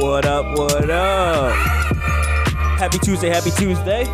What 0.00 0.24
up? 0.26 0.46
What 0.58 0.90
up? 0.90 1.54
Happy 2.78 2.98
Tuesday, 2.98 3.28
happy 3.28 3.50
Tuesday. 3.50 4.04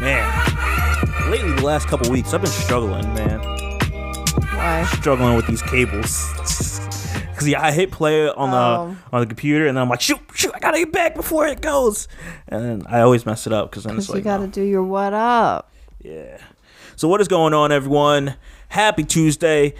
Man, 0.00 1.30
lately, 1.30 1.52
the 1.52 1.62
last 1.64 1.86
couple 1.86 2.10
weeks, 2.10 2.34
I've 2.34 2.42
been 2.42 2.50
struggling, 2.50 3.02
man. 3.14 3.40
Why? 4.54 4.84
Struggling 4.98 5.36
with 5.36 5.46
these 5.46 5.62
cables. 5.62 6.32
Cause 7.36 7.46
yeah, 7.46 7.62
I 7.62 7.70
hit 7.72 7.90
play 7.92 8.28
on 8.28 8.50
the 8.50 8.56
Oh. 8.56 8.96
on 9.12 9.20
the 9.20 9.26
computer, 9.26 9.66
and 9.66 9.76
then 9.76 9.82
I'm 9.82 9.88
like, 9.88 10.00
shoot, 10.00 10.20
shoot, 10.34 10.52
I 10.54 10.58
gotta 10.58 10.78
get 10.78 10.92
back 10.92 11.14
before 11.14 11.46
it 11.46 11.60
goes, 11.60 12.08
and 12.48 12.64
then 12.64 12.82
I 12.88 13.00
always 13.00 13.24
mess 13.26 13.46
it 13.46 13.52
up 13.52 13.70
because 13.70 13.84
then 13.84 13.96
it's 13.96 14.06
Because 14.06 14.14
like, 14.16 14.18
you 14.20 14.24
gotta 14.24 14.46
no. 14.46 14.50
do 14.52 14.62
your 14.62 14.82
what 14.82 15.12
up. 15.12 15.70
Yeah. 16.02 16.38
So 16.96 17.08
what 17.08 17.20
is 17.20 17.28
going 17.28 17.52
on, 17.54 17.72
everyone? 17.72 18.34
Happy 18.68 19.04
Tuesday. 19.04 19.74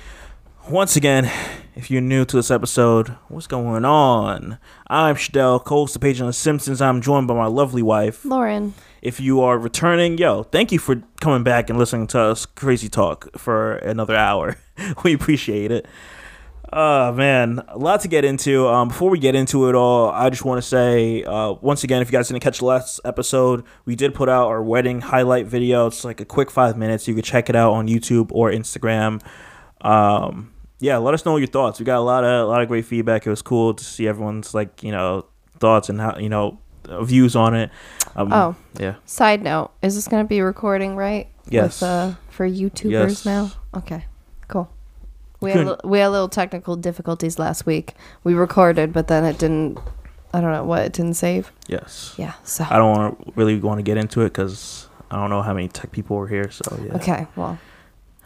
Once 0.68 0.96
again, 0.96 1.30
if 1.76 1.90
you're 1.90 2.00
new 2.00 2.24
to 2.24 2.36
this 2.36 2.50
episode, 2.50 3.08
what's 3.28 3.46
going 3.46 3.84
on? 3.84 4.58
I'm 4.86 5.14
Shadell, 5.14 5.62
co-host 5.62 5.94
of 5.94 6.00
Page 6.00 6.22
on 6.22 6.26
the 6.26 6.32
Simpsons. 6.32 6.80
I'm 6.80 7.02
joined 7.02 7.28
by 7.28 7.34
my 7.34 7.46
lovely 7.46 7.82
wife. 7.82 8.24
Lauren. 8.24 8.72
If 9.02 9.20
you 9.20 9.42
are 9.42 9.58
returning, 9.58 10.16
yo, 10.16 10.44
thank 10.44 10.72
you 10.72 10.78
for 10.78 11.02
coming 11.20 11.44
back 11.44 11.68
and 11.68 11.78
listening 11.78 12.06
to 12.08 12.18
us 12.18 12.46
crazy 12.46 12.88
talk 12.88 13.28
for 13.38 13.76
another 13.76 14.16
hour. 14.16 14.56
we 15.04 15.12
appreciate 15.12 15.70
it. 15.70 15.86
Oh 16.72 17.12
man, 17.12 17.62
a 17.68 17.76
lot 17.76 18.00
to 18.00 18.08
get 18.08 18.24
into. 18.24 18.66
Um, 18.66 18.88
before 18.88 19.10
we 19.10 19.18
get 19.18 19.34
into 19.34 19.68
it 19.68 19.74
all, 19.74 20.08
I 20.08 20.30
just 20.30 20.46
want 20.46 20.60
to 20.60 20.66
say 20.66 21.24
uh, 21.24 21.52
once 21.60 21.84
again, 21.84 22.00
if 22.00 22.08
you 22.08 22.12
guys 22.12 22.28
didn't 22.28 22.42
catch 22.42 22.58
the 22.58 22.64
last 22.64 23.00
episode, 23.04 23.64
we 23.84 23.94
did 23.94 24.14
put 24.14 24.30
out 24.30 24.48
our 24.48 24.62
wedding 24.62 25.02
highlight 25.02 25.46
video. 25.46 25.88
It's 25.88 26.04
like 26.04 26.22
a 26.22 26.24
quick 26.24 26.50
five 26.50 26.78
minutes. 26.78 27.06
You 27.06 27.12
can 27.12 27.22
check 27.22 27.50
it 27.50 27.54
out 27.54 27.72
on 27.74 27.86
YouTube 27.86 28.30
or 28.32 28.50
Instagram. 28.50 29.22
Um, 29.82 30.52
yeah, 30.80 30.96
let 30.98 31.14
us 31.14 31.24
know 31.24 31.36
your 31.36 31.46
thoughts. 31.46 31.78
We 31.80 31.84
got 31.86 31.98
a 31.98 32.00
lot 32.00 32.24
of 32.24 32.46
a 32.46 32.48
lot 32.48 32.62
of 32.62 32.68
great 32.68 32.84
feedback. 32.84 33.26
It 33.26 33.30
was 33.30 33.42
cool 33.42 33.74
to 33.74 33.84
see 33.84 34.06
everyone's 34.08 34.54
like 34.54 34.82
you 34.82 34.92
know 34.92 35.26
thoughts 35.58 35.88
and 35.88 36.00
how 36.00 36.16
you 36.18 36.28
know 36.28 36.58
uh, 36.88 37.02
views 37.04 37.34
on 37.36 37.54
it. 37.54 37.70
Um, 38.14 38.32
Oh. 38.32 38.54
yeah, 38.78 38.94
Side 39.04 39.42
note, 39.42 39.70
is 39.82 39.94
this 39.94 40.08
gonna 40.08 40.24
be 40.24 40.40
recording 40.40 40.96
right? 40.96 41.28
Yes. 41.48 41.80
With, 41.80 41.88
uh, 41.88 42.12
for 42.30 42.48
YouTubers 42.48 42.90
Yes. 42.90 43.26
now? 43.26 43.50
Okay. 43.76 44.04
Cool. 44.48 44.68
We 45.40 45.50
had, 45.52 45.66
li- 45.66 45.76
we 45.84 45.98
had 45.98 46.08
little 46.08 46.28
technical 46.30 46.76
difficulties 46.76 47.38
last 47.38 47.66
week. 47.66 47.94
We 48.24 48.32
recorded, 48.34 48.92
but 48.92 49.06
then 49.08 49.24
it 49.24 49.38
didn't. 49.38 49.78
I 50.32 50.40
don't 50.40 50.50
know 50.52 50.64
what 50.64 50.82
it 50.84 50.92
didn't 50.92 51.14
save. 51.14 51.52
yes. 51.68 52.14
Yeah. 52.18 52.32
So 52.44 52.66
I 52.68 52.76
don't 52.78 52.96
want 52.96 53.26
to 53.26 53.32
really 53.36 53.58
want 53.60 53.78
to 53.78 53.82
get 53.82 53.96
into 53.96 54.22
it 54.22 54.30
because 54.30 54.88
I 55.10 55.16
don't 55.16 55.30
know 55.30 55.42
how 55.42 55.52
many 55.54 55.68
tech 55.68 55.92
people 55.92 56.16
were 56.16 56.26
here. 56.28 56.50
So 56.50 56.78
yeah. 56.84 56.94
okay. 56.96 57.26
Well, 57.36 57.58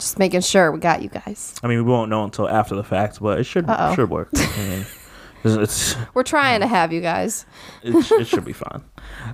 just 0.01 0.19
making 0.19 0.41
sure 0.41 0.73
we 0.73 0.81
got 0.81 1.03
you 1.03 1.09
guys. 1.09 1.55
I 1.63 1.69
mean, 1.69 1.79
we 1.85 1.91
won't 1.91 2.11
know 2.11 2.25
until 2.25 2.49
after 2.49 2.75
the 2.75 2.85
fact, 2.85 3.21
but 3.21 3.39
it 3.39 3.45
should 3.45 3.69
Uh-oh. 3.69 3.95
should 3.95 4.11
work. 4.11 4.29
I 4.35 4.57
mean, 4.69 4.87
it's, 5.45 5.55
it's 5.95 5.97
We're 6.15 6.23
trying 6.25 6.61
to 6.61 6.67
have 6.67 6.93
you 6.93 7.01
guys. 7.01 7.47
it, 7.83 7.95
it 8.13 8.27
should 8.27 8.45
be 8.45 8.53
fine. 8.53 8.83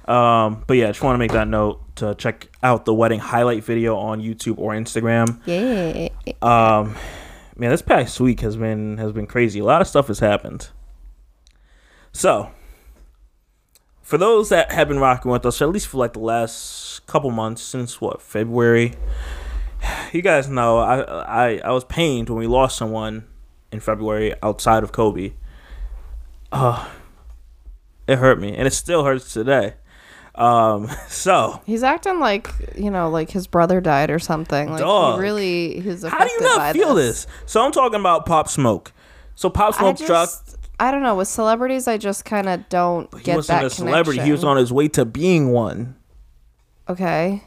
Um, 0.07 0.65
but 0.67 0.77
yeah, 0.77 0.85
I 0.89 0.89
just 0.89 1.03
want 1.03 1.15
to 1.15 1.19
make 1.19 1.33
that 1.33 1.49
note 1.49 1.81
to 1.97 2.15
check 2.15 2.49
out 2.63 2.85
the 2.85 2.93
wedding 2.95 3.21
highlight 3.21 3.65
video 3.65 3.97
on 3.97 4.21
YouTube 4.21 4.59
or 4.59 4.73
Instagram. 4.73 5.41
Yeah. 5.47 6.09
Um, 6.43 6.95
man, 7.57 7.71
this 7.71 7.83
past 7.83 8.21
week 8.21 8.41
has 8.41 8.57
been 8.57 8.99
has 8.99 9.13
been 9.13 9.27
crazy. 9.27 9.61
A 9.61 9.65
lot 9.65 9.81
of 9.81 9.89
stuff 9.89 10.09
has 10.09 10.19
happened. 10.19 10.69
So, 12.13 12.51
for 14.03 14.19
those 14.19 14.49
that 14.49 14.73
have 14.73 14.89
been 14.89 14.99
rocking 14.99 15.31
with 15.31 15.45
us, 15.47 15.61
at 15.61 15.69
least 15.69 15.89
for 15.89 15.99
like 15.99 16.15
the 16.15 16.21
last 16.21 17.07
couple 17.07 17.31
months 17.31 17.63
since 17.63 18.01
what 18.01 18.23
February, 18.23 18.95
you 20.13 20.23
guys 20.23 20.49
know 20.49 20.79
I 20.79 21.01
I 21.01 21.61
I 21.65 21.71
was 21.73 21.85
pained 21.85 22.29
when 22.29 22.39
we 22.39 22.47
lost 22.47 22.77
someone 22.77 23.27
in 23.73 23.81
February 23.81 24.35
outside 24.43 24.83
of 24.83 24.93
Kobe. 24.93 25.33
Uh, 26.53 26.89
it 28.07 28.17
hurt 28.19 28.41
me, 28.41 28.57
and 28.57 28.67
it 28.67 28.73
still 28.73 29.05
hurts 29.05 29.33
today. 29.33 29.75
Um, 30.35 30.89
so 31.09 31.61
He's 31.67 31.83
acting 31.83 32.21
like 32.21 32.49
you 32.77 32.91
know, 32.91 33.09
like 33.09 33.31
his 33.31 33.47
brother 33.47 33.81
died 33.81 34.11
or 34.11 34.19
something. 34.19 34.71
Like 34.71 34.81
Dog. 34.81 35.17
he 35.17 35.23
really, 35.23 35.81
he's 35.81 36.05
how 36.05 36.25
do 36.25 36.31
you 36.31 36.41
not 36.41 36.73
feel 36.73 36.95
this? 36.95 37.27
So 37.47 37.65
I'm 37.65 37.73
talking 37.73 38.01
about 38.01 38.27
Pop 38.27 38.49
Smoke. 38.49 38.93
So 39.35 39.51
Pop 39.51 39.75
Smoke 39.75 39.99
just, 39.99 40.57
I 40.81 40.91
don't 40.91 41.03
know. 41.03 41.17
With 41.17 41.29
celebrities, 41.29 41.89
I 41.89 41.99
just 41.99 42.25
kind 42.25 42.49
of 42.49 42.69
don't 42.69 43.13
He 43.19 43.25
get 43.25 43.37
wasn't 43.37 43.61
that 43.61 43.67
a 43.67 43.71
celebrity. 43.71 44.21
He 44.21 44.33
was 44.33 44.45
on 44.45 44.57
his 44.57 44.73
way 44.73 44.89
to 44.89 45.05
being 45.05 45.53
one. 45.53 45.97
Okay, 46.89 47.43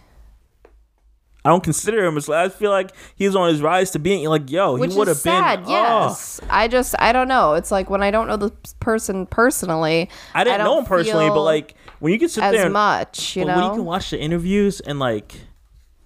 I 1.45 1.49
don't 1.49 1.63
consider 1.63 2.05
him 2.05 2.17
as. 2.17 2.29
I 2.29 2.49
feel 2.49 2.69
like 2.69 2.91
he's 3.15 3.35
on 3.35 3.49
his 3.49 3.61
rise 3.61 3.91
to 3.91 3.99
being 3.99 4.27
like, 4.27 4.51
yo, 4.51 4.77
which 4.77 4.91
he 4.91 4.97
would 4.97 5.07
have 5.07 5.23
been. 5.23 5.41
sad. 5.41 5.63
oh. 5.65 5.69
Yes, 5.69 6.41
I 6.49 6.67
just, 6.67 6.95
I 6.99 7.13
don't 7.13 7.29
know. 7.29 7.53
It's 7.53 7.71
like 7.71 7.89
when 7.89 8.03
I 8.03 8.11
don't 8.11 8.27
know 8.27 8.35
the 8.35 8.51
person 8.79 9.25
personally, 9.25 10.09
I 10.33 10.43
didn't 10.43 10.59
don't 10.59 10.65
know 10.65 10.79
him 10.79 10.85
personally, 10.85 11.29
but 11.29 11.43
like 11.43 11.75
when 11.99 12.11
you 12.11 12.19
can 12.19 12.27
sit 12.27 12.43
as 12.43 12.53
there, 12.53 12.65
and, 12.65 12.73
much, 12.73 13.37
you 13.37 13.45
but 13.45 13.55
when 13.55 13.65
you 13.65 13.71
can 13.71 13.85
watch 13.85 14.09
the 14.09 14.19
interviews 14.19 14.81
and 14.81 14.99
like 14.99 15.39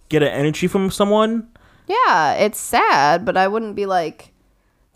get 0.09 0.21
an 0.21 0.29
energy 0.29 0.67
from 0.67 0.91
someone. 0.91 1.47
yeah, 1.87 2.33
it's 2.33 2.59
sad, 2.59 3.25
but 3.25 3.35
I 3.35 3.47
wouldn't 3.47 3.75
be 3.75 3.87
like 3.87 4.33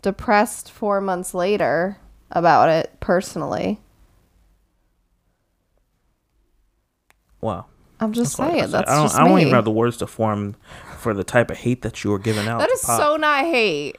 depressed 0.02 0.70
four 0.70 1.00
months 1.00 1.34
later 1.34 1.98
about 2.30 2.68
it 2.68 2.96
personally. 3.00 3.80
Wow, 7.40 7.66
I'm 8.00 8.12
just 8.12 8.36
That's 8.36 8.50
saying 8.50 8.70
that's 8.70 8.90
I 8.90 8.94
don't. 8.96 9.04
just 9.06 9.16
I 9.18 9.26
don't 9.26 9.40
even 9.40 9.52
have 9.54 9.64
the 9.64 9.70
words 9.70 9.96
to 9.98 10.06
form 10.06 10.54
for 10.98 11.14
the 11.14 11.24
type 11.24 11.50
of 11.50 11.56
hate 11.58 11.82
that 11.82 12.04
you 12.04 12.10
were 12.10 12.18
giving 12.18 12.46
out. 12.46 12.58
that 12.58 12.70
is 12.70 12.80
so 12.80 13.16
not 13.16 13.44
hate. 13.44 13.96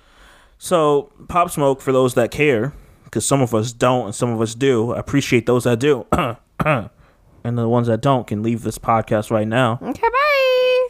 So, 0.57 1.11
Pop 1.29 1.49
Smoke, 1.51 1.79
for 1.81 1.91
those 1.93 2.15
that 2.15 2.31
care, 2.31 2.73
because 3.05 3.25
some 3.25 3.41
of 3.41 3.55
us 3.55 3.71
don't 3.71 4.07
and 4.07 4.15
some 4.15 4.29
of 4.31 4.41
us 4.41 4.53
do, 4.55 4.91
I 4.93 4.99
appreciate 4.99 5.45
those 5.45 5.63
that 5.63 5.79
do. 5.79 6.05
and 6.13 7.57
the 7.57 7.67
ones 7.69 7.87
that 7.87 8.01
don't 8.01 8.27
can 8.27 8.43
leave 8.43 8.63
this 8.63 8.77
podcast 8.77 9.31
right 9.31 9.47
now. 9.47 9.79
Okay, 9.81 10.01
bye. 10.01 10.87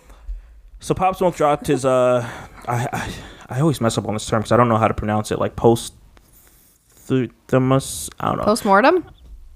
So, 0.79 0.95
Pop 0.95 1.15
Smoke 1.17 1.35
dropped 1.35 1.67
his, 1.67 1.85
uh, 1.85 2.27
I, 2.67 2.87
I, 2.91 3.13
I 3.47 3.59
always 3.61 3.79
mess 3.79 3.97
up 3.97 4.07
on 4.07 4.13
this 4.15 4.25
term 4.25 4.41
because 4.41 4.51
I 4.51 4.57
don't 4.57 4.69
know 4.69 4.77
how 4.77 4.87
to 4.87 4.93
pronounce 4.95 5.31
it, 5.31 5.37
like 5.39 5.55
post 5.55 5.93
themus. 7.07 8.09
I 8.19 8.29
don't 8.29 8.37
know. 8.37 8.45
Postmortem. 8.45 9.05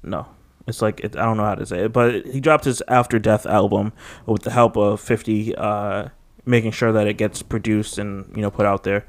no. 0.04 0.28
It's 0.68 0.82
like, 0.82 1.02
it, 1.02 1.16
I 1.18 1.26
don't 1.26 1.36
know 1.38 1.44
how 1.44 1.56
to 1.56 1.66
say 1.66 1.86
it, 1.86 1.94
but 1.94 2.26
he 2.26 2.40
dropped 2.40 2.64
his 2.66 2.82
After 2.88 3.20
Death 3.20 3.46
album 3.46 3.92
with 4.26 4.44
the 4.44 4.52
help 4.52 4.78
of 4.78 5.02
50, 5.02 5.56
uh, 5.56 6.08
making 6.46 6.72
sure 6.72 6.92
that 6.94 7.06
it 7.08 7.18
gets 7.18 7.42
produced 7.42 7.98
and, 7.98 8.32
you 8.36 8.42
know, 8.42 8.50
put 8.52 8.66
out 8.66 8.84
there. 8.84 9.06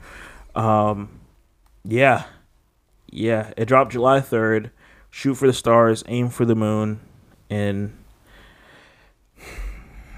Um, 0.56 1.20
yeah. 1.84 2.24
Yeah. 3.10 3.52
It 3.56 3.66
dropped 3.66 3.92
July 3.92 4.20
3rd. 4.20 4.70
Shoot 5.10 5.34
for 5.36 5.46
the 5.46 5.52
stars, 5.52 6.02
aim 6.08 6.28
for 6.28 6.44
the 6.44 6.56
moon. 6.56 7.00
And 7.48 7.96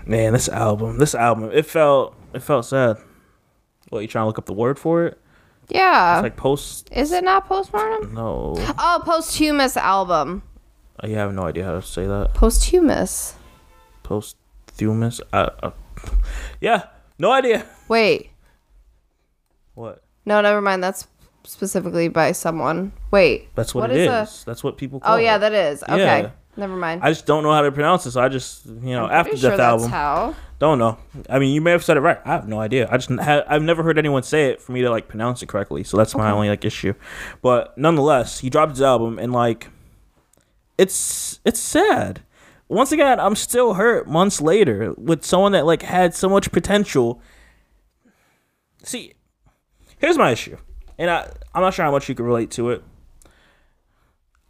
man, 0.07 0.33
this 0.33 0.49
album, 0.49 0.97
this 0.99 1.15
album, 1.15 1.51
it 1.53 1.67
felt, 1.67 2.17
it 2.33 2.41
felt 2.41 2.65
sad. 2.65 2.97
What, 3.91 4.01
you 4.01 4.09
trying 4.09 4.23
to 4.23 4.27
look 4.27 4.39
up 4.39 4.47
the 4.47 4.55
word 4.55 4.79
for 4.79 5.05
it? 5.05 5.21
Yeah. 5.69 6.17
It's 6.17 6.23
like 6.23 6.37
post, 6.37 6.89
Is 6.93 7.13
it 7.13 7.25
not 7.25 7.47
postmortem? 7.47 8.15
no. 8.15 8.55
Oh, 8.79 9.03
posthumous 9.05 9.77
album. 9.77 10.43
I 11.01 11.09
have 11.09 11.33
no 11.35 11.43
idea 11.43 11.65
how 11.65 11.73
to 11.75 11.83
say 11.83 12.07
that. 12.07 12.35
Posthumous. 12.35 13.35
Posthumous. 14.03 15.21
Uh, 15.33 15.51
uh, 15.63 15.71
yeah, 16.61 16.85
no 17.19 17.33
idea. 17.33 17.67
Wait. 17.89 18.31
What? 19.75 20.03
No, 20.25 20.41
never 20.41 20.61
mind. 20.61 20.83
That's 20.83 21.07
specifically 21.45 22.09
by 22.09 22.33
someone. 22.33 22.93
Wait. 23.11 23.55
That's 23.55 23.75
what, 23.75 23.83
What 23.83 23.91
it 23.91 23.99
is. 23.99 24.29
is 24.29 24.43
a- 24.43 24.47
That's 24.47 24.65
what 24.65 24.77
people 24.79 25.01
call 25.01 25.15
Oh 25.15 25.19
yeah, 25.19 25.37
it. 25.37 25.41
that 25.41 25.53
is. 25.53 25.83
Okay. 25.83 25.97
Yeah. 26.23 26.31
Never 26.59 26.75
mind. 26.77 27.03
I 27.05 27.11
just 27.11 27.27
don't 27.27 27.43
know 27.43 27.53
how 27.53 27.61
to 27.61 27.71
pronounce 27.71 28.07
it, 28.07 28.13
so 28.13 28.21
I 28.23 28.29
just, 28.29 28.65
you 28.65 28.95
know, 28.97 29.07
after 29.07 29.33
Death 29.33 29.41
sure 29.41 29.61
album. 29.61 29.91
how. 29.91 30.35
Don't 30.59 30.79
know. 30.79 30.97
I 31.29 31.39
mean, 31.39 31.53
you 31.55 31.61
may 31.61 31.71
have 31.73 31.85
said 31.85 31.99
it 31.99 32.01
right. 32.01 32.19
I 32.25 32.29
have 32.31 32.49
no 32.49 32.59
idea. 32.61 32.89
I 32.91 32.97
just 32.97 33.11
ha- 33.11 33.45
I've 33.47 33.61
never 33.63 33.83
heard 33.83 33.99
anyone 33.99 34.23
say 34.23 34.47
it 34.47 34.63
for 34.63 34.73
me 34.73 34.81
to 34.81 34.89
like 34.91 35.07
pronounce 35.07 35.43
it 35.43 35.51
correctly. 35.51 35.85
So 35.85 35.99
that's 35.99 36.17
my 36.17 36.31
only 36.31 36.49
like 36.49 36.65
issue. 36.65 36.95
But 37.43 37.77
nonetheless, 37.77 38.39
he 38.41 38.49
dropped 38.49 38.71
his 38.71 38.81
album 38.81 39.19
and 39.19 39.35
like 39.35 39.69
it's 40.79 41.41
it's 41.45 41.61
sad. 41.61 42.23
Once 42.69 42.91
again, 42.91 43.21
I'm 43.21 43.37
still 43.37 43.75
hurt 43.75 44.09
months 44.09 44.41
later 44.41 44.93
with 44.97 45.25
someone 45.25 45.53
that 45.53 45.67
like 45.67 45.83
had 45.83 46.15
so 46.15 46.29
much 46.29 46.51
potential. 46.51 47.21
See, 48.83 49.15
here's 49.99 50.19
my 50.19 50.31
issue. 50.31 50.57
And 50.99 51.11
I 51.11 51.31
I'm 51.55 51.63
not 51.63 51.75
sure 51.75 51.85
how 51.85 51.91
much 51.93 52.09
you 52.09 52.15
can 52.15 52.25
relate 52.25 52.51
to 52.53 52.71
it. 52.71 52.83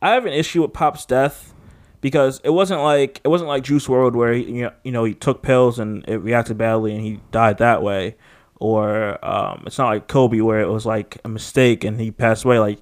I 0.01 0.11
have 0.11 0.27
an 0.27 0.33
issue 0.33 0.63
with 0.63 0.73
Pop's 0.73 1.05
death 1.07 1.53
because 2.01 2.41
it 2.45 2.51
wasn't 2.51 2.81
like 2.83 3.21
it 3.25 3.29
wasn't 3.29 3.49
like 3.49 3.65
Juice 3.65 3.87
WRLD 3.87 4.15
where 4.15 4.33
he, 4.33 4.45
you 4.45 4.63
know, 4.63 4.73
you 4.85 4.93
know 4.93 5.05
he 5.05 5.15
took 5.15 5.43
pills 5.43 5.79
and 5.79 6.05
it 6.09 6.19
reacted 6.19 6.59
badly 6.59 6.95
and 6.95 7.05
he 7.05 7.21
died 7.33 7.59
that 7.59 7.83
way, 7.83 8.17
or 8.57 9.25
um, 9.25 9.65
it's 9.67 9.79
not 9.79 9.89
like 9.89 10.09
Kobe 10.09 10.41
where 10.41 10.61
it 10.61 10.69
was 10.69 10.87
like 10.87 11.19
a 11.25 11.29
mistake 11.29 11.85
and 11.85 12.01
he 12.01 12.11
passed 12.11 12.45
away. 12.45 12.59
Like 12.59 12.79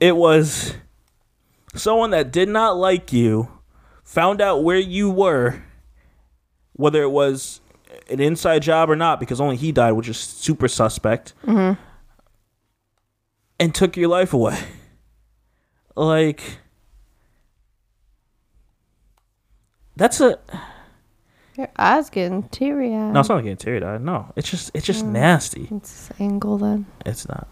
it 0.00 0.16
was 0.16 0.74
someone 1.74 2.10
that 2.10 2.32
did 2.32 2.48
not 2.48 2.76
like 2.76 3.12
you 3.12 3.48
found 4.02 4.40
out 4.40 4.64
where 4.64 4.78
you 4.78 5.10
were, 5.10 5.62
whether 6.72 7.02
it 7.02 7.10
was 7.10 7.60
an 8.08 8.20
inside 8.20 8.62
job 8.62 8.90
or 8.90 8.96
not, 8.96 9.20
because 9.20 9.40
only 9.40 9.56
he 9.56 9.72
died, 9.72 9.92
which 9.92 10.08
is 10.08 10.16
super 10.16 10.68
suspect, 10.68 11.32
mm-hmm. 11.44 11.80
and 13.58 13.74
took 13.74 13.96
your 13.96 14.08
life 14.08 14.32
away. 14.32 14.58
Like, 15.96 16.58
that's 19.96 20.20
a. 20.20 20.38
Your 21.56 21.68
eyes 21.76 22.08
getting 22.08 22.44
teary 22.44 22.94
eyed. 22.94 23.12
No, 23.12 23.20
it's 23.20 23.28
not 23.28 23.42
getting 23.42 23.56
teary 23.56 23.84
eyed. 23.84 24.00
No, 24.00 24.32
it's 24.34 24.48
just 24.50 24.70
it's 24.72 24.86
just 24.86 25.04
mm. 25.04 25.10
nasty. 25.10 25.68
It's 25.70 26.08
angle 26.18 26.56
then. 26.58 26.86
It's 27.04 27.28
not. 27.28 27.48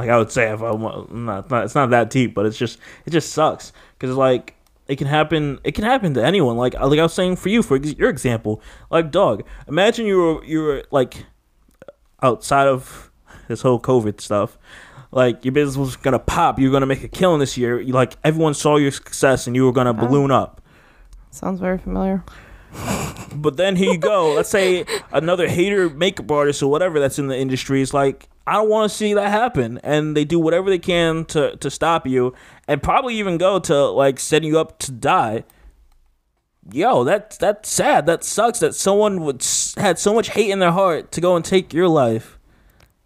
Like 0.00 0.08
I 0.08 0.18
would 0.18 0.32
say, 0.32 0.50
if 0.50 0.62
I 0.62 0.70
want, 0.72 1.14
not, 1.14 1.40
it's 1.44 1.50
not, 1.50 1.64
it's 1.64 1.74
not 1.74 1.90
that 1.90 2.08
deep, 2.10 2.34
but 2.34 2.46
it's 2.46 2.56
just, 2.58 2.78
it 3.06 3.10
just 3.10 3.32
sucks 3.32 3.72
because 3.98 4.16
like 4.16 4.54
it 4.88 4.96
can 4.96 5.06
happen, 5.06 5.58
it 5.62 5.72
can 5.72 5.84
happen 5.84 6.14
to 6.14 6.24
anyone. 6.24 6.56
Like, 6.56 6.74
like 6.74 6.98
I 6.98 7.02
was 7.02 7.12
saying 7.14 7.36
for 7.36 7.48
you, 7.50 7.62
for 7.62 7.76
your 7.76 8.08
example, 8.08 8.62
like 8.90 9.10
dog. 9.10 9.44
Imagine 9.68 10.06
you 10.06 10.16
were, 10.18 10.44
you 10.44 10.62
were 10.62 10.84
like 10.90 11.26
outside 12.22 12.66
of 12.66 13.10
this 13.48 13.62
whole 13.62 13.78
COVID 13.80 14.20
stuff. 14.20 14.58
Like 15.12 15.44
your 15.44 15.52
business 15.52 15.76
was 15.76 15.96
gonna 15.96 16.18
pop, 16.18 16.58
you 16.58 16.68
were 16.68 16.72
gonna 16.72 16.86
make 16.86 17.02
a 17.04 17.08
killing 17.08 17.40
this 17.40 17.56
year. 17.58 17.80
You, 17.80 17.92
like 17.92 18.14
everyone 18.24 18.54
saw 18.54 18.76
your 18.76 18.92
success, 18.92 19.46
and 19.46 19.54
you 19.56 19.64
were 19.64 19.72
gonna 19.72 19.90
Oh. 19.90 20.06
balloon 20.06 20.30
up. 20.30 20.60
Sounds 21.30 21.60
very 21.60 21.78
familiar. 21.78 22.24
But 23.34 23.56
then 23.56 23.76
here 23.76 23.92
you 23.92 23.98
go. 23.98 24.32
Let's 24.34 24.48
say 24.48 24.84
another 25.12 25.48
hater 25.48 25.88
makeup 25.90 26.30
artist 26.30 26.62
or 26.62 26.70
whatever 26.70 26.98
that's 27.00 27.18
in 27.18 27.26
the 27.26 27.36
industry 27.36 27.80
is 27.82 27.92
like, 27.92 28.28
I 28.50 28.54
don't 28.54 28.68
want 28.68 28.90
to 28.90 28.96
see 28.96 29.14
that 29.14 29.30
happen, 29.30 29.78
and 29.84 30.16
they 30.16 30.24
do 30.24 30.40
whatever 30.40 30.70
they 30.70 30.80
can 30.80 31.24
to 31.26 31.56
to 31.56 31.70
stop 31.70 32.04
you, 32.04 32.34
and 32.66 32.82
probably 32.82 33.14
even 33.14 33.38
go 33.38 33.60
to 33.60 33.86
like 33.90 34.18
setting 34.18 34.48
you 34.48 34.58
up 34.58 34.80
to 34.80 34.90
die. 34.90 35.44
Yo, 36.72 37.04
that 37.04 37.36
that's 37.38 37.70
sad. 37.70 38.06
That 38.06 38.24
sucks. 38.24 38.58
That 38.58 38.74
someone 38.74 39.20
would 39.22 39.40
s- 39.40 39.76
had 39.76 40.00
so 40.00 40.12
much 40.12 40.30
hate 40.30 40.50
in 40.50 40.58
their 40.58 40.72
heart 40.72 41.12
to 41.12 41.20
go 41.20 41.36
and 41.36 41.44
take 41.44 41.72
your 41.72 41.86
life. 41.86 42.40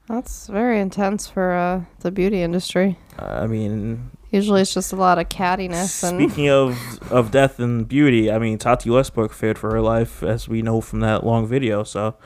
That's 0.09 0.47
very 0.47 0.81
intense 0.81 1.29
for 1.29 1.53
uh, 1.53 1.83
the 2.01 2.11
beauty 2.11 2.41
industry. 2.41 2.99
I 3.19 3.47
mean, 3.47 4.13
Usually 4.31 4.63
it's 4.63 4.73
just 4.73 4.95
a 4.95 4.97
lot 4.97 5.19
of 5.19 5.29
cattiness 5.29 6.03
and 6.03 6.19
Speaking 6.19 6.49
of 6.49 6.77
of 7.13 7.31
death 7.31 7.61
and 7.61 7.87
beauty, 7.87 8.33
I 8.33 8.39
mean 8.39 8.57
Tati 8.57 8.89
Westbrook 8.89 9.35
feared 9.35 9.59
for 9.59 9.71
her 9.73 9.83
life, 9.83 10.23
as 10.23 10.49
we 10.49 10.63
know 10.63 10.81
from 10.81 11.01
that 11.01 11.25
long 11.25 11.47
video. 11.47 11.85
So, 11.85 12.17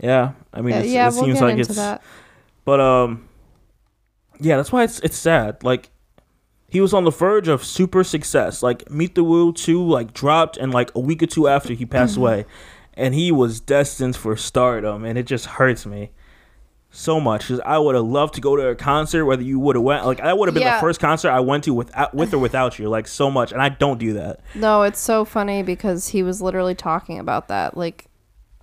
yeah, 0.00 0.32
I 0.54 0.60
mean, 0.60 0.74
yeah, 0.74 0.80
it's, 0.80 0.88
yeah 0.90 1.08
it 1.08 1.14
we'll 1.14 1.24
seems 1.24 1.40
like 1.40 1.58
it's, 1.58 1.74
that. 1.74 2.02
But 2.68 2.80
um, 2.80 3.26
yeah, 4.38 4.58
that's 4.58 4.70
why 4.70 4.82
it's 4.84 5.00
it's 5.00 5.16
sad. 5.16 5.64
Like, 5.64 5.88
he 6.68 6.82
was 6.82 6.92
on 6.92 7.04
the 7.04 7.10
verge 7.10 7.48
of 7.48 7.64
super 7.64 8.04
success. 8.04 8.62
Like, 8.62 8.90
Meet 8.90 9.14
the 9.14 9.24
Woo 9.24 9.54
two 9.54 9.82
like 9.82 10.12
dropped, 10.12 10.58
and 10.58 10.70
like 10.72 10.94
a 10.94 11.00
week 11.00 11.22
or 11.22 11.26
two 11.26 11.48
after 11.48 11.72
he 11.72 11.86
passed 11.86 12.18
away, 12.18 12.44
and 12.92 13.14
he 13.14 13.32
was 13.32 13.58
destined 13.60 14.16
for 14.16 14.36
stardom, 14.36 15.04
and 15.06 15.16
it 15.18 15.24
just 15.26 15.46
hurts 15.46 15.86
me. 15.86 16.10
So 16.90 17.20
much 17.20 17.48
'cause 17.48 17.60
I 17.64 17.78
would 17.78 17.94
have 17.94 18.04
loved 18.04 18.34
to 18.34 18.40
go 18.42 18.54
to 18.56 18.68
a 18.68 18.74
concert, 18.74 19.24
whether 19.24 19.42
you 19.42 19.58
would 19.60 19.76
have 19.76 19.82
went. 19.84 20.04
Like 20.04 20.20
I 20.20 20.32
would 20.34 20.46
have 20.48 20.54
been 20.54 20.62
Yeah. 20.62 20.76
the 20.76 20.80
first 20.80 21.00
concert 21.00 21.30
I 21.30 21.40
went 21.40 21.64
to 21.64 21.72
without, 21.74 22.14
with 22.14 22.32
or 22.34 22.38
without 22.38 22.78
you. 22.78 22.88
Like 22.90 23.06
so 23.08 23.30
much, 23.30 23.50
and 23.52 23.62
I 23.62 23.68
don't 23.70 23.98
do 23.98 24.12
that. 24.14 24.40
No, 24.54 24.82
it's 24.82 25.00
so 25.00 25.24
funny 25.24 25.62
because 25.62 26.08
he 26.08 26.22
was 26.22 26.40
literally 26.42 26.74
talking 26.74 27.18
about 27.18 27.48
that 27.48 27.76
like 27.78 28.06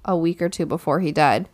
a 0.04 0.16
week 0.16 0.42
or 0.44 0.50
two 0.50 0.66
before 0.68 1.00
he 1.02 1.12
died. 1.12 1.50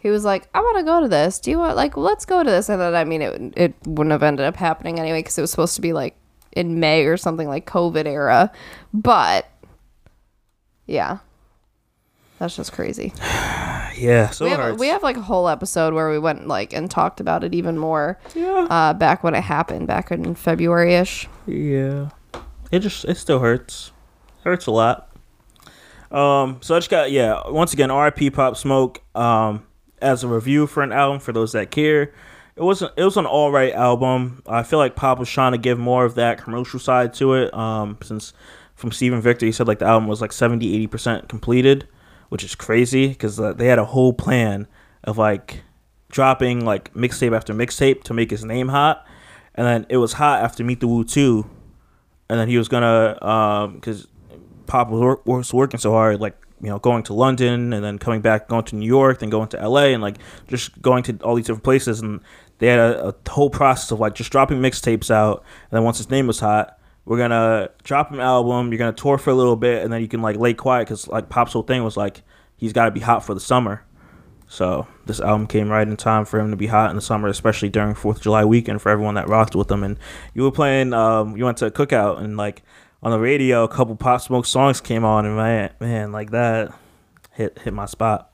He 0.00 0.08
was 0.10 0.24
like, 0.24 0.48
"I 0.54 0.60
want 0.60 0.78
to 0.78 0.82
go 0.84 1.00
to 1.00 1.08
this. 1.08 1.38
Do 1.38 1.50
you 1.50 1.58
want 1.58 1.76
like 1.76 1.96
let's 1.96 2.24
go 2.24 2.42
to 2.42 2.50
this?" 2.50 2.68
And 2.68 2.80
then 2.80 2.94
I 2.94 3.04
mean, 3.04 3.22
it 3.22 3.52
it 3.56 3.74
wouldn't 3.86 4.12
have 4.12 4.22
ended 4.22 4.46
up 4.46 4.56
happening 4.56 4.98
anyway 4.98 5.20
because 5.20 5.36
it 5.38 5.42
was 5.42 5.50
supposed 5.50 5.74
to 5.76 5.80
be 5.82 5.92
like 5.92 6.16
in 6.52 6.80
May 6.80 7.04
or 7.04 7.16
something 7.16 7.46
like 7.48 7.66
COVID 7.66 8.06
era. 8.06 8.50
But 8.94 9.48
yeah, 10.86 11.18
that's 12.38 12.56
just 12.56 12.72
crazy. 12.72 13.12
Yeah, 13.96 14.30
so 14.30 14.46
we 14.46 14.50
have 14.52 14.78
we 14.80 14.86
have 14.88 15.02
like 15.02 15.16
a 15.18 15.20
whole 15.20 15.46
episode 15.46 15.92
where 15.92 16.08
we 16.08 16.18
went 16.18 16.46
like 16.48 16.72
and 16.72 16.90
talked 16.90 17.20
about 17.20 17.44
it 17.44 17.54
even 17.54 17.76
more. 17.76 18.18
yeah, 18.34 18.66
Uh, 18.70 18.94
back 18.94 19.22
when 19.22 19.34
it 19.34 19.42
happened, 19.42 19.88
back 19.88 20.10
in 20.10 20.34
February 20.36 20.94
ish. 20.94 21.28
yeah. 21.46 22.08
It 22.72 22.78
just 22.78 23.04
it 23.04 23.16
still 23.18 23.40
hurts. 23.40 23.90
Hurts 24.44 24.66
a 24.66 24.70
lot. 24.70 25.10
Um, 26.10 26.58
so 26.62 26.74
I 26.76 26.78
just 26.78 26.88
got 26.88 27.10
yeah. 27.10 27.42
Once 27.48 27.74
again, 27.74 27.90
R.I.P. 27.90 28.30
Pop 28.30 28.56
Smoke. 28.56 29.02
Um, 29.14 29.64
as 30.00 30.24
a 30.24 30.28
review 30.28 30.66
for 30.66 30.82
an 30.82 30.92
album 30.92 31.20
for 31.20 31.32
those 31.32 31.52
that 31.52 31.70
care, 31.70 32.12
it 32.56 32.62
wasn't. 32.62 32.92
it 32.96 33.04
was 33.04 33.16
an 33.16 33.26
all 33.26 33.50
right 33.50 33.72
album. 33.72 34.42
I 34.46 34.62
feel 34.62 34.78
like 34.78 34.96
Pop 34.96 35.18
was 35.18 35.30
trying 35.30 35.52
to 35.52 35.58
give 35.58 35.78
more 35.78 36.04
of 36.04 36.14
that 36.16 36.42
commercial 36.42 36.78
side 36.78 37.14
to 37.14 37.34
it. 37.34 37.54
Um, 37.54 37.98
since 38.02 38.32
from 38.74 38.92
Steven 38.92 39.20
Victor, 39.20 39.46
he 39.46 39.52
said 39.52 39.68
like 39.68 39.78
the 39.78 39.86
album 39.86 40.08
was 40.08 40.20
like 40.20 40.32
70 40.32 40.74
80 40.74 40.86
percent 40.86 41.28
completed, 41.28 41.88
which 42.28 42.44
is 42.44 42.54
crazy 42.54 43.08
because 43.08 43.40
uh, 43.40 43.52
they 43.52 43.66
had 43.66 43.78
a 43.78 43.84
whole 43.84 44.12
plan 44.12 44.66
of 45.04 45.16
like 45.16 45.62
dropping 46.10 46.64
like 46.64 46.92
mixtape 46.92 47.34
after 47.34 47.54
mixtape 47.54 48.02
to 48.04 48.14
make 48.14 48.30
his 48.30 48.44
name 48.44 48.68
hot, 48.68 49.06
and 49.54 49.66
then 49.66 49.86
it 49.88 49.98
was 49.98 50.14
hot 50.14 50.42
after 50.42 50.64
Meet 50.64 50.80
the 50.80 50.88
Woo 50.88 51.04
two, 51.04 51.48
and 52.28 52.38
then 52.38 52.48
he 52.48 52.58
was 52.58 52.68
gonna 52.68 53.16
um 53.22 53.74
because 53.74 54.06
Pop 54.66 54.90
was, 54.90 55.00
work, 55.00 55.26
was 55.26 55.54
working 55.54 55.80
so 55.80 55.92
hard 55.92 56.20
like 56.20 56.36
you 56.60 56.68
know 56.68 56.78
going 56.78 57.02
to 57.04 57.14
London 57.14 57.72
and 57.72 57.84
then 57.84 57.98
coming 57.98 58.20
back 58.20 58.48
going 58.48 58.64
to 58.64 58.76
New 58.76 58.86
York 58.86 59.18
then 59.18 59.30
going 59.30 59.48
to 59.48 59.60
L.A. 59.60 59.92
and 59.92 60.02
like 60.02 60.16
just 60.48 60.80
going 60.82 61.02
to 61.04 61.16
all 61.18 61.34
these 61.34 61.46
different 61.46 61.64
places 61.64 62.00
and 62.00 62.20
they 62.58 62.66
had 62.66 62.78
a, 62.78 63.08
a 63.08 63.14
whole 63.30 63.50
process 63.50 63.90
of 63.90 64.00
like 64.00 64.14
just 64.14 64.30
dropping 64.30 64.58
mixtapes 64.58 65.10
out 65.10 65.44
and 65.70 65.76
then 65.76 65.84
once 65.84 65.98
his 65.98 66.10
name 66.10 66.26
was 66.26 66.40
hot 66.40 66.78
we're 67.04 67.18
gonna 67.18 67.70
drop 67.82 68.12
an 68.12 68.20
album 68.20 68.70
you're 68.70 68.78
gonna 68.78 68.92
tour 68.92 69.18
for 69.18 69.30
a 69.30 69.34
little 69.34 69.56
bit 69.56 69.82
and 69.82 69.92
then 69.92 70.00
you 70.00 70.08
can 70.08 70.20
like 70.22 70.36
lay 70.36 70.54
quiet 70.54 70.86
because 70.86 71.08
like 71.08 71.28
Pop's 71.28 71.52
whole 71.52 71.62
thing 71.62 71.82
was 71.82 71.96
like 71.96 72.22
he's 72.60 72.74
got 72.74 72.84
to 72.84 72.90
be 72.90 73.00
hot 73.00 73.24
for 73.24 73.34
the 73.34 73.40
summer. 73.40 73.82
So 74.46 74.86
this 75.06 75.20
album 75.20 75.46
came 75.46 75.68
right 75.68 75.86
in 75.86 75.96
time 75.96 76.24
for 76.24 76.38
him 76.38 76.50
to 76.50 76.56
be 76.56 76.66
hot 76.66 76.90
in 76.90 76.96
the 76.96 77.02
summer, 77.02 77.28
especially 77.28 77.70
during 77.70 77.94
Fourth 77.94 78.18
of 78.18 78.22
July 78.22 78.44
weekend 78.44 78.82
for 78.82 78.90
everyone 78.90 79.14
that 79.14 79.28
rocked 79.28 79.54
with 79.56 79.70
him. 79.70 79.82
And 79.82 79.96
you 80.34 80.42
were 80.42 80.50
playing, 80.50 80.92
um, 80.92 81.36
you 81.36 81.44
went 81.44 81.56
to 81.58 81.66
a 81.66 81.70
cookout 81.70 82.20
and 82.20 82.36
like 82.36 82.62
on 83.02 83.10
the 83.10 83.18
radio, 83.18 83.64
a 83.64 83.68
couple 83.68 83.96
Pop 83.96 84.20
Smoke 84.20 84.46
songs 84.46 84.80
came 84.80 85.04
on, 85.04 85.26
and 85.26 85.36
man, 85.36 85.70
man, 85.80 86.12
like 86.12 86.30
that 86.30 86.72
hit 87.32 87.58
hit 87.58 87.72
my 87.72 87.86
spot. 87.86 88.30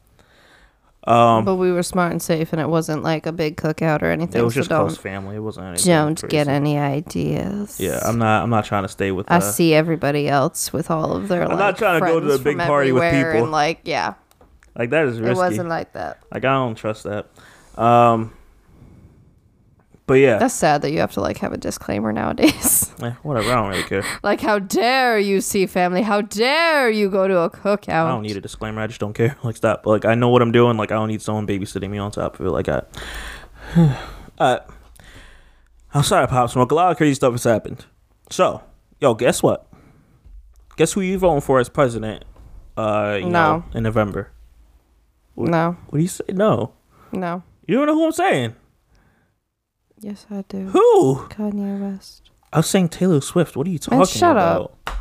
Um, 1.07 1.45
but 1.45 1.55
we 1.55 1.71
were 1.71 1.85
smart 1.85 2.11
and 2.11 2.21
safe, 2.21 2.53
and 2.53 2.61
it 2.61 2.69
wasn't 2.69 3.05
like 3.05 3.27
a 3.27 3.33
big 3.33 3.57
cookout 3.57 4.03
or 4.03 4.07
anything. 4.07 4.41
it 4.41 4.45
was 4.45 4.55
so 4.55 4.61
just 4.61 4.71
close 4.71 4.97
family. 4.97 5.37
It 5.37 5.41
wasn't 5.41 5.67
anything. 5.67 5.87
don't 5.87 6.19
crazy. 6.19 6.31
get 6.33 6.49
any 6.49 6.79
ideas. 6.79 7.79
Yeah, 7.79 8.01
I'm 8.03 8.19
not. 8.19 8.43
I'm 8.43 8.51
not 8.51 8.65
trying 8.65 8.83
to 8.83 8.89
stay 8.89 9.13
with. 9.13 9.31
I 9.31 9.37
Uh, 9.37 9.41
see 9.41 9.73
everybody 9.73 10.29
else 10.29 10.73
with 10.73 10.91
all 10.91 11.13
of 11.13 11.29
their. 11.29 11.43
I'm 11.43 11.51
like, 11.51 11.59
not 11.59 11.79
trying 11.79 12.01
to 12.01 12.07
go 12.07 12.19
to 12.19 12.27
the 12.27 12.39
big 12.41 12.59
party 12.59 12.91
with 12.91 13.05
people. 13.05 13.45
And 13.45 13.53
like, 13.53 13.83
yeah, 13.85 14.15
like 14.77 14.91
that 14.91 15.07
is 15.07 15.21
risky. 15.21 15.31
it 15.31 15.37
wasn't 15.37 15.69
like 15.69 15.93
that. 15.93 16.19
like 16.33 16.45
I 16.45 16.55
don't 16.55 16.75
trust 16.75 17.05
that. 17.05 17.29
Um, 17.81 18.33
but 20.07 20.15
yeah, 20.15 20.39
That's 20.39 20.55
sad 20.55 20.83
that 20.83 20.93
you 20.93 20.99
have 21.01 21.13
to 21.13 21.21
like 21.21 21.39
have 21.39 21.53
a 21.53 21.57
disclaimer 21.57 22.13
nowadays. 22.13 22.93
eh, 23.03 23.13
whatever. 23.23 23.51
I 23.51 23.55
don't 23.57 23.69
really 23.71 23.83
care. 23.83 24.05
like, 24.23 24.41
how 24.41 24.59
dare 24.59 25.19
you 25.19 25.41
see 25.41 25.67
family? 25.67 26.03
How 26.03 26.21
dare 26.21 26.89
you 26.91 27.11
go 27.11 27.27
to 27.29 27.39
a 27.41 27.51
cookout? 27.51 28.07
I 28.07 28.09
don't 28.11 28.23
need 28.23 28.37
a 28.37 28.41
disclaimer. 28.41 28.81
I 28.81 28.87
just 28.87 29.01
don't 29.01 29.15
care. 29.15 29.37
Like 29.43 29.57
stop. 29.57 29.85
Like 29.87 30.05
I 30.05 30.15
know 30.15 30.29
what 30.29 30.43
I'm 30.43 30.53
doing. 30.53 30.77
Like 30.77 30.93
I 30.93 30.95
don't 30.95 31.09
need 31.09 31.23
someone 31.23 31.47
babysitting 31.47 31.91
me 31.91 31.99
on 31.99 32.11
top 32.13 32.39
of 32.41 32.47
it. 32.47 32.51
Like 32.51 32.69
I. 32.69 32.83
uh, 34.39 34.59
outside 35.95 36.23
of 36.25 36.31
Pop 36.31 36.51
Smoke, 36.51 36.71
a 36.71 36.75
lot 36.75 36.91
of 36.91 36.97
crazy 36.97 37.15
stuff 37.15 37.33
has 37.33 37.45
happened. 37.45 37.85
So, 38.31 38.63
yo, 39.01 39.15
guess 39.15 39.43
what? 39.43 39.67
Guess 40.77 40.93
who 40.93 41.01
you 41.01 41.19
voting 41.19 41.41
for 41.41 41.59
as 41.61 41.69
president? 41.69 42.25
Uh, 42.77 43.17
you 43.21 43.27
No. 43.31 43.59
know, 43.59 43.65
in 43.75 43.83
November. 43.83 44.31
No, 45.37 45.77
What 45.89 45.99
do 45.99 46.03
you 46.03 46.09
say? 46.09 46.25
No, 46.29 46.73
no. 47.13 47.43
you 47.67 47.77
don't 47.77 47.87
know 47.87 47.95
who 47.95 48.07
I'm 48.07 48.13
saying. 48.13 48.55
Yes, 50.01 50.27
I 50.31 50.45
do. 50.49 50.67
Who? 50.69 51.27
Kanye 51.29 51.81
West. 51.81 52.31
I 52.53 52.59
was 52.59 52.69
saying 52.69 52.91
Taylor 52.91 53.21
Swift. 53.21 53.57
What 53.57 53.67
are 53.67 53.71
you 53.71 53.79
talking 53.79 53.99
Man, 53.99 54.07
shut 54.07 54.33
about? 54.33 54.77
up. 54.87 54.99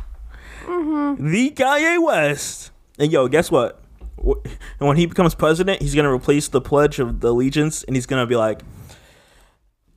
Mm-hmm. 0.64 1.30
The 1.32 1.50
Kanye 1.50 2.02
West. 2.04 2.70
And 2.98 3.12
yo, 3.12 3.28
guess 3.28 3.50
what? 3.50 3.82
And 4.18 4.88
when 4.88 4.96
he 4.96 5.06
becomes 5.06 5.34
president, 5.34 5.82
he's 5.82 5.94
gonna 5.94 6.12
replace 6.12 6.48
the 6.48 6.60
Pledge 6.60 6.98
of 6.98 7.20
the 7.20 7.28
Allegiance, 7.30 7.84
and 7.84 7.94
he's 7.94 8.06
gonna 8.06 8.26
be 8.26 8.34
like, 8.36 8.62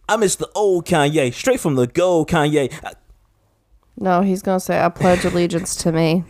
"I 0.07 0.17
miss 0.17 0.35
the 0.35 0.49
old 0.53 0.85
Kanye, 0.85 1.33
straight 1.33 1.59
from 1.59 1.75
the 1.75 1.87
gold 1.87 2.29
Kanye." 2.29 2.71
I- 2.83 2.93
No, 3.97 4.21
he's 4.21 4.41
gonna 4.41 4.59
say, 4.59 4.79
"I 4.83 4.89
pledge 4.89 5.23
allegiance 5.25 5.75
to 5.77 5.91
me 5.91 6.23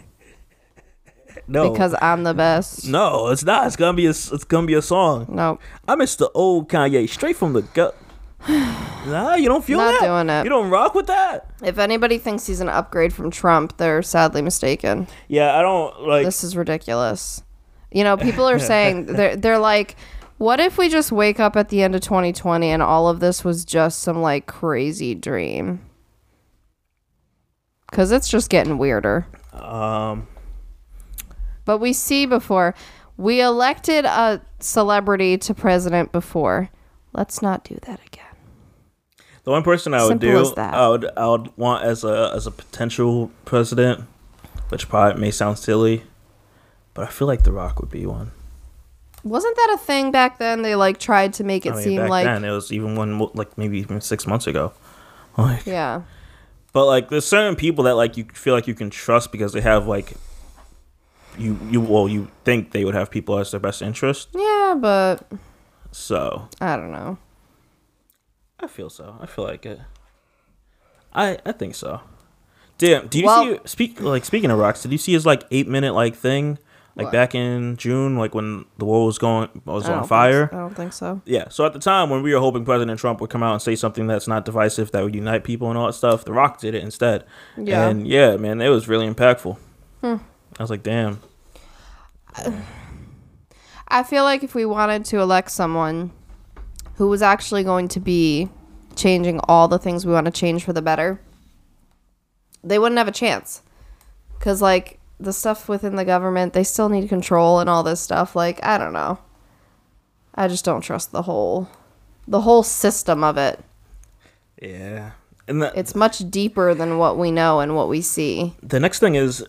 No, 1.48 1.72
because 1.72 1.96
I'm 2.02 2.24
the 2.24 2.34
best." 2.36 2.88
no, 2.88 3.28
it's 3.30 3.44
not. 3.44 3.68
It's 3.68 3.76
gonna 3.76 3.98
be 3.98 4.06
a. 4.06 4.12
It's 4.12 4.44
gonna 4.46 4.68
be 4.68 4.76
a 4.76 4.82
song. 4.82 5.26
No, 5.28 5.60
I 5.88 5.96
miss 5.96 6.16
the 6.16 6.30
old 6.32 6.70
Kanye, 6.70 7.10
straight 7.10 7.36
from 7.36 7.54
the 7.54 7.64
gut. 7.64 7.98
nah, 8.50 9.36
you 9.36 9.50
don't 9.50 9.64
feel 9.66 9.78
Not 9.80 10.00
that. 10.00 10.06
doing 10.08 10.30
it. 10.30 10.44
You 10.44 10.50
don't 10.50 10.70
rock 10.70 10.96
with 10.96 11.08
that. 11.08 11.50
if 11.64 11.78
anybody 11.78 12.18
thinks 12.18 12.48
he's 12.48 12.62
an 12.62 12.70
upgrade 12.70 13.12
from 13.14 13.32
Trump, 13.32 13.78
they're 13.78 14.02
sadly 14.02 14.42
mistaken. 14.42 15.08
Yeah, 15.28 15.58
I 15.58 15.62
don't 15.62 16.02
like. 16.08 16.26
this 16.26 16.44
is 16.44 16.56
ridiculous. 16.56 17.44
You 17.92 18.04
know, 18.04 18.16
people 18.18 18.48
are 18.48 18.60
saying 18.60 19.06
they're 19.18 19.36
they're 19.36 19.58
like, 19.60 19.96
what 20.38 20.60
if 20.60 20.78
we 20.78 20.88
just 20.90 21.12
wake 21.12 21.40
up 21.40 21.56
at 21.58 21.70
the 21.70 21.82
end 21.82 21.96
of 21.96 22.02
2020 22.02 22.70
and 22.70 22.82
all 22.82 23.10
of 23.10 23.20
this 23.20 23.44
was 23.44 23.66
just 23.66 24.00
some 24.00 24.22
like 24.22 24.46
crazy 24.46 25.14
dream? 25.16 25.82
Cuz 27.92 28.12
it's 28.12 28.30
just 28.30 28.50
getting 28.50 28.78
weirder. 28.78 29.26
Um, 29.54 30.28
But 31.66 31.80
we 31.80 31.92
see 31.94 32.26
before 32.26 32.74
we 33.18 33.42
elected 33.42 34.06
a 34.06 34.42
celebrity 34.60 35.38
to 35.40 35.54
president 35.54 36.12
before. 36.14 36.70
Let's 37.12 37.42
not 37.42 37.64
do 37.64 37.78
that 37.88 38.00
again. 38.06 38.24
The 39.44 39.52
one 39.52 39.64
person 39.64 39.94
I 39.94 40.02
would 40.04 40.10
Simple 40.10 40.30
do, 40.30 40.42
as 40.42 40.54
that. 40.54 40.74
I 40.74 40.88
would, 40.90 41.10
I 41.18 41.28
would 41.28 41.56
want 41.58 41.84
as 41.84 42.04
a 42.04 42.32
as 42.36 42.46
a 42.48 42.52
potential 42.52 43.32
president 43.46 44.06
which 44.70 44.88
probably 44.88 45.20
may 45.20 45.32
sound 45.32 45.58
silly, 45.58 46.04
but 46.94 47.08
I 47.08 47.12
feel 47.12 47.28
like 47.28 47.44
The 47.44 47.52
Rock 47.52 47.80
would 47.80 47.90
be 47.90 48.06
one. 48.06 48.32
Wasn't 49.24 49.56
that 49.56 49.72
a 49.74 49.78
thing 49.78 50.12
back 50.12 50.38
then? 50.38 50.62
They 50.62 50.76
like 50.76 51.00
tried 51.00 51.34
to 51.34 51.44
make 51.44 51.66
it 51.66 51.74
I 51.74 51.76
mean, 51.76 51.84
seem 51.84 51.98
back 52.02 52.10
like 52.10 52.26
then 52.26 52.46
it 52.46 52.52
was 52.52 52.72
even 52.72 52.96
one 52.96 53.20
like 53.34 53.58
maybe 53.58 53.80
even 53.80 54.00
six 54.02 54.26
months 54.26 54.48
ago. 54.48 54.74
Like, 55.38 55.66
yeah. 55.66 56.02
but 56.74 56.86
like 56.86 57.08
there's 57.08 57.26
certain 57.26 57.56
people 57.56 57.86
that 57.86 57.96
like 57.96 58.18
you 58.18 58.26
feel 58.34 58.54
like 58.54 58.68
you 58.68 58.74
can 58.74 58.90
trust 58.90 59.32
because 59.32 59.54
they 59.54 59.62
have 59.62 59.88
like 59.88 60.14
you 61.38 61.58
you 61.70 61.80
well 61.80 62.10
you 62.10 62.30
think 62.44 62.72
they 62.72 62.84
would 62.84 62.96
have 62.96 63.10
people 63.10 63.38
as 63.38 63.52
their 63.52 63.60
best 63.60 63.82
interest. 63.82 64.30
Yeah, 64.34 64.76
but 64.78 65.26
So 65.92 66.50
I 66.60 66.76
don't 66.76 66.92
know. 66.92 67.18
I 68.60 68.68
feel 68.68 68.90
so. 68.90 69.16
I 69.22 69.26
feel 69.26 69.46
like 69.46 69.66
it. 69.66 69.80
I 71.14 71.38
I 71.46 71.52
think 71.54 71.76
so. 71.76 72.02
Damn. 72.78 73.08
Do 73.08 73.20
you 73.20 73.26
Well- 73.26 73.44
see 73.44 73.60
speak 73.66 74.02
like 74.02 74.26
speaking 74.26 74.52
of 74.52 74.60
rocks? 74.60 74.82
Did 74.82 74.92
you 74.92 74.98
see 74.98 75.14
his 75.14 75.26
like 75.26 75.44
eight 75.52 75.68
minute 75.68 75.94
like 75.94 76.16
thing 76.16 76.60
like 76.96 77.06
What? 77.06 77.12
back 77.14 77.36
in 77.36 77.78
June 77.78 78.18
like 78.18 78.34
when 78.36 78.66
the 78.78 78.86
world 78.86 79.06
was 79.08 79.18
going 79.18 79.50
was 79.66 79.88
on 79.88 80.06
fire? 80.08 80.50
so- 80.52 80.58
I 80.58 80.60
don't 80.62 80.76
think 80.76 80.94
so. 80.94 81.22
Yeah. 81.26 81.50
So 81.50 81.66
at 81.66 81.74
the 81.74 81.80
time 81.80 82.10
when 82.10 82.22
we 82.24 82.34
were 82.34 82.40
hoping 82.40 82.66
President 82.66 83.00
Trump 83.00 83.22
would 83.22 83.30
come 83.30 83.44
out 83.44 83.54
and 83.54 83.62
say 83.62 83.76
something 83.76 84.08
that's 84.08 84.28
not 84.28 84.44
divisive 84.46 84.92
that 84.92 85.04
would 85.04 85.16
unite 85.16 85.44
people 85.44 85.70
and 85.70 85.78
all 85.78 85.88
that 85.88 85.94
stuff, 85.94 86.26
The 86.26 86.34
Rock 86.34 86.60
did 86.60 86.76
it 86.76 86.84
instead. 86.84 87.24
Yeah. 87.58 87.88
And 87.88 88.08
yeah, 88.08 88.36
man, 88.38 88.62
it 88.62 88.70
was 88.70 88.88
really 88.88 89.08
impactful. 89.12 89.58
Hmm. 90.02 90.16
I 90.58 90.64
was 90.64 90.70
like, 90.70 90.84
damn. 90.84 91.20
I 93.88 94.04
feel 94.04 94.24
like 94.24 94.44
if 94.44 94.54
we 94.54 94.66
wanted 94.66 95.06
to 95.06 95.20
elect 95.20 95.52
someone 95.52 96.12
who 97.00 97.08
was 97.08 97.22
actually 97.22 97.64
going 97.64 97.88
to 97.88 98.00
be 98.00 98.50
changing 98.94 99.40
all 99.48 99.70
the 99.70 99.80
things 99.80 100.06
we 100.06 100.12
want 100.12 100.26
to 100.26 100.32
change 100.32 100.66
for 100.66 100.74
the 100.74 100.82
better, 100.82 101.20
they 102.62 102.78
wouldn't 102.78 102.98
have 102.98 103.08
a 103.08 103.12
chance. 103.12 103.64
Cuz 104.40 104.62
like 104.62 105.00
the 105.18 105.32
stuff 105.32 105.70
within 105.70 105.96
the 105.96 106.04
government, 106.04 106.52
they 106.52 106.64
still 106.64 106.90
need 106.90 107.08
control 107.08 107.60
and 107.62 107.70
all 107.70 107.84
this 107.84 108.02
stuff. 108.02 108.36
Like, 108.36 108.60
I 108.66 108.78
don't 108.78 108.92
know. 108.94 109.20
I 110.36 110.50
just 110.50 110.66
don't 110.66 110.82
trust 110.82 111.12
the 111.14 111.22
whole 111.24 111.70
the 112.28 112.42
whole 112.42 112.64
system 112.64 113.24
of 113.24 113.38
it. 113.38 113.64
Yeah. 114.62 115.12
And 115.48 115.62
the, 115.62 115.72
It's 115.80 115.96
much 115.96 116.30
deeper 116.30 116.74
than 116.74 116.98
what 116.98 117.18
we 117.18 117.32
know 117.32 117.62
and 117.62 117.76
what 117.78 117.88
we 117.88 118.02
see. 118.02 118.56
the 118.62 118.80
next 118.80 119.00
thing 119.00 119.16
is 119.16 119.44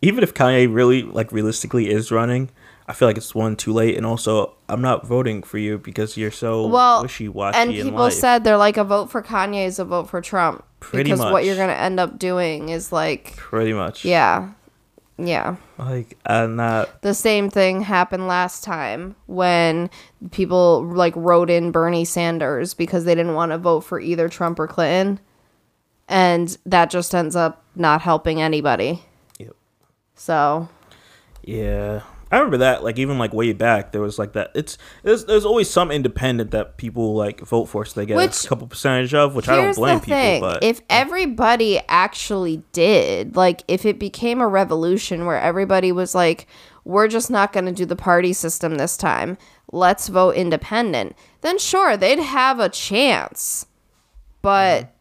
even 0.00 0.24
if 0.24 0.32
Kanye 0.32 0.72
really 0.74 1.02
like 1.02 1.32
realistically 1.32 1.90
is 1.90 2.10
running, 2.10 2.48
I 2.90 2.92
feel 2.92 3.06
like 3.06 3.16
it's 3.16 3.34
one 3.36 3.54
too 3.54 3.72
late 3.72 3.96
and 3.96 4.04
also 4.04 4.52
I'm 4.68 4.82
not 4.82 5.06
voting 5.06 5.44
for 5.44 5.58
you 5.58 5.78
because 5.78 6.16
you're 6.16 6.32
so 6.32 6.66
Well, 6.66 7.02
wishy 7.02 7.28
washy 7.28 7.56
and 7.56 7.70
people 7.70 8.10
said 8.10 8.42
they're 8.42 8.56
like 8.56 8.76
a 8.76 8.82
vote 8.84 9.10
for 9.12 9.22
Kanye 9.22 9.64
is 9.66 9.78
a 9.78 9.84
vote 9.84 10.10
for 10.10 10.20
Trump 10.20 10.64
Pretty 10.80 11.04
because 11.12 11.20
what 11.32 11.44
you're 11.44 11.54
going 11.54 11.68
to 11.68 11.80
end 11.80 12.00
up 12.00 12.18
doing 12.18 12.68
is 12.70 12.90
like 12.90 13.36
Pretty 13.36 13.72
much. 13.72 14.04
yeah. 14.04 14.50
Yeah. 15.18 15.56
Like 15.78 16.18
I'm 16.26 16.56
not 16.56 17.00
The 17.02 17.14
same 17.14 17.48
thing 17.48 17.82
happened 17.82 18.26
last 18.26 18.64
time 18.64 19.14
when 19.26 19.88
people 20.32 20.82
like 20.84 21.14
wrote 21.14 21.48
in 21.48 21.70
Bernie 21.70 22.04
Sanders 22.04 22.74
because 22.74 23.04
they 23.04 23.14
didn't 23.14 23.34
want 23.34 23.52
to 23.52 23.58
vote 23.58 23.82
for 23.82 24.00
either 24.00 24.28
Trump 24.28 24.58
or 24.58 24.66
Clinton. 24.66 25.20
And 26.08 26.56
that 26.66 26.90
just 26.90 27.14
ends 27.14 27.36
up 27.36 27.62
not 27.76 28.02
helping 28.02 28.42
anybody. 28.42 29.02
Yep. 29.38 29.54
So, 30.16 30.68
Yeah. 31.44 32.00
I 32.32 32.36
remember 32.36 32.58
that, 32.58 32.84
like 32.84 32.98
even 32.98 33.18
like 33.18 33.32
way 33.32 33.52
back, 33.52 33.90
there 33.92 34.00
was 34.00 34.18
like 34.18 34.34
that. 34.34 34.52
It's 34.54 34.78
there's 35.02 35.24
there's 35.24 35.44
always 35.44 35.68
some 35.68 35.90
independent 35.90 36.52
that 36.52 36.76
people 36.76 37.14
like 37.14 37.40
vote 37.40 37.64
for, 37.64 37.84
so 37.84 37.98
they 38.00 38.06
get 38.06 38.16
Which- 38.16 38.44
a 38.44 38.48
couple 38.48 38.66
percentage 38.68 39.12
of, 39.14 39.34
which 39.34 39.48
I 39.48 39.56
don't 39.56 39.74
blame 39.74 39.98
the 39.98 40.04
thing. 40.06 40.34
people. 40.40 40.50
But 40.52 40.62
if 40.62 40.80
everybody 40.88 41.80
actually 41.88 42.62
did, 42.72 43.34
like 43.34 43.62
if 43.66 43.84
it 43.84 43.98
became 43.98 44.40
a 44.40 44.46
revolution 44.48 45.26
where 45.26 45.40
everybody 45.40 45.90
was 45.90 46.14
like, 46.14 46.46
we're 46.84 47.08
just 47.08 47.30
not 47.30 47.52
going 47.52 47.66
to 47.66 47.72
do 47.72 47.84
the 47.84 47.96
party 47.96 48.32
system 48.32 48.76
this 48.76 48.96
time, 48.96 49.36
let's 49.72 50.08
vote 50.08 50.36
independent, 50.36 51.16
then 51.40 51.58
sure, 51.58 51.96
they'd 51.96 52.20
have 52.20 52.60
a 52.60 52.68
chance. 52.68 53.66
But 54.42 54.94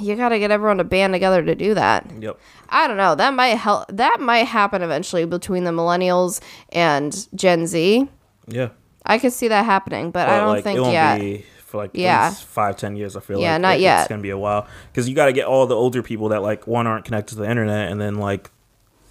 you 0.00 0.16
got 0.16 0.30
to 0.30 0.38
get 0.38 0.50
everyone 0.50 0.78
to 0.78 0.84
band 0.84 1.12
together 1.12 1.42
to 1.42 1.54
do 1.54 1.74
that. 1.74 2.10
yep, 2.20 2.38
I 2.68 2.86
don't 2.86 2.96
know. 2.96 3.14
That 3.14 3.34
might 3.34 3.56
help. 3.56 3.86
That 3.88 4.20
might 4.20 4.44
happen 4.46 4.82
eventually 4.82 5.24
between 5.24 5.64
the 5.64 5.70
millennials 5.70 6.40
and 6.70 7.26
Gen 7.34 7.66
Z. 7.66 8.08
yeah. 8.46 8.68
I 9.04 9.18
could 9.18 9.32
see 9.32 9.48
that 9.48 9.64
happening, 9.64 10.12
but, 10.12 10.28
I 10.28 10.36
don't 10.38 10.48
like, 10.48 10.60
it 10.60 10.62
think 10.62 10.80
won't 10.80 10.92
yet. 10.92 11.18
Be 11.20 11.44
for 11.64 11.78
like 11.78 11.90
Yeah. 11.94 12.30
five 12.30 12.76
ten 12.76 12.94
years. 12.94 13.16
I 13.16 13.20
feel 13.20 13.40
Yeah, 13.40 13.54
like 13.54 13.60
not 13.60 13.76
It- 13.76 13.80
yet. 13.80 14.00
It's 14.02 14.08
gonna 14.08 14.22
be 14.22 14.30
a 14.30 14.38
while 14.38 14.66
because 14.92 15.08
you 15.08 15.16
got 15.16 15.26
to 15.26 15.32
get 15.32 15.46
all 15.46 15.66
the 15.66 15.74
older 15.74 16.02
people 16.04 16.28
that 16.28 16.40
like 16.40 16.68
one 16.68 16.86
aren't 16.86 17.04
connected 17.04 17.34
to 17.34 17.40
the 17.40 17.50
internet, 17.50 17.90
and 17.90 18.00
then 18.00 18.14
like 18.16 18.52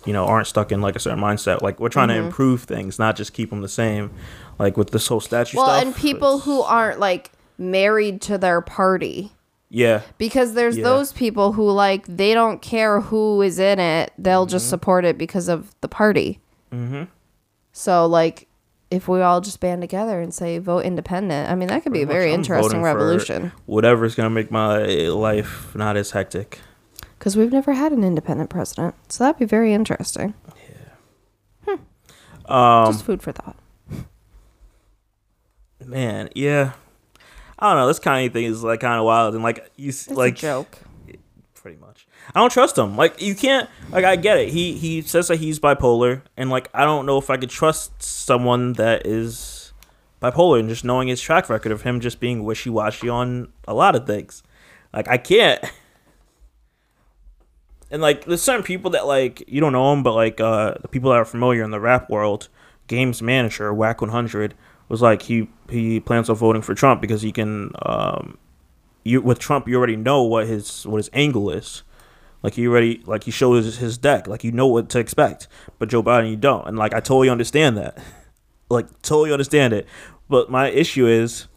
you 0.05 0.13
know 0.13 0.25
aren't 0.25 0.47
stuck 0.47 0.71
in 0.71 0.79
like 0.79 0.95
a 0.95 0.99
certain 0.99 1.19
mindset. 1.19 1.61
Like 1.61 1.81
we're 1.81 1.89
trying 1.89 2.07
Mm-hmm. 2.07 2.19
to 2.21 2.25
improve 2.25 2.63
things, 2.63 2.99
not 2.99 3.17
just 3.17 3.33
keep 3.33 3.49
them 3.49 3.59
the 3.61 3.67
same. 3.67 4.11
Like 4.57 4.77
with 4.77 4.91
this 4.91 5.07
whole 5.07 5.19
statue 5.19 5.57
well, 5.57 5.65
stuff. 5.67 5.83
and 5.83 5.93
people 5.93 6.39
who 6.39 6.61
aren't 6.61 6.99
like 7.01 7.31
married 7.57 8.21
to 8.21 8.37
their 8.37 8.61
party. 8.61 9.33
Yeah, 9.73 10.01
Because 10.17 10.53
there's 10.53 10.77
Yeah. 10.77 10.83
those 10.83 11.13
people 11.13 11.53
who 11.53 11.69
like 11.71 12.05
they 12.07 12.33
don't 12.33 12.61
care 12.61 12.99
who 13.01 13.41
is 13.41 13.57
in 13.57 13.79
it; 13.79 14.11
they'll 14.17 14.45
just 14.45 14.65
Mm-hmm. 14.65 14.69
support 14.69 15.05
it 15.05 15.17
because 15.17 15.47
of 15.47 15.73
the 15.81 15.87
party. 15.87 16.39
Mm-hmm. 16.73 17.03
So 17.71 18.05
like, 18.05 18.47
if 18.89 19.07
we 19.07 19.21
all 19.21 19.39
just 19.39 19.61
band 19.61 19.81
together 19.81 20.19
and 20.19 20.33
say 20.33 20.57
vote 20.59 20.83
independent, 20.83 21.49
I 21.49 21.55
mean 21.55 21.69
that 21.69 21.83
could 21.83 21.93
be 21.93 22.01
a 22.01 22.05
very 22.05 22.33
I'm 22.33 22.39
interesting 22.41 22.81
revolution. 22.83 23.53
Whatever's 23.65 24.13
gonna 24.15 24.29
make 24.29 24.51
my 24.51 24.83
life 25.07 25.73
not 25.73 25.95
as 25.95 26.11
hectic. 26.11 26.59
Because 27.17 27.37
we've 27.37 27.51
never 27.51 27.73
had 27.73 27.91
an 27.93 28.03
independent 28.03 28.49
president, 28.49 28.95
so 29.07 29.23
that'd 29.23 29.39
be 29.39 29.45
very 29.45 29.73
interesting. 29.73 30.33
Yeah. 31.67 31.75
Um, 32.45 32.91
Just 32.91 33.05
food 33.05 33.21
for 33.21 33.31
thought. 33.31 33.55
man, 35.85 36.29
yeah. 36.35 36.73
I 37.61 37.69
don't 37.69 37.77
know. 37.81 37.87
This 37.87 37.99
kind 37.99 38.25
of 38.25 38.33
thing 38.33 38.45
is 38.45 38.63
like 38.63 38.79
kind 38.79 38.97
of 38.97 39.05
wild 39.05 39.35
and 39.35 39.43
like 39.43 39.71
you 39.75 39.89
It's 39.89 40.09
like 40.09 40.33
a 40.39 40.41
joke. 40.41 40.79
pretty 41.53 41.77
much. 41.77 42.07
I 42.33 42.39
don't 42.39 42.51
trust 42.51 42.77
him. 42.77 42.97
Like 42.97 43.21
you 43.21 43.35
can't. 43.35 43.69
Like 43.91 44.03
I 44.03 44.15
get 44.15 44.37
it. 44.39 44.49
He 44.49 44.73
he 44.73 45.01
says 45.03 45.27
that 45.27 45.37
he's 45.37 45.59
bipolar, 45.59 46.23
and 46.35 46.49
like 46.49 46.69
I 46.73 46.85
don't 46.85 47.05
know 47.05 47.19
if 47.19 47.29
I 47.29 47.37
could 47.37 47.51
trust 47.51 48.01
someone 48.01 48.73
that 48.73 49.05
is 49.05 49.73
bipolar 50.21 50.59
and 50.59 50.69
just 50.69 50.83
knowing 50.83 51.07
his 51.07 51.21
track 51.21 51.49
record 51.49 51.71
of 51.71 51.83
him 51.83 51.99
just 51.99 52.19
being 52.19 52.43
wishy 52.43 52.69
washy 52.69 53.09
on 53.09 53.53
a 53.67 53.73
lot 53.73 53.95
of 53.95 54.07
things. 54.07 54.41
Like 54.91 55.07
I 55.07 55.17
can't. 55.17 55.63
And 57.91 58.01
like 58.01 58.25
there's 58.25 58.41
certain 58.41 58.63
people 58.63 58.91
that 58.91 59.05
like 59.05 59.43
you 59.47 59.59
don't 59.59 59.73
know 59.73 59.91
him, 59.93 60.01
but 60.01 60.13
like 60.13 60.39
uh 60.39 60.75
the 60.81 60.87
people 60.87 61.11
that 61.11 61.17
are 61.17 61.25
familiar 61.25 61.63
in 61.63 61.71
the 61.71 61.79
rap 61.79 62.09
world, 62.09 62.47
Games 62.87 63.21
manager 63.21 63.73
Wack 63.73 64.01
100 64.01 64.53
was 64.91 65.01
like 65.01 65.23
he 65.23 65.47
he 65.69 65.99
plans 65.99 66.29
on 66.29 66.35
voting 66.35 66.61
for 66.61 66.75
Trump 66.75 67.01
because 67.01 67.21
he 67.21 67.31
can 67.31 67.71
um 67.83 68.37
you 69.03 69.21
with 69.21 69.39
Trump 69.39 69.67
you 69.67 69.77
already 69.77 69.95
know 69.95 70.23
what 70.23 70.47
his 70.47 70.85
what 70.85 70.97
his 70.97 71.09
angle 71.13 71.49
is. 71.49 71.83
Like 72.43 72.55
he 72.55 72.67
already 72.67 73.01
like 73.05 73.23
he 73.23 73.31
shows 73.31 73.77
his 73.77 73.97
deck, 73.97 74.27
like 74.27 74.43
you 74.43 74.51
know 74.51 74.67
what 74.67 74.89
to 74.89 74.99
expect. 74.99 75.47
But 75.79 75.89
Joe 75.89 76.03
Biden 76.03 76.29
you 76.29 76.35
don't. 76.35 76.67
And 76.67 76.77
like 76.77 76.93
I 76.93 76.99
totally 76.99 77.29
understand 77.29 77.77
that. 77.77 77.97
like 78.69 79.01
totally 79.01 79.31
understand 79.31 79.73
it. 79.73 79.87
But 80.27 80.49
my 80.49 80.69
issue 80.69 81.07
is 81.07 81.47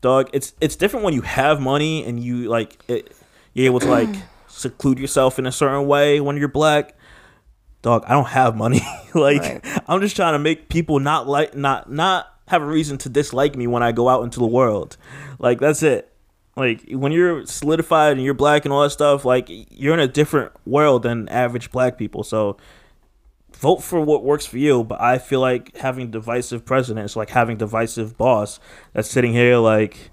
dog, 0.00 0.28
it's 0.32 0.52
it's 0.60 0.76
different 0.76 1.04
when 1.04 1.14
you 1.14 1.22
have 1.22 1.60
money 1.60 2.04
and 2.04 2.22
you 2.22 2.48
like 2.48 2.78
it, 2.88 3.16
you're 3.54 3.66
able 3.66 3.80
to 3.80 3.88
like 3.88 4.14
seclude 4.48 4.98
yourself 4.98 5.38
in 5.38 5.46
a 5.46 5.52
certain 5.52 5.86
way 5.86 6.20
when 6.20 6.36
you're 6.36 6.48
black. 6.48 6.96
Dog, 7.82 8.04
I 8.06 8.12
don't 8.12 8.28
have 8.28 8.56
money. 8.56 8.82
like 9.14 9.42
Right. 9.42 9.82
I'm 9.88 10.00
just 10.00 10.16
trying 10.16 10.34
to 10.34 10.38
make 10.38 10.68
people 10.68 11.00
not 11.00 11.26
like 11.28 11.54
not 11.54 11.90
not 11.90 12.33
have 12.48 12.62
a 12.62 12.66
reason 12.66 12.98
to 12.98 13.08
dislike 13.08 13.56
me 13.56 13.66
when 13.66 13.82
I 13.82 13.92
go 13.92 14.08
out 14.08 14.22
into 14.22 14.38
the 14.38 14.46
world. 14.46 14.96
Like 15.38 15.60
that's 15.60 15.82
it. 15.82 16.10
Like 16.56 16.84
when 16.90 17.12
you're 17.12 17.46
solidified 17.46 18.12
and 18.12 18.24
you're 18.24 18.34
black 18.34 18.64
and 18.64 18.72
all 18.72 18.82
that 18.82 18.90
stuff, 18.90 19.24
like 19.24 19.46
you're 19.48 19.94
in 19.94 20.00
a 20.00 20.08
different 20.08 20.52
world 20.66 21.02
than 21.02 21.28
average 21.28 21.72
black 21.72 21.98
people. 21.98 22.22
So 22.22 22.56
vote 23.54 23.82
for 23.82 24.00
what 24.00 24.22
works 24.22 24.46
for 24.46 24.58
you. 24.58 24.84
But 24.84 25.00
I 25.00 25.18
feel 25.18 25.40
like 25.40 25.76
having 25.76 26.10
divisive 26.10 26.64
presidents, 26.64 27.16
like 27.16 27.30
having 27.30 27.56
divisive 27.56 28.16
boss 28.16 28.60
that's 28.92 29.10
sitting 29.10 29.32
here 29.32 29.56
like 29.56 30.10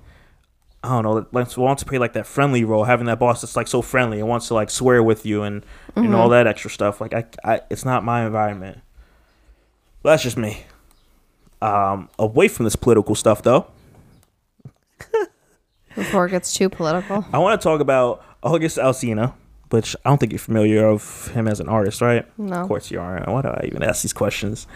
I 0.83 0.89
don't 0.89 1.03
know, 1.03 1.27
like 1.31 1.55
wants 1.57 1.83
to 1.83 1.87
play 1.87 1.99
like 1.99 2.13
that 2.13 2.25
friendly 2.25 2.63
role, 2.63 2.85
having 2.85 3.05
that 3.05 3.19
boss 3.19 3.41
that's 3.41 3.55
like 3.55 3.67
so 3.67 3.83
friendly 3.83 4.19
and 4.19 4.27
wants 4.27 4.47
to 4.47 4.55
like 4.55 4.71
swear 4.71 5.03
with 5.03 5.27
you 5.27 5.43
and 5.43 5.63
and 5.95 6.15
all 6.15 6.23
mm-hmm. 6.23 6.31
that 6.31 6.47
extra 6.47 6.71
stuff. 6.71 6.99
Like 6.99 7.13
I, 7.13 7.25
I 7.43 7.61
it's 7.69 7.85
not 7.85 8.03
my 8.03 8.25
environment. 8.25 8.79
But 10.01 10.11
that's 10.11 10.23
just 10.23 10.37
me. 10.37 10.65
Um, 11.61 12.09
away 12.17 12.47
from 12.47 12.63
this 12.63 12.75
political 12.75 13.13
stuff 13.15 13.43
though, 13.43 13.67
Before 15.95 16.25
it 16.25 16.31
gets 16.31 16.53
too 16.53 16.69
political. 16.69 17.25
I 17.33 17.37
want 17.37 17.59
to 17.59 17.63
talk 17.63 17.81
about 17.81 18.23
August 18.41 18.77
Alsina, 18.77 19.33
which 19.69 19.95
I 20.05 20.09
don't 20.09 20.17
think 20.17 20.31
you're 20.31 20.39
familiar 20.39 20.87
of 20.87 21.27
him 21.29 21.47
as 21.47 21.59
an 21.59 21.67
artist, 21.69 22.01
right? 22.01 22.25
No. 22.37 22.61
Of 22.61 22.67
course 22.67 22.89
you 22.91 22.99
aren't. 22.99 23.27
Why 23.27 23.41
do 23.41 23.49
I 23.49 23.65
even 23.65 23.83
ask 23.83 24.01
these 24.01 24.13
questions? 24.13 24.67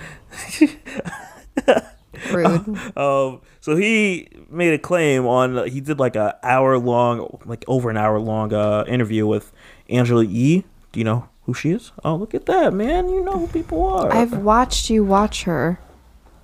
Rude. 2.32 2.78
Um, 2.98 3.42
so 3.60 3.76
he 3.76 4.30
made 4.50 4.74
a 4.74 4.78
claim 4.78 5.26
on. 5.26 5.68
He 5.68 5.82
did 5.82 6.00
like 6.00 6.16
a 6.16 6.38
hour 6.44 6.78
long, 6.78 7.40
like 7.46 7.66
over 7.68 7.90
an 7.90 7.98
hour 7.98 8.20
long 8.20 8.54
uh, 8.54 8.86
interview 8.88 9.26
with 9.28 9.52
Angela 9.90 10.24
Yee. 10.24 10.64
Do 10.92 11.00
you 11.00 11.04
know 11.04 11.28
Who 11.44 11.54
she 11.54 11.72
is? 11.72 11.92
Oh, 12.04 12.16
look 12.16 12.34
at 12.34 12.46
that, 12.46 12.74
man! 12.74 13.10
You 13.10 13.24
know 13.24 13.34
who 13.40 13.48
people 13.48 13.84
are. 13.86 14.14
I've 14.14 14.34
watched 14.38 14.90
you 14.90 15.04
watch 15.04 15.44
her. 15.44 15.80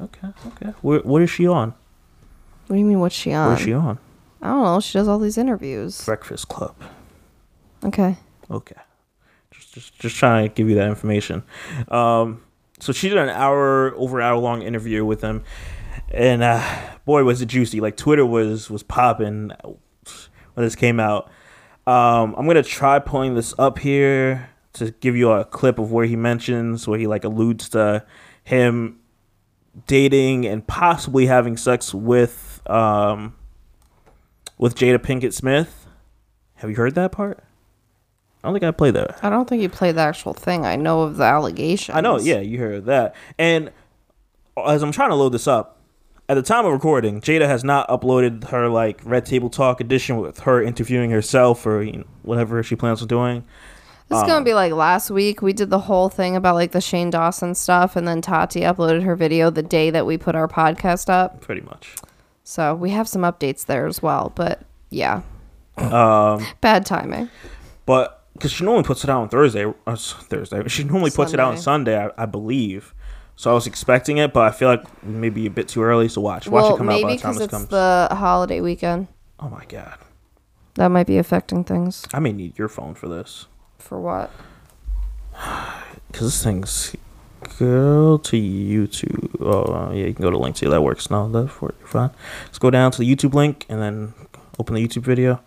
Okay, 0.01 0.27
okay. 0.48 0.74
Where, 0.81 1.00
what 1.00 1.22
is 1.22 1.29
she 1.29 1.48
on? 1.48 1.74
What 2.67 2.75
do 2.75 2.79
you 2.79 2.86
mean? 2.86 3.00
What's 3.00 3.15
she 3.15 3.34
on? 3.34 3.50
What 3.51 3.60
is 3.60 3.65
she 3.65 3.74
on? 3.74 4.00
I 4.41 4.48
don't 4.48 4.63
know. 4.63 4.79
She 4.79 4.98
does 4.98 5.08
all 5.08 5.20
these 5.20 5.38
interviews. 5.38 6.03
Breakfast 6.05 6.48
Club. 6.48 6.75
Okay. 7.84 8.17
Okay. 8.50 8.75
Just, 9.51 9.74
just, 9.74 10.00
just 10.00 10.15
trying 10.15 10.48
to 10.48 10.53
give 10.53 10.70
you 10.70 10.75
that 10.75 10.88
information. 10.88 11.43
Um, 11.89 12.41
so 12.79 12.93
she 12.93 13.10
did 13.10 13.17
an 13.17 13.29
hour, 13.29 13.93
over 13.96 14.22
hour 14.22 14.38
long 14.38 14.62
interview 14.62 15.05
with 15.05 15.22
him, 15.22 15.43
and 16.10 16.41
uh, 16.41 16.63
boy, 17.05 17.24
was 17.24 17.41
it 17.41 17.48
juicy! 17.48 17.79
Like 17.79 17.96
Twitter 17.96 18.25
was 18.25 18.70
was 18.70 18.84
popping 18.84 19.51
when 19.62 20.65
this 20.65 20.75
came 20.75 21.00
out. 21.00 21.29
Um, 21.86 22.36
I'm 22.38 22.48
gonna 22.48 22.63
try 22.63 23.00
pulling 23.00 23.36
this 23.36 23.53
up 23.60 23.79
here 23.79 24.50
to 24.74 24.91
give 24.91 25.15
you 25.15 25.31
a 25.31 25.46
clip 25.46 25.77
of 25.77 25.91
where 25.91 26.05
he 26.05 26.15
mentions 26.15 26.88
where 26.88 26.98
he 26.98 27.05
like 27.05 27.24
alludes 27.24 27.70
to 27.70 28.05
him 28.43 29.00
dating 29.88 30.46
and 30.46 30.66
possibly 30.66 31.28
having 31.28 31.58
sex 31.58 31.94
with 31.94 32.62
um 32.70 33.36
with 34.58 34.75
Jada 34.75 34.98
Pinkett 34.98 35.34
Smith. 35.34 35.88
Have 36.56 36.70
you 36.70 36.75
heard 36.75 36.96
that 36.96 37.12
part? 37.12 37.44
I 38.44 38.48
don't 38.48 38.54
think 38.54 38.63
I 38.63 38.72
played 38.72 38.96
that. 38.96 39.24
I 39.24 39.30
don't 39.30 39.48
think 39.48 39.62
you 39.62 39.70
played 39.70 39.96
the 39.96 40.01
actual 40.01 40.34
thing. 40.34 40.66
I 40.66 40.75
know 40.75 41.01
of 41.01 41.18
the 41.18 41.24
allegations. 41.24 41.96
I 41.96 42.01
know, 42.01 42.20
yeah, 42.20 42.40
you 42.40 42.58
heard 42.58 42.86
that. 42.86 43.16
And 43.38 43.72
as 44.66 44.84
I'm 44.84 44.92
trying 44.92 45.10
to 45.10 45.16
load 45.16 45.30
this 45.30 45.48
up, 45.48 45.78
at 46.28 46.36
the 46.36 46.42
time 46.42 46.66
of 46.66 46.72
recording, 46.72 47.22
Jada 47.22 47.46
has 47.46 47.63
not 47.63 47.88
uploaded 47.90 48.50
her 48.50 48.70
like 48.70 49.01
Red 49.04 49.25
Table 49.25 49.50
Talk 49.50 49.82
edition 49.82 50.18
with 50.18 50.40
her 50.42 50.62
interviewing 50.62 51.12
herself 51.12 51.66
or 51.66 51.84
you 51.84 51.98
know, 52.00 52.04
whatever 52.22 52.63
she 52.63 52.75
plans 52.75 53.01
on 53.01 53.08
doing. 53.08 53.44
This 54.12 54.22
is 54.22 54.27
gonna 54.27 54.46
be 54.46 54.53
like 54.53 54.74
last 54.74 55.10
week. 55.10 55.41
We 55.41 55.53
did 55.53 55.70
the 55.70 55.80
whole 55.80 56.10
thing 56.10 56.36
about 56.36 56.56
like 56.56 56.72
the 56.72 56.82
Shane 56.82 57.10
Dawson 57.10 57.56
stuff, 57.56 57.96
and 57.96 58.08
then 58.08 58.22
Tati 58.22 58.62
uploaded 58.62 59.03
her 59.03 59.15
video 59.15 59.50
the 59.50 59.63
day 59.63 59.89
that 59.89 60.06
we 60.06 60.18
put 60.18 60.36
our 60.36 60.48
podcast 60.48 61.10
up. 61.10 61.41
Pretty 61.41 61.62
much. 61.62 61.96
So 62.44 62.75
we 62.75 62.89
have 62.89 63.08
some 63.08 63.22
updates 63.22 63.65
there 63.65 63.88
as 63.88 64.01
well. 64.01 64.32
But 64.36 64.62
yeah, 64.89 65.22
Um, 65.77 66.46
bad 66.60 66.86
timing. 66.86 67.30
but 67.86 68.25
because 68.34 68.51
she 68.51 68.63
normally 68.65 68.84
puts 68.84 69.03
it 69.03 69.10
out 69.10 69.22
on 69.22 69.30
Thursday, 69.30 69.65
uh, 69.65 69.74
s- 69.88 70.13
Thursday, 70.13 70.68
she 70.68 70.84
normally 70.84 71.12
puts 71.12 71.34
it 71.34 71.39
out 71.39 71.51
on 71.51 71.58
Sunday, 71.58 71.98
I, 72.03 72.10
I 72.18 72.25
believe. 72.25 72.94
So 73.36 73.50
I 73.50 73.53
was 73.53 73.65
expecting 73.68 74.18
it, 74.18 74.34
but 74.34 74.41
I 74.44 74.51
feel 74.51 74.68
like 74.68 75.03
maybe 75.03 75.46
a 75.46 75.50
bit 75.50 75.68
too 75.68 75.82
early. 75.84 76.08
So 76.10 76.22
watch, 76.22 76.48
watch 76.48 76.63
well, 76.63 76.75
it 76.75 76.77
come 76.77 76.89
out 76.89 77.01
by 77.01 77.12
the 77.13 77.18
time 77.18 77.34
because 77.34 77.36
this 77.38 77.46
it's 77.46 77.51
comes. 77.53 77.68
the 77.70 78.08
holiday 78.12 78.60
weekend. 78.62 79.08
oh 79.39 79.50
my 79.50 79.63
god, 79.65 79.98
That 80.75 80.89
might 80.89 81.08
be 81.08 81.18
affecting 81.18 81.63
things. 81.63 82.06
I 82.13 82.20
may 82.20 82.32
need 82.34 82.58
your 82.60 82.68
phone 82.68 82.94
for 82.94 83.08
this. 83.08 83.48
For 83.82 84.00
what? 84.00 84.32
Because 86.08 86.28
this 86.28 86.44
thing's 86.44 86.96
go 87.60 88.18
to 88.18 88.38
YouTube. 88.38 89.36
Oh, 89.42 89.64
uh, 89.74 89.92
yeah, 89.92 90.06
you 90.06 90.14
can 90.14 90.22
go 90.22 90.30
to 90.30 90.38
link 90.38 90.56
to 90.58 90.70
that 90.70 90.82
works. 90.82 91.10
No, 91.10 91.28
that's 91.30 91.52
for 91.52 91.74
you're 91.80 91.88
fine. 91.88 92.12
Let's 92.46 92.60
go 92.60 92.70
down 92.70 92.92
to 92.92 93.00
the 93.00 93.16
YouTube 93.16 93.34
link 93.34 93.66
and 93.68 93.82
then 93.82 94.14
open 94.60 94.76
the 94.76 94.88
YouTube 94.88 95.02
video. 95.02 95.42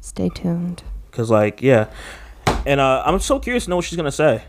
Stay 0.00 0.28
tuned. 0.28 0.82
Cause 1.10 1.30
like 1.30 1.60
yeah, 1.62 1.90
and 2.64 2.78
uh, 2.80 3.02
I'm 3.04 3.18
so 3.18 3.40
curious 3.40 3.64
to 3.64 3.70
know 3.70 3.76
what 3.76 3.86
she's 3.86 3.96
gonna 3.96 4.12
say. 4.12 4.44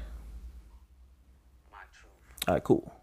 All 2.48 2.53
right, 2.53 2.63
cool. 2.63 2.94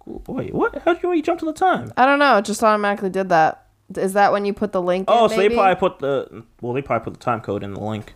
Cool. 0.00 0.22
Wait, 0.26 0.52
what? 0.52 0.82
How'd 0.84 1.02
you 1.02 1.06
already 1.06 1.22
jump 1.22 1.40
to 1.40 1.44
the 1.44 1.52
time? 1.52 1.92
I 1.96 2.06
don't 2.06 2.18
know. 2.18 2.38
It 2.38 2.44
just 2.44 2.62
automatically 2.62 3.10
did 3.10 3.28
that. 3.28 3.61
Is 3.98 4.12
that 4.14 4.32
when 4.32 4.44
you 4.44 4.52
put 4.52 4.72
the 4.72 4.82
link? 4.82 5.06
Oh, 5.08 5.24
in, 5.24 5.30
so 5.30 5.36
they 5.36 5.48
probably 5.48 5.74
put 5.76 5.98
the 5.98 6.44
well, 6.60 6.72
they 6.72 6.82
probably 6.82 7.04
put 7.04 7.14
the 7.14 7.20
time 7.24 7.40
code 7.40 7.62
in 7.62 7.74
the 7.74 7.80
link. 7.80 8.14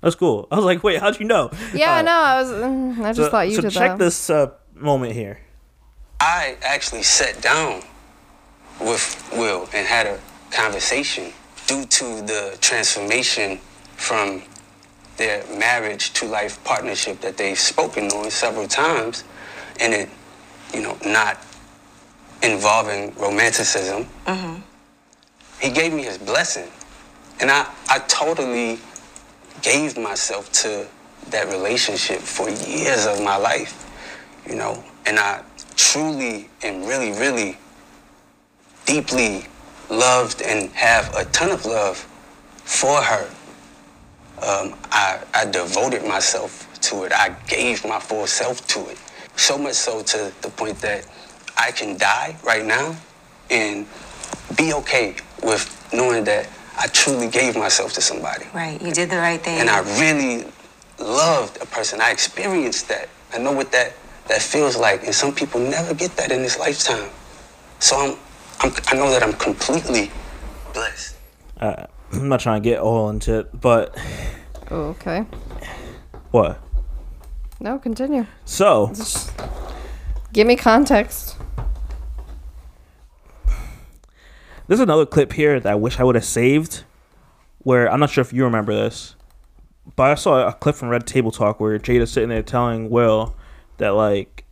That's 0.00 0.14
cool. 0.14 0.46
I 0.52 0.56
was 0.56 0.64
like, 0.64 0.84
wait, 0.84 1.00
how'd 1.00 1.18
you 1.18 1.26
know? 1.26 1.50
Yeah, 1.74 1.92
I 1.92 1.98
All 1.98 2.04
know. 2.04 2.12
I 2.12 2.40
was. 2.40 2.50
mm, 2.52 2.98
I 3.04 3.12
just 3.12 3.16
So, 3.16 3.30
thought 3.30 3.48
you 3.48 3.56
so 3.56 3.62
did 3.62 3.72
check 3.72 3.92
that. 3.92 3.98
this 3.98 4.30
uh, 4.30 4.50
moment 4.74 5.12
here. 5.12 5.40
I 6.20 6.56
actually 6.62 7.02
sat 7.02 7.40
down 7.42 7.82
with 8.80 9.28
Will 9.32 9.68
and 9.74 9.86
had 9.86 10.06
a 10.06 10.20
conversation 10.52 11.32
due 11.66 11.84
to 11.84 12.04
the 12.22 12.56
transformation 12.60 13.58
from 13.96 14.42
their 15.16 15.44
marriage 15.58 16.12
to 16.12 16.26
life 16.26 16.62
partnership 16.62 17.20
that 17.22 17.36
they've 17.36 17.58
spoken 17.58 18.04
on 18.12 18.30
several 18.30 18.68
times 18.68 19.24
and 19.80 19.92
it, 19.92 20.08
you 20.72 20.80
know, 20.80 20.96
not 21.04 21.38
involving 22.42 23.14
romanticism. 23.16 24.06
He 25.60 25.70
gave 25.70 25.92
me 25.92 26.02
his 26.04 26.18
blessing. 26.18 26.68
And 27.40 27.50
I, 27.50 27.68
I 27.88 28.00
totally 28.00 28.78
gave 29.62 29.96
myself 29.98 30.50
to 30.52 30.86
that 31.30 31.48
relationship 31.48 32.20
for 32.20 32.48
years 32.48 33.06
of 33.06 33.22
my 33.22 33.36
life, 33.36 33.86
you 34.48 34.54
know, 34.54 34.82
and 35.06 35.18
I 35.18 35.42
truly 35.76 36.48
and 36.62 36.86
really, 36.86 37.12
really 37.12 37.56
deeply 38.86 39.44
loved 39.90 40.42
and 40.42 40.70
have 40.72 41.14
a 41.14 41.24
ton 41.26 41.50
of 41.50 41.64
love 41.64 41.96
for 42.64 43.00
her. 43.02 43.28
Um, 44.42 44.74
I, 44.90 45.20
I 45.34 45.44
devoted 45.46 46.04
myself 46.04 46.68
to 46.82 47.04
it. 47.04 47.12
I 47.12 47.34
gave 47.48 47.84
my 47.84 47.98
full 47.98 48.26
self 48.26 48.66
to 48.68 48.88
it. 48.88 48.98
So 49.36 49.58
much 49.58 49.74
so 49.74 50.02
to 50.02 50.32
the 50.42 50.48
point 50.50 50.80
that 50.80 51.06
I 51.58 51.72
can 51.72 51.98
die 51.98 52.36
right 52.44 52.64
now 52.64 52.96
and 53.50 53.86
be 54.56 54.72
okay 54.74 55.16
with 55.42 55.64
knowing 55.92 56.24
that 56.24 56.48
I 56.78 56.86
truly 56.88 57.28
gave 57.28 57.56
myself 57.56 57.92
to 57.94 58.00
somebody. 58.00 58.46
Right, 58.54 58.80
you 58.80 58.92
did 58.92 59.10
the 59.10 59.16
right 59.18 59.40
thing. 59.40 59.60
And 59.60 59.68
I 59.68 59.80
really 60.00 60.46
loved 60.98 61.60
a 61.60 61.66
person. 61.66 62.00
I 62.00 62.10
experienced 62.12 62.88
that. 62.88 63.08
I 63.34 63.38
know 63.38 63.52
what 63.52 63.72
that, 63.72 63.94
that 64.28 64.40
feels 64.40 64.76
like. 64.76 65.04
And 65.04 65.14
some 65.14 65.34
people 65.34 65.60
never 65.60 65.92
get 65.94 66.12
that 66.16 66.30
in 66.30 66.42
this 66.42 66.58
lifetime. 66.58 67.10
So 67.80 67.96
I'm, 67.96 68.16
I'm, 68.60 68.72
I 68.88 68.94
know 68.96 69.10
that 69.10 69.22
I'm 69.22 69.32
completely 69.34 70.10
blessed. 70.72 71.16
Uh, 71.60 71.86
I'm 72.12 72.28
not 72.28 72.40
trying 72.40 72.62
to 72.62 72.68
get 72.68 72.78
all 72.80 73.10
into 73.10 73.40
it, 73.40 73.60
but 73.60 73.96
Oh, 74.70 74.88
okay. 74.90 75.24
what? 76.30 76.60
No, 77.60 77.78
continue. 77.78 78.26
So 78.44 78.92
Give 80.32 80.46
me 80.46 80.54
context. 80.56 81.36
There's 84.68 84.80
another 84.80 85.06
clip 85.06 85.32
here 85.32 85.58
that 85.58 85.72
I 85.72 85.74
wish 85.74 85.98
I 85.98 86.04
would 86.04 86.14
have 86.14 86.24
saved. 86.24 86.84
Where 87.60 87.90
I'm 87.90 87.98
not 87.98 88.10
sure 88.10 88.22
if 88.22 88.32
you 88.32 88.44
remember 88.44 88.72
this, 88.72 89.16
but 89.96 90.10
I 90.10 90.14
saw 90.14 90.46
a 90.46 90.52
clip 90.52 90.76
from 90.76 90.88
Red 90.88 91.06
Table 91.06 91.32
Talk 91.32 91.58
where 91.58 91.76
Jada's 91.78 92.12
sitting 92.12 92.28
there 92.28 92.42
telling 92.42 92.88
Will 92.88 93.36
that 93.78 93.90
like 93.90 94.44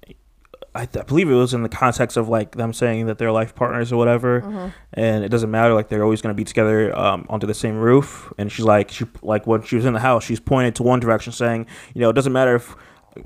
I, 0.75 0.83
I 0.83 1.03
believe 1.03 1.31
it 1.31 1.35
was 1.35 1.55
in 1.55 1.63
the 1.63 1.69
context 1.69 2.17
of 2.17 2.29
like 2.29 2.57
them 2.57 2.73
saying 2.73 3.07
that 3.07 3.17
they're 3.19 3.33
life 3.33 3.55
partners 3.55 3.93
or 3.93 3.97
whatever, 3.97 4.73
and 4.93 5.25
it 5.25 5.29
doesn't 5.29 5.51
matter 5.51 5.73
like 5.73 5.89
they're 5.89 6.03
always 6.03 6.21
going 6.21 6.35
to 6.35 6.37
be 6.37 6.45
together 6.45 6.95
um, 6.99 7.27
under 7.31 7.47
the 7.47 7.55
same 7.55 7.77
roof. 7.77 8.33
And 8.37 8.51
she's 8.53 8.65
like 8.65 8.91
she 8.91 9.07
like 9.23 9.47
when 9.47 9.63
she 9.63 9.77
was 9.77 9.85
in 9.85 9.95
the 9.95 10.01
house, 10.01 10.25
she's 10.25 10.41
pointed 10.41 10.75
to 10.77 10.83
one 10.83 11.01
direction, 11.01 11.33
saying 11.33 11.67
you 11.95 12.01
know 12.01 12.11
it 12.11 12.15
doesn't 12.15 12.33
matter 12.33 12.57
if 12.57 12.75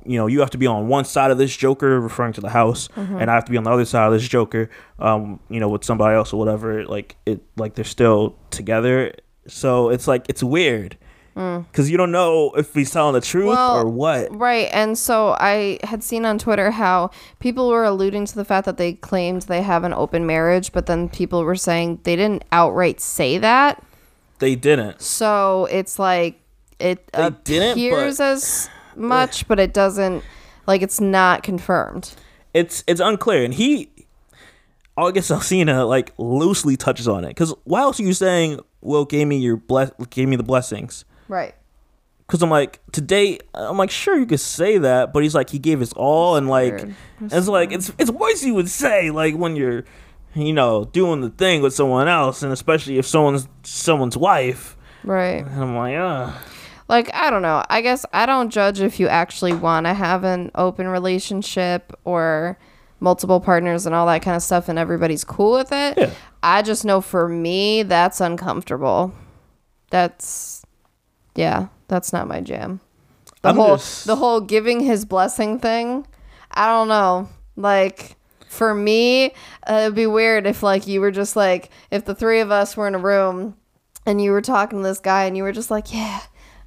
you 0.04 0.18
know 0.18 0.26
you 0.26 0.40
have 0.40 0.50
to 0.50 0.58
be 0.58 0.66
on 0.66 0.88
one 0.88 1.04
side 1.04 1.30
of 1.30 1.38
this 1.38 1.56
Joker, 1.56 2.00
referring 2.00 2.32
to 2.34 2.40
the 2.40 2.50
house, 2.50 2.88
and 2.96 3.30
I 3.30 3.34
have 3.34 3.44
to 3.46 3.50
be 3.50 3.56
on 3.58 3.64
the 3.64 3.70
other 3.70 3.84
side 3.84 4.06
of 4.06 4.12
this 4.12 4.26
Joker, 4.28 4.70
um, 4.98 5.40
you 5.48 5.60
know 5.60 5.68
with 5.68 5.84
somebody 5.84 6.14
else 6.16 6.32
or 6.32 6.38
whatever. 6.38 6.84
Like 6.84 7.16
it 7.26 7.40
like 7.56 7.74
they're 7.74 7.84
still 7.84 8.36
together. 8.50 9.14
So 9.46 9.88
it's 9.90 10.06
like 10.06 10.26
it's 10.28 10.42
weird. 10.42 10.96
Because 11.34 11.90
you 11.90 11.96
don't 11.96 12.12
know 12.12 12.50
if 12.54 12.74
he's 12.74 12.90
telling 12.90 13.14
the 13.14 13.20
truth 13.22 13.46
Well, 13.46 13.78
or 13.78 13.88
what. 13.88 14.36
Right. 14.36 14.68
And 14.72 14.98
so 14.98 15.36
I 15.40 15.78
had 15.84 16.02
seen 16.04 16.26
on 16.26 16.38
Twitter 16.38 16.70
how 16.70 17.12
people 17.38 17.70
were 17.70 17.84
alluding 17.84 18.26
to 18.26 18.34
the 18.34 18.44
fact 18.44 18.66
that 18.66 18.76
they 18.76 18.92
claimed 18.94 19.42
they 19.42 19.62
have 19.62 19.84
an 19.84 19.94
open 19.94 20.26
marriage, 20.26 20.70
but 20.72 20.84
then 20.84 21.08
people 21.08 21.42
were 21.44 21.56
saying 21.56 22.00
they 22.02 22.14
didn't 22.14 22.44
outright 22.52 23.00
say 23.00 23.38
that. 23.38 23.82
They 24.38 24.54
didn't. 24.54 25.00
So 25.00 25.66
it's 25.70 25.98
like 25.98 26.40
it 26.78 27.10
They 27.12 27.30
didn't, 27.44 27.72
appears 27.72 28.18
but- 28.18 28.24
as 28.32 28.68
much, 29.00 29.48
but 29.48 29.58
it 29.58 29.72
doesn't. 29.72 30.22
Like 30.66 30.82
it's 30.82 31.00
not 31.00 31.42
confirmed. 31.42 32.12
it's 32.54 32.84
it's 32.86 33.00
unclear 33.00 33.44
and 33.44 33.54
he 33.54 33.88
august 34.96 35.30
alsina 35.30 35.88
like 35.88 36.12
loosely 36.18 36.76
touches 36.76 37.06
on 37.08 37.24
it 37.24 37.28
because 37.28 37.54
why 37.64 37.80
else 37.80 37.98
are 37.98 38.02
you 38.02 38.12
saying 38.12 38.58
will 38.80 39.04
gave 39.04 39.26
me 39.26 39.38
your 39.38 39.56
bless 39.56 39.90
gave 40.10 40.28
me 40.28 40.36
the 40.36 40.42
blessings 40.42 41.04
Right. 41.28 41.54
because 42.26 42.42
i'm 42.42 42.50
like 42.50 42.80
today 42.92 43.38
i'm 43.54 43.78
like 43.78 43.90
sure 43.90 44.18
you 44.18 44.26
could 44.26 44.40
say 44.40 44.78
that 44.78 45.12
but 45.12 45.22
he's 45.22 45.34
like 45.34 45.48
he 45.50 45.58
gave 45.58 45.78
his 45.80 45.92
all 45.94 46.36
and 46.36 46.48
like 46.48 46.74
weird. 46.74 46.94
it's 47.22 47.48
like 47.48 47.72
it's 47.72 47.92
it's 47.98 48.10
words 48.10 48.44
you 48.44 48.54
would 48.54 48.68
say 48.68 49.10
like 49.10 49.34
when 49.36 49.54
you're 49.56 49.84
you 50.34 50.52
know 50.52 50.84
doing 50.86 51.20
the 51.20 51.30
thing 51.30 51.62
with 51.62 51.72
someone 51.72 52.08
else 52.08 52.42
and 52.42 52.52
especially 52.52 52.98
if 52.98 53.06
someone's 53.06 53.46
someone's 53.62 54.16
wife 54.16 54.76
Right. 55.04 55.44
and 55.46 55.62
i'm 55.62 55.76
like 55.76 55.96
uh 55.96 56.32
like 56.90 57.08
i 57.14 57.30
don't 57.30 57.40
know 57.42 57.62
i 57.70 57.80
guess 57.80 58.04
i 58.12 58.26
don't 58.26 58.50
judge 58.50 58.80
if 58.80 59.00
you 59.00 59.08
actually 59.08 59.54
want 59.54 59.86
to 59.86 59.94
have 59.94 60.24
an 60.24 60.50
open 60.54 60.86
relationship 60.88 61.92
or 62.04 62.58
multiple 63.00 63.40
partners 63.40 63.86
and 63.86 63.94
all 63.94 64.06
that 64.06 64.20
kind 64.20 64.36
of 64.36 64.42
stuff 64.42 64.68
and 64.68 64.78
everybody's 64.78 65.24
cool 65.24 65.52
with 65.52 65.72
it 65.72 65.96
Yeah. 65.96 66.10
i 66.42 66.60
just 66.62 66.84
know 66.84 67.00
for 67.00 67.26
me 67.28 67.82
that's 67.84 68.20
uncomfortable 68.20 69.14
that's 69.90 70.62
Yeah, 71.34 71.68
that's 71.88 72.12
not 72.12 72.28
my 72.28 72.40
jam. 72.40 72.80
The 73.42 73.48
I'm 73.50 73.56
whole 73.56 73.76
just- 73.76 74.06
the 74.06 74.16
whole 74.16 74.40
giving 74.40 74.80
his 74.80 75.04
blessing 75.04 75.58
thing. 75.58 76.06
I 76.50 76.66
don't 76.66 76.88
know. 76.88 77.28
Like 77.56 78.16
for 78.48 78.74
me, 78.74 79.32
uh, 79.68 79.82
it'd 79.84 79.94
be 79.94 80.06
weird 80.06 80.46
if 80.46 80.62
like 80.62 80.86
you 80.86 81.00
were 81.00 81.10
just 81.12 81.36
like 81.36 81.70
if 81.90 82.04
the 82.04 82.14
three 82.14 82.40
of 82.40 82.50
us 82.50 82.76
were 82.76 82.86
in 82.88 82.94
a 82.94 82.98
room 82.98 83.56
and 84.06 84.20
you 84.20 84.32
were 84.32 84.42
talking 84.42 84.80
to 84.80 84.82
this 84.82 84.98
guy 85.00 85.24
and 85.24 85.36
you 85.36 85.42
were 85.44 85.52
just 85.52 85.70
like, 85.70 85.92
"Yeah, 85.92 86.20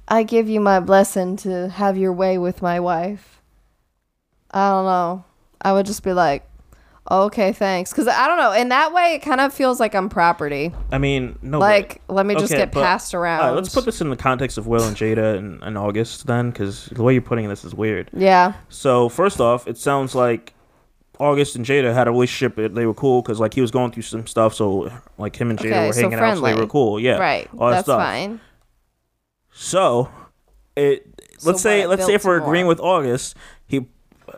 I 0.08 0.22
give 0.22 0.48
you 0.48 0.60
my 0.60 0.80
blessing 0.80 1.36
to 1.38 1.68
have 1.68 1.96
your 1.96 2.12
way 2.12 2.38
with 2.38 2.62
my 2.62 2.80
wife." 2.80 3.40
I 4.50 4.70
don't 4.70 4.84
know. 4.84 5.24
I 5.62 5.72
would 5.72 5.86
just 5.86 6.02
be 6.02 6.12
like, 6.12 6.46
"Okay, 7.10 7.52
thanks." 7.52 7.92
Cuz 7.92 8.06
I 8.06 8.26
don't 8.28 8.38
know. 8.38 8.52
In 8.52 8.68
that 8.68 8.92
way 8.92 9.14
it 9.14 9.20
kind 9.22 9.40
of 9.40 9.52
feels 9.52 9.80
like 9.80 9.94
I'm 9.94 10.08
property. 10.08 10.72
I 10.92 10.98
mean, 10.98 11.38
no. 11.42 11.58
Like, 11.58 12.00
let 12.08 12.24
me 12.26 12.34
just 12.34 12.52
Okay, 12.52 12.62
get 12.62 12.72
but- 12.72 12.82
passed 12.82 13.14
around. 13.14 13.40
Right, 13.40 13.50
let's 13.50 13.74
put 13.74 13.84
this 13.84 14.00
in 14.00 14.10
the 14.10 14.16
context 14.16 14.58
of 14.58 14.66
Will 14.66 14.84
and 14.84 14.96
Jada 14.96 15.36
and, 15.36 15.62
and 15.62 15.76
August 15.78 16.26
then, 16.26 16.50
because 16.50 16.86
the 16.92 17.02
way 17.02 17.12
you're 17.14 17.22
putting 17.22 17.48
this 17.48 17.64
is 17.64 17.74
weird. 17.74 18.10
Yeah. 18.12 18.52
So 18.68 19.08
first 19.08 19.40
off, 19.40 19.66
it 19.66 19.76
sounds 19.78 20.14
like 20.14 20.52
August 21.18 21.56
and 21.56 21.64
Jada 21.64 21.94
had 21.94 22.08
a 22.08 22.10
relationship. 22.10 22.74
They 22.74 22.86
were 22.86 22.94
cool 22.94 23.22
because 23.22 23.40
like 23.40 23.54
he 23.54 23.60
was 23.60 23.70
going 23.70 23.90
through 23.92 24.02
some 24.02 24.26
stuff. 24.26 24.54
So 24.54 24.90
like 25.18 25.34
him 25.40 25.50
and 25.50 25.58
Jada 25.58 25.66
Okay, 25.72 25.86
were 25.88 25.92
so 25.92 26.00
hanging 26.02 26.18
out. 26.18 26.36
So 26.36 26.42
they 26.42 26.54
were 26.54 26.66
cool. 26.66 27.00
Yeah. 27.00 27.18
Right. 27.18 27.48
All 27.58 27.68
that 27.68 27.74
That's 27.76 27.86
stuff. 27.86 28.00
fine. 28.02 28.40
So 29.54 30.10
it 30.76 31.06
let's 31.44 31.62
So 31.62 31.68
say 31.68 31.86
let's 31.86 32.04
say 32.04 32.14
if 32.14 32.24
we're 32.24 32.38
agreeing 32.42 32.66
with 32.66 32.80
August, 32.80 33.36
he 33.66 33.86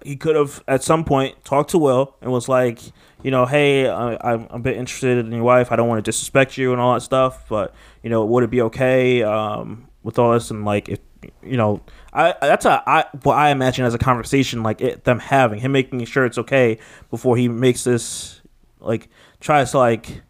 he 0.05 0.15
could 0.15 0.37
have 0.37 0.63
at 0.69 0.83
some 0.83 1.05
point 1.05 1.43
talked 1.43 1.71
to 1.71 1.79
Will 1.79 2.15
and 2.21 2.31
was 2.31 2.49
like, 2.49 2.81
you 3.23 3.31
know, 3.31 3.47
hey, 3.47 3.89
I, 3.89 4.17
I'm 4.33 4.47
a 4.51 4.59
bit 4.59 4.77
interested 4.77 5.19
in 5.19 5.33
your 5.33 5.43
wife. 5.43 5.73
I 5.73 5.77
don't 5.77 5.89
want 5.89 6.05
to 6.05 6.09
disrespect 6.09 6.59
you 6.59 6.73
and 6.73 6.81
all 6.81 6.93
that 6.95 7.01
stuff, 7.01 7.49
but 7.49 7.75
you 8.03 8.11
know, 8.11 8.25
would 8.27 8.45
it 8.45 8.51
be 8.51 8.61
okay 8.63 9.23
um, 9.23 9.89
with 10.03 10.19
all 10.19 10.33
this 10.33 10.51
and 10.51 10.65
like 10.65 10.91
if 10.91 11.01
you 11.43 11.57
know, 11.57 11.81
I 12.13 12.35
that's 12.41 12.67
a 12.67 12.83
I 12.87 13.07
what 13.23 13.37
I 13.37 13.51
imagine 13.51 13.87
as 13.87 13.95
a 13.95 13.99
conversation 13.99 14.63
like 14.63 14.83
it, 14.83 15.05
them 15.05 15.19
having 15.19 15.61
him 15.61 15.73
making 15.73 16.05
sure 16.05 16.27
it's 16.27 16.39
okay 16.39 16.79
before 17.11 17.39
he 17.39 17.49
makes 17.49 17.85
this 17.85 18.43
like 18.81 19.09
tries 19.41 19.71
to 19.71 19.79
like 19.79 20.23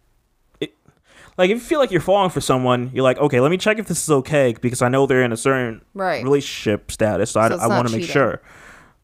like 1.37 1.49
if 1.49 1.55
you 1.55 1.59
feel 1.59 1.79
like 1.79 1.91
you're 1.91 2.01
falling 2.01 2.29
for 2.29 2.41
someone, 2.41 2.91
you're 2.93 3.03
like, 3.03 3.17
okay, 3.19 3.39
let 3.39 3.51
me 3.51 3.57
check 3.57 3.79
if 3.79 3.87
this 3.87 4.03
is 4.03 4.09
okay 4.09 4.55
because 4.59 4.81
I 4.81 4.89
know 4.89 5.05
they're 5.05 5.23
in 5.23 5.31
a 5.31 5.37
certain 5.37 5.81
Right. 5.93 6.23
relationship 6.23 6.91
status, 6.91 7.31
so, 7.31 7.47
So 7.47 7.55
I, 7.57 7.63
I 7.63 7.67
want 7.67 7.87
to 7.87 7.95
make 7.97 8.09
sure. 8.09 8.41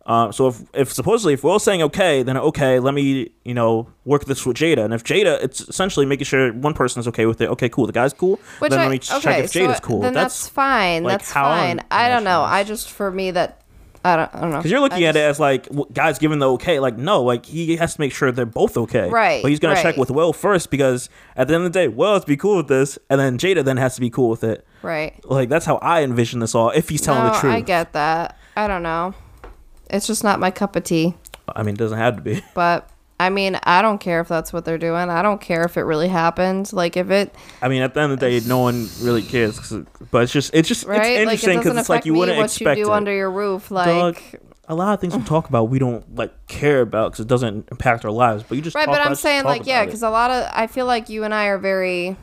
Um, 0.06 0.34
so 0.34 0.48
if 0.50 0.62
if 0.74 0.92
supposedly 0.92 1.34
if 1.34 1.46
we're 1.46 1.52
all 1.52 1.60
saying 1.60 1.82
okay, 1.84 2.24
then 2.24 2.36
okay, 2.36 2.80
let 2.80 2.94
me 2.94 3.32
you 3.46 3.54
know 3.54 3.88
work 4.04 4.26
this 4.26 4.46
with 4.46 4.58
Jada, 4.58 4.84
and 4.84 4.94
if 4.94 5.02
Jada, 5.04 5.42
it's 5.42 5.62
essentially 5.62 6.06
making 6.06 6.26
sure 6.26 6.52
one 6.52 6.74
person 6.74 7.00
is 7.00 7.08
okay 7.08 7.26
with 7.26 7.40
it. 7.40 7.50
Okay, 7.52 7.70
cool, 7.70 7.86
the 7.88 7.94
guy's 7.94 8.12
cool. 8.12 8.38
Which 8.60 8.72
then 8.72 8.80
I, 8.82 8.84
let 8.84 8.92
me 8.92 9.00
check 9.00 9.26
okay, 9.26 9.44
if 9.44 9.52
so 9.52 9.60
Jada's 9.62 9.80
cool. 9.80 10.02
Then 10.02 10.14
that's, 10.14 10.42
that's 10.44 10.50
fine. 10.50 11.04
like, 11.04 11.20
that's 11.20 11.34
I'm 11.34 11.78
fine. 11.78 11.86
I 11.90 12.10
don't 12.10 12.26
know. 12.26 12.42
I 12.42 12.66
just 12.66 12.92
for 12.92 13.12
me 13.12 13.32
that 13.32 13.62
I 14.06 14.16
don't. 14.18 14.36
I 14.36 14.42
don't 14.42 14.52
know. 14.52 14.58
because 14.58 14.72
you're 14.72 14.82
looking 14.82 15.06
I 15.06 15.08
at 15.08 15.16
it 15.16 15.22
as 15.22 15.40
like 15.40 15.68
guys 15.94 16.20
giving 16.20 16.40
the 16.40 16.52
okay, 16.54 16.80
like 16.80 16.98
no, 16.98 17.24
like 17.24 17.46
he 17.46 17.78
has 17.78 17.96
to 17.96 18.02
make 18.02 18.14
sure 18.14 18.32
they're 18.32 18.46
both 18.46 18.76
okay, 18.76 19.10
Right, 19.10 19.42
But 19.42 19.50
he's 19.50 19.60
gonna 19.60 19.82
check 19.82 19.98
with 19.98 20.12
Will 20.12 20.34
first 20.34 20.70
because 20.70 21.10
at 21.38 21.48
the 21.48 21.56
end 21.56 21.66
of 21.66 21.72
the 21.72 21.80
day, 21.80 21.88
Will 21.88 22.14
has 22.14 22.24
to 22.24 22.28
be 22.28 22.38
cool 22.38 22.58
with 22.58 22.68
this, 22.68 23.00
and 23.10 23.20
then 23.20 23.38
Jada 23.38 23.64
then 23.64 23.78
has 23.78 23.96
to 23.96 24.02
be 24.02 24.10
cool 24.10 24.30
with 24.30 24.44
it. 24.44 24.66
right. 24.82 25.14
Like 25.24 25.50
that's 25.50 25.66
how 25.66 25.78
I 25.78 26.04
envision 26.04 26.40
this 26.40 26.54
all. 26.54 26.70
If 26.72 26.90
he's 26.90 27.02
telling 27.02 27.24
no, 27.24 27.34
the 27.34 27.40
truth, 27.40 27.54
I 27.54 27.62
get 27.62 27.94
that. 27.94 28.38
I 28.58 28.68
don't 28.68 28.84
know. 28.84 29.14
It's 29.90 30.08
just 30.08 30.24
not 30.24 30.40
my 30.40 30.52
cup 30.52 30.76
of 30.76 30.84
tea. 30.84 31.16
I 31.48 31.64
mean, 31.64 31.76
it 31.76 31.78
doesn't 31.78 31.98
have 31.98 32.16
to 32.18 32.22
be. 32.22 32.42
But 32.54 32.90
I 33.20 33.30
mean, 33.30 33.58
I 33.64 33.82
don't 33.82 34.00
care 34.00 34.20
if 34.22 34.28
that's 34.28 34.52
what 34.52 34.66
they're 34.66 34.78
doing. 34.78 35.10
I 35.10 35.22
don't 35.22 35.40
care 35.40 35.64
if 35.64 35.78
it 35.78 35.84
really 35.84 36.08
happened. 36.10 36.74
Like 36.74 36.98
if 36.98 37.10
it 37.10 37.34
I 37.62 37.70
mean, 37.70 37.82
at 37.82 37.94
the 37.94 38.02
end 38.02 38.12
of 38.12 38.20
the 38.20 38.30
day, 38.30 38.46
no 38.48 38.60
one 38.60 38.90
really 39.02 39.22
cares. 39.22 39.58
'cause- 39.60 39.86
But 40.12 40.24
it's 40.24 40.32
just, 40.32 40.54
it's 40.54 40.68
just, 40.68 40.86
right, 40.86 41.00
it's 41.06 41.22
interesting 41.22 41.60
because 41.60 41.78
it's 41.78 41.90
like 41.90 42.06
you 42.06 42.14
wouldn't 42.16 42.38
what 42.38 42.46
expect 42.46 42.78
you 42.80 42.86
do 42.86 42.92
it. 42.92 42.96
under 42.96 43.14
your 43.14 43.32
roof. 43.32 43.72
Like 43.72 43.88
Dog, 43.88 44.18
a 44.68 44.76
lot 44.76 44.94
of 44.94 45.00
things 45.00 45.16
we 45.16 45.24
talk 45.36 45.48
about, 45.48 45.66
we 45.70 45.80
don't 45.80 46.16
like 46.16 46.32
care 46.48 46.82
about 46.82 47.12
because 47.12 47.24
it 47.26 47.30
doesn't 47.30 47.68
impact 47.72 48.04
our 48.04 48.12
lives. 48.12 48.44
But 48.44 48.56
you 48.56 48.62
just 48.62 48.76
right, 48.76 48.88
but 48.88 49.00
I'm 49.00 49.14
it, 49.14 49.18
saying 49.18 49.44
like 49.46 49.66
yeah, 49.68 49.86
because 49.86 50.04
a 50.04 50.10
lot 50.10 50.30
of 50.32 50.50
I 50.54 50.68
feel 50.68 50.86
like 50.86 51.08
you 51.08 51.24
and 51.24 51.34
I 51.34 51.46
are 51.46 51.58
very, 51.60 52.18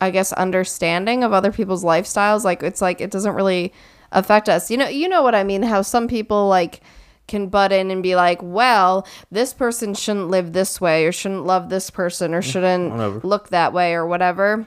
I 0.00 0.10
guess, 0.10 0.32
understanding 0.32 1.22
of 1.24 1.32
other 1.32 1.52
people's 1.52 1.84
lifestyles. 1.84 2.44
Like 2.44 2.62
it's 2.62 2.80
like 2.80 3.00
it 3.00 3.10
doesn't 3.10 3.34
really 3.34 3.72
affect 4.12 4.48
us. 4.48 4.70
You 4.70 4.76
know, 4.78 4.88
you 4.88 5.08
know 5.08 5.22
what 5.22 5.34
I 5.34 5.44
mean? 5.44 5.62
How 5.64 5.82
some 5.82 6.08
people 6.08 6.48
like 6.48 6.80
can 7.28 7.48
butt 7.48 7.70
in 7.72 7.90
and 7.90 8.02
be 8.02 8.16
like, 8.16 8.40
well, 8.42 9.06
this 9.30 9.52
person 9.54 9.94
shouldn't 9.94 10.28
live 10.28 10.52
this 10.52 10.80
way 10.80 11.04
or 11.06 11.12
shouldn't 11.12 11.44
love 11.46 11.68
this 11.68 11.90
person 11.90 12.34
or 12.34 12.42
shouldn't 12.42 12.90
Whatever. 12.92 13.20
look 13.22 13.50
that 13.50 13.72
way 13.72 13.94
or 13.94 14.06
whatever. 14.06 14.66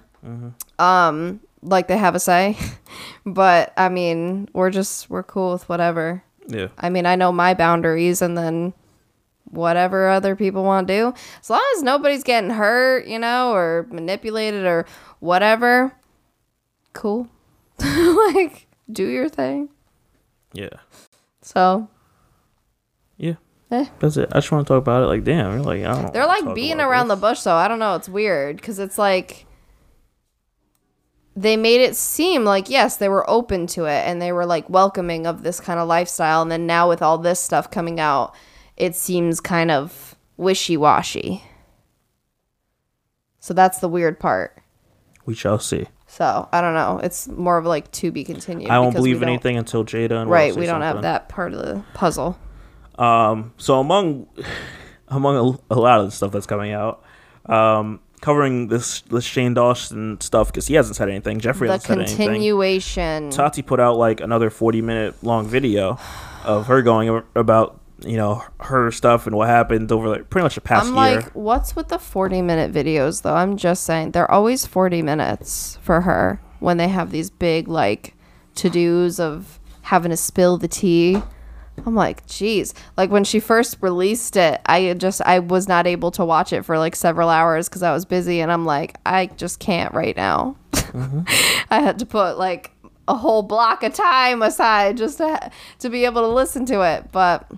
Um, 0.79 1.39
like 1.63 1.87
they 1.87 1.97
have 1.97 2.15
a 2.15 2.19
say. 2.19 2.57
but 3.25 3.73
I 3.77 3.89
mean, 3.89 4.47
we're 4.53 4.69
just 4.69 5.09
we're 5.09 5.23
cool 5.23 5.51
with 5.53 5.67
whatever. 5.67 6.23
yeah, 6.47 6.67
I 6.77 6.89
mean, 6.89 7.05
I 7.05 7.15
know 7.15 7.31
my 7.31 7.53
boundaries 7.53 8.21
and 8.21 8.37
then 8.37 8.73
whatever 9.45 10.07
other 10.09 10.35
people 10.35 10.63
want 10.63 10.87
to 10.87 10.93
do. 10.93 11.13
As 11.41 11.49
long 11.49 11.61
as 11.75 11.83
nobody's 11.83 12.23
getting 12.23 12.51
hurt, 12.51 13.05
you 13.07 13.19
know, 13.19 13.51
or 13.53 13.85
manipulated 13.91 14.65
or 14.65 14.85
whatever, 15.19 15.91
cool. 16.93 17.27
like, 17.79 18.67
do 18.91 19.07
your 19.07 19.27
thing. 19.27 19.69
yeah, 20.53 20.69
So, 21.41 21.89
yeah. 23.21 23.35
eh. 23.71 23.85
That's 23.99 24.17
it. 24.17 24.29
I 24.31 24.35
just 24.39 24.51
want 24.51 24.67
to 24.67 24.73
talk 24.73 24.81
about 24.81 25.03
it. 25.03 25.07
Like, 25.07 25.23
damn, 25.23 25.53
you're 25.53 25.61
like, 25.63 25.83
I 25.83 26.01
don't. 26.01 26.13
They're 26.13 26.25
like 26.25 26.53
being 26.55 26.79
around 26.79 27.07
this. 27.07 27.17
the 27.17 27.21
bush, 27.21 27.41
though. 27.41 27.55
I 27.55 27.67
don't 27.67 27.79
know. 27.79 27.95
It's 27.95 28.09
weird 28.09 28.57
because 28.57 28.79
it's 28.79 28.97
like 28.97 29.45
they 31.35 31.55
made 31.55 31.81
it 31.81 31.95
seem 31.95 32.43
like, 32.43 32.69
yes, 32.69 32.97
they 32.97 33.09
were 33.09 33.29
open 33.29 33.67
to 33.67 33.85
it 33.85 34.05
and 34.05 34.21
they 34.21 34.31
were 34.31 34.45
like 34.45 34.69
welcoming 34.69 35.25
of 35.25 35.43
this 35.43 35.59
kind 35.59 35.79
of 35.79 35.87
lifestyle. 35.87 36.41
And 36.41 36.51
then 36.51 36.65
now 36.65 36.89
with 36.89 37.01
all 37.01 37.17
this 37.17 37.39
stuff 37.39 37.71
coming 37.71 37.99
out, 37.99 38.35
it 38.75 38.95
seems 38.95 39.39
kind 39.39 39.71
of 39.71 40.15
wishy 40.37 40.75
washy. 40.75 41.43
So 43.39 43.53
that's 43.53 43.79
the 43.79 43.87
weird 43.87 44.19
part. 44.19 44.61
We 45.25 45.33
shall 45.33 45.59
see. 45.59 45.87
So 46.07 46.49
I 46.51 46.59
don't 46.59 46.73
know. 46.73 46.99
It's 47.01 47.27
more 47.29 47.57
of 47.57 47.65
like 47.65 47.89
to 47.93 48.11
be 48.11 48.25
continued. 48.25 48.69
I 48.69 48.79
won't 48.79 48.93
believe 48.93 49.23
anything 49.23 49.57
until 49.57 49.85
Jada 49.85 50.21
and 50.21 50.29
Right. 50.29 50.53
We 50.55 50.65
don't 50.65 50.81
have 50.81 51.03
that 51.03 51.29
part 51.29 51.53
of 51.53 51.59
the 51.59 51.83
puzzle. 51.93 52.37
Um, 53.01 53.53
so 53.57 53.79
among 53.79 54.27
among 55.07 55.59
a, 55.69 55.73
a 55.73 55.79
lot 55.79 55.99
of 55.99 56.05
the 56.05 56.11
stuff 56.11 56.31
that's 56.31 56.45
coming 56.45 56.71
out, 56.71 57.03
um, 57.47 57.99
covering 58.21 58.67
this 58.67 59.01
this 59.01 59.23
Shane 59.23 59.53
Dawson 59.53 60.19
stuff 60.21 60.47
because 60.47 60.67
he 60.67 60.75
hasn't 60.75 60.95
said 60.95 61.09
anything. 61.09 61.39
Jeffree 61.39 61.67
The 61.67 61.71
hasn't 61.73 61.83
said 61.83 61.97
anything. 61.99 62.27
continuation. 62.27 63.29
Tati 63.31 63.61
put 63.61 63.79
out 63.79 63.97
like 63.97 64.21
another 64.21 64.49
40 64.49 64.81
minute 64.81 65.15
long 65.23 65.47
video 65.47 65.97
of 66.45 66.67
her 66.67 66.81
going 66.81 67.23
about 67.35 67.79
you 68.03 68.17
know 68.17 68.43
her 68.59 68.91
stuff 68.91 69.27
and 69.27 69.35
what 69.35 69.47
happened 69.47 69.91
over 69.91 70.07
like 70.09 70.29
pretty 70.29 70.43
much 70.43 70.55
the 70.55 70.61
past 70.61 70.87
I'm 70.87 70.95
year. 70.95 71.21
like, 71.21 71.31
what's 71.35 71.75
with 71.75 71.89
the 71.89 71.99
40 71.99 72.41
minute 72.41 72.71
videos 72.71 73.21
though? 73.23 73.35
I'm 73.35 73.57
just 73.57 73.83
saying 73.83 74.11
they're 74.11 74.29
always 74.29 74.65
40 74.65 75.01
minutes 75.01 75.77
for 75.81 76.01
her 76.01 76.41
when 76.59 76.77
they 76.77 76.87
have 76.87 77.11
these 77.11 77.29
big 77.29 77.67
like 77.67 78.15
to 78.55 78.69
dos 78.69 79.19
of 79.19 79.59
having 79.83 80.11
to 80.11 80.17
spill 80.17 80.57
the 80.57 80.67
tea. 80.67 81.21
I'm 81.85 81.95
like, 81.95 82.25
geez. 82.27 82.73
Like 82.97 83.09
when 83.09 83.23
she 83.23 83.39
first 83.39 83.77
released 83.81 84.35
it, 84.35 84.61
I 84.65 84.93
just 84.93 85.21
I 85.21 85.39
was 85.39 85.67
not 85.67 85.87
able 85.87 86.11
to 86.11 86.25
watch 86.25 86.53
it 86.53 86.63
for 86.63 86.77
like 86.77 86.95
several 86.95 87.29
hours 87.29 87.69
because 87.69 87.83
I 87.83 87.93
was 87.93 88.05
busy, 88.05 88.41
and 88.41 88.51
I'm 88.51 88.65
like, 88.65 88.97
I 89.05 89.27
just 89.27 89.59
can't 89.59 89.93
right 89.93 90.15
now. 90.15 90.55
I 91.69 91.79
had 91.79 91.99
to 91.99 92.05
put 92.05 92.37
like 92.37 92.71
a 93.07 93.15
whole 93.15 93.43
block 93.43 93.83
of 93.83 93.93
time 93.93 94.41
aside 94.41 94.97
just 94.97 95.17
to 95.17 95.51
to 95.79 95.89
be 95.89 96.05
able 96.05 96.21
to 96.21 96.27
listen 96.27 96.65
to 96.67 96.81
it. 96.81 97.11
But 97.11 97.49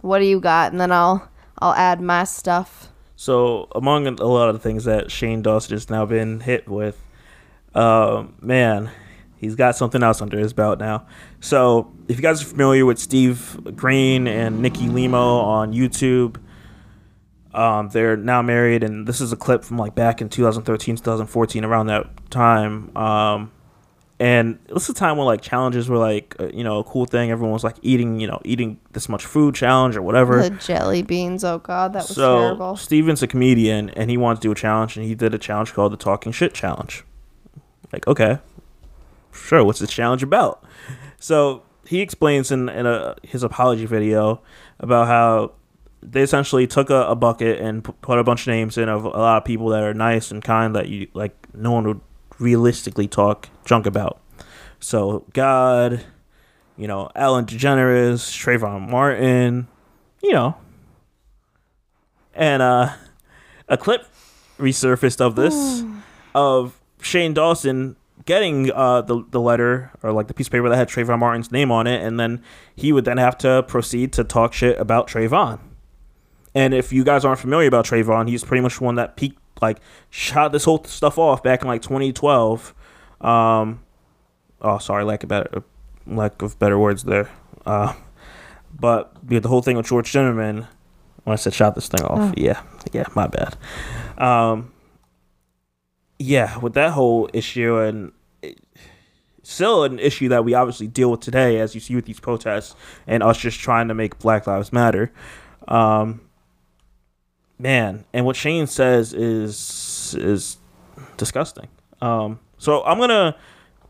what 0.00 0.18
do 0.18 0.24
you 0.24 0.40
got? 0.40 0.72
And 0.72 0.80
then 0.80 0.92
I'll 0.92 1.28
I'll 1.58 1.74
add 1.74 2.00
my 2.00 2.24
stuff. 2.24 2.92
So 3.16 3.68
among 3.74 4.06
a 4.06 4.24
lot 4.24 4.48
of 4.48 4.54
the 4.54 4.60
things 4.60 4.84
that 4.84 5.10
Shane 5.10 5.42
Dawson 5.42 5.74
has 5.74 5.90
now 5.90 6.06
been 6.06 6.38
hit 6.38 6.68
with, 6.68 7.02
um, 7.74 8.34
man, 8.40 8.92
he's 9.36 9.56
got 9.56 9.74
something 9.74 10.04
else 10.04 10.22
under 10.22 10.38
his 10.38 10.52
belt 10.52 10.78
now. 10.78 11.06
So 11.40 11.92
if 12.08 12.16
you 12.16 12.22
guys 12.22 12.42
are 12.42 12.46
familiar 12.46 12.86
with 12.86 12.98
Steve 12.98 13.76
Greene 13.76 14.26
and 14.26 14.60
Nikki 14.60 14.88
Limo 14.88 15.38
on 15.40 15.72
YouTube, 15.74 16.40
um, 17.54 17.90
they're 17.90 18.16
now 18.16 18.40
married, 18.40 18.82
and 18.82 19.06
this 19.06 19.20
is 19.20 19.30
a 19.32 19.36
clip 19.36 19.62
from 19.62 19.76
like 19.78 19.94
back 19.94 20.20
in 20.20 20.28
2013, 20.28 20.96
2014, 20.96 21.64
around 21.64 21.86
that 21.86 22.30
time. 22.30 22.96
Um, 22.96 23.52
and 24.20 24.58
this 24.68 24.84
is 24.84 24.90
a 24.90 24.94
time 24.94 25.16
when 25.16 25.26
like 25.26 25.42
challenges 25.42 25.88
were 25.88 25.98
like 25.98 26.34
uh, 26.40 26.48
you 26.52 26.64
know 26.64 26.78
a 26.78 26.84
cool 26.84 27.04
thing. 27.04 27.30
Everyone 27.30 27.52
was 27.52 27.62
like 27.62 27.76
eating 27.82 28.18
you 28.18 28.26
know 28.26 28.40
eating 28.44 28.80
this 28.92 29.08
much 29.08 29.24
food 29.24 29.54
challenge 29.54 29.96
or 29.96 30.02
whatever. 30.02 30.48
The 30.48 30.56
jelly 30.56 31.02
beans. 31.02 31.44
Oh 31.44 31.58
God, 31.58 31.92
that 31.92 32.08
was 32.08 32.16
So 32.16 32.40
terrible. 32.40 32.76
Steven's 32.76 33.22
a 33.22 33.26
comedian 33.28 33.90
and 33.90 34.10
he 34.10 34.16
wanted 34.16 34.36
to 34.36 34.48
do 34.48 34.52
a 34.52 34.56
challenge 34.56 34.96
and 34.96 35.06
he 35.06 35.14
did 35.14 35.34
a 35.34 35.38
challenge 35.38 35.72
called 35.72 35.92
the 35.92 35.96
Talking 35.96 36.32
Shit 36.32 36.52
Challenge. 36.52 37.04
Like, 37.92 38.08
okay, 38.08 38.38
sure, 39.32 39.62
what's 39.62 39.78
the 39.78 39.86
challenge 39.86 40.22
about? 40.24 40.64
So 41.20 41.62
he 41.88 42.00
explains 42.00 42.50
in, 42.50 42.68
in 42.68 42.84
a, 42.84 43.16
his 43.22 43.42
apology 43.42 43.86
video 43.86 44.42
about 44.78 45.06
how 45.06 45.52
they 46.02 46.20
essentially 46.20 46.66
took 46.66 46.90
a, 46.90 47.06
a 47.06 47.16
bucket 47.16 47.58
and 47.60 47.82
put 48.02 48.18
a 48.18 48.24
bunch 48.24 48.42
of 48.42 48.48
names 48.48 48.76
in 48.76 48.90
of 48.90 49.04
a 49.04 49.08
lot 49.08 49.38
of 49.38 49.44
people 49.44 49.68
that 49.68 49.82
are 49.82 49.94
nice 49.94 50.30
and 50.30 50.44
kind 50.44 50.76
that 50.76 50.88
you 50.88 51.08
like 51.14 51.34
no 51.54 51.72
one 51.72 51.86
would 51.88 52.00
realistically 52.38 53.08
talk 53.08 53.48
junk 53.64 53.86
about. 53.86 54.20
So 54.80 55.24
God, 55.32 56.04
you 56.76 56.86
know, 56.86 57.10
Ellen 57.16 57.46
DeGeneres, 57.46 58.30
Trayvon 58.36 58.88
Martin, 58.88 59.66
you 60.22 60.32
know, 60.32 60.56
and 62.34 62.60
uh, 62.60 62.92
a 63.66 63.78
clip 63.78 64.06
resurfaced 64.58 65.22
of 65.22 65.36
this 65.36 65.82
of 66.34 66.78
Shane 67.00 67.32
Dawson 67.32 67.96
getting 68.28 68.70
uh, 68.70 69.00
the 69.00 69.24
the 69.30 69.40
letter 69.40 69.90
or 70.02 70.12
like 70.12 70.28
the 70.28 70.34
piece 70.34 70.48
of 70.48 70.52
paper 70.52 70.68
that 70.68 70.76
had 70.76 70.88
Trayvon 70.88 71.18
Martin's 71.18 71.50
name 71.50 71.72
on 71.72 71.86
it, 71.86 72.02
and 72.02 72.20
then 72.20 72.42
he 72.76 72.92
would 72.92 73.06
then 73.06 73.16
have 73.16 73.38
to 73.38 73.64
proceed 73.66 74.12
to 74.12 74.22
talk 74.22 74.52
shit 74.52 74.78
about 74.78 75.08
Trayvon. 75.08 75.58
And 76.54 76.74
if 76.74 76.92
you 76.92 77.04
guys 77.04 77.24
aren't 77.24 77.40
familiar 77.40 77.66
about 77.66 77.86
Trayvon, 77.86 78.28
he's 78.28 78.44
pretty 78.44 78.60
much 78.60 78.78
the 78.78 78.84
one 78.84 78.96
that 78.96 79.16
peaked, 79.16 79.40
like, 79.62 79.78
shot 80.10 80.52
this 80.52 80.64
whole 80.64 80.84
stuff 80.84 81.16
off 81.16 81.42
back 81.42 81.62
in 81.62 81.68
like 81.68 81.80
2012. 81.80 82.74
Um, 83.22 83.80
oh, 84.60 84.78
sorry, 84.78 85.04
lack 85.04 85.22
of 85.22 85.30
better, 85.30 85.62
lack 86.06 86.42
of 86.42 86.58
better 86.58 86.78
words 86.78 87.04
there. 87.04 87.30
Uh, 87.64 87.94
but 88.78 89.16
yeah, 89.28 89.40
the 89.40 89.48
whole 89.48 89.62
thing 89.62 89.78
with 89.78 89.86
George 89.86 90.12
Zimmerman, 90.12 90.66
when 91.24 91.32
I 91.32 91.36
said 91.36 91.54
shot 91.54 91.74
this 91.74 91.88
thing 91.88 92.04
off, 92.04 92.34
yeah, 92.36 92.60
yeah, 92.92 93.06
my 93.14 93.26
bad. 93.26 93.56
Um, 94.18 94.72
yeah, 96.18 96.58
with 96.58 96.74
that 96.74 96.92
whole 96.92 97.30
issue 97.32 97.78
and 97.78 98.12
still 99.48 99.84
an 99.84 99.98
issue 99.98 100.28
that 100.28 100.44
we 100.44 100.54
obviously 100.54 100.86
deal 100.86 101.10
with 101.10 101.20
today, 101.20 101.58
as 101.58 101.74
you 101.74 101.80
see 101.80 101.94
with 101.94 102.04
these 102.04 102.20
protests 102.20 102.74
and 103.06 103.22
us 103.22 103.38
just 103.38 103.58
trying 103.58 103.88
to 103.88 103.94
make 103.94 104.18
Black 104.18 104.46
Lives 104.46 104.72
Matter. 104.72 105.10
Um, 105.66 106.20
man, 107.58 108.04
and 108.12 108.24
what 108.26 108.36
Shane 108.36 108.66
says 108.66 109.12
is 109.12 110.14
is 110.18 110.58
disgusting. 111.16 111.68
Um, 112.00 112.38
so 112.58 112.84
I'm 112.84 112.98
gonna 112.98 113.36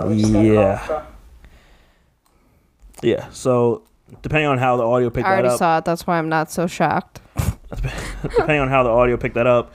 Yeah. 0.10 1.04
Yeah. 3.02 3.30
So 3.32 3.84
depending 4.22 4.48
on 4.48 4.58
how 4.58 4.78
the 4.78 4.84
audio 4.84 5.10
picked 5.10 5.28
I 5.28 5.32
that 5.32 5.34
already 5.34 5.48
up, 5.50 5.58
saw 5.60 5.78
it. 5.80 5.86
That's 5.86 6.08
why 6.08 6.18
I'm 6.18 6.30
not 6.30 6.50
so 6.50 6.68
shocked. 6.68 7.20
depending 8.22 8.60
on 8.60 8.70
how 8.70 8.84
the 8.84 8.90
audio 8.90 9.18
picked 9.18 9.36
that 9.36 9.46
up, 9.46 9.74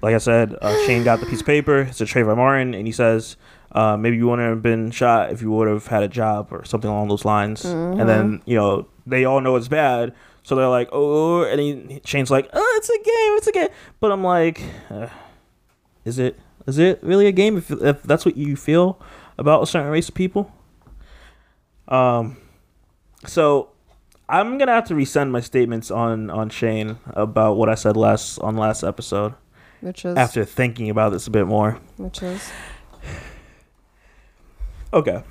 like 0.00 0.14
I 0.14 0.18
said, 0.18 0.56
uh, 0.62 0.86
Shane 0.86 1.02
got 1.02 1.18
the 1.18 1.26
piece 1.26 1.40
of 1.40 1.46
paper. 1.46 1.80
It's 1.80 2.00
a 2.00 2.04
Trayvon 2.04 2.36
Martin, 2.36 2.74
and 2.74 2.86
he 2.86 2.92
says, 2.92 3.36
uh, 3.72 3.96
maybe 3.96 4.16
you 4.16 4.28
wouldn't 4.28 4.48
have 4.48 4.62
been 4.62 4.92
shot 4.92 5.32
if 5.32 5.42
you 5.42 5.50
would 5.50 5.66
have 5.66 5.88
had 5.88 6.04
a 6.04 6.08
job 6.08 6.48
or 6.52 6.64
something 6.64 6.88
along 6.88 7.08
those 7.08 7.24
lines. 7.24 7.64
And 7.64 8.08
then 8.08 8.42
you 8.46 8.54
know 8.54 8.86
they 9.06 9.24
all 9.24 9.40
know 9.40 9.56
it's 9.56 9.68
bad, 9.68 10.14
so 10.44 10.54
they're 10.54 10.68
like, 10.68 10.88
oh, 10.92 11.42
and 11.42 11.60
he, 11.60 12.00
Shane's 12.04 12.30
like, 12.30 12.48
oh, 12.52 12.74
it's 12.76 12.88
a 12.88 12.96
game, 12.98 13.36
it's 13.36 13.46
a 13.48 13.52
game. 13.52 13.68
But 13.98 14.12
I'm 14.12 14.22
like, 14.22 14.62
uh, 14.90 15.08
is 16.04 16.18
it? 16.20 16.38
Is 16.66 16.78
it 16.78 17.00
really 17.02 17.26
a 17.26 17.32
game 17.32 17.58
if, 17.58 17.70
if 17.70 18.02
that's 18.04 18.24
what 18.24 18.36
you 18.36 18.54
feel 18.56 18.98
about 19.36 19.62
a 19.62 19.66
certain 19.66 19.90
race 19.90 20.08
of 20.08 20.14
people? 20.14 20.50
Um, 21.88 22.38
so 23.26 23.70
I'm 24.28 24.56
gonna 24.56 24.72
have 24.72 24.86
to 24.88 24.94
resend 24.94 25.30
my 25.30 25.40
statements 25.40 25.90
on 25.90 26.30
on 26.30 26.48
Shane 26.48 26.98
about 27.08 27.56
what 27.58 27.68
I 27.68 27.74
said 27.74 27.96
last 27.96 28.38
on 28.38 28.56
last 28.56 28.82
episode 28.82 29.34
Which 29.82 30.06
is 30.06 30.16
after 30.16 30.46
thinking 30.46 30.88
about 30.88 31.12
this 31.12 31.26
a 31.26 31.30
bit 31.30 31.46
more. 31.46 31.78
which 31.98 32.22
is 32.22 32.50
Okay. 34.94 35.22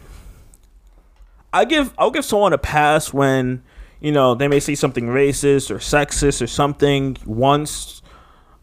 I 1.52 1.66
give 1.66 1.94
I'll 1.98 2.12
give 2.12 2.26
someone 2.26 2.54
a 2.54 2.58
pass 2.60 3.12
when 3.14 3.64
you 4.04 4.12
know 4.12 4.36
they 4.36 4.50
may 4.50 4.60
say 4.60 4.76
something 4.76 5.06
racist 5.08 5.72
or 5.72 5.78
sexist 5.78 6.42
or 6.42 6.48
something 6.48 7.18
once, 7.26 8.04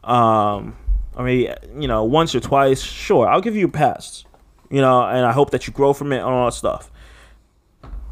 um, 0.05 0.77
I 1.17 1.25
mean 1.25 1.55
you 1.77 1.89
know 1.89 2.05
once 2.05 2.35
or 2.35 2.41
twice. 2.41 2.83
Sure, 2.83 3.27
I'll 3.27 3.41
give 3.41 3.57
you 3.57 3.67
a 3.67 3.71
pass. 3.71 4.25
You 4.71 4.81
know, 4.81 5.03
and 5.05 5.27
I 5.27 5.33
hope 5.33 5.51
that 5.51 5.67
you 5.67 5.73
grow 5.73 5.93
from 5.93 6.13
it 6.13 6.19
and 6.19 6.27
all 6.27 6.45
that 6.45 6.53
stuff. 6.53 6.93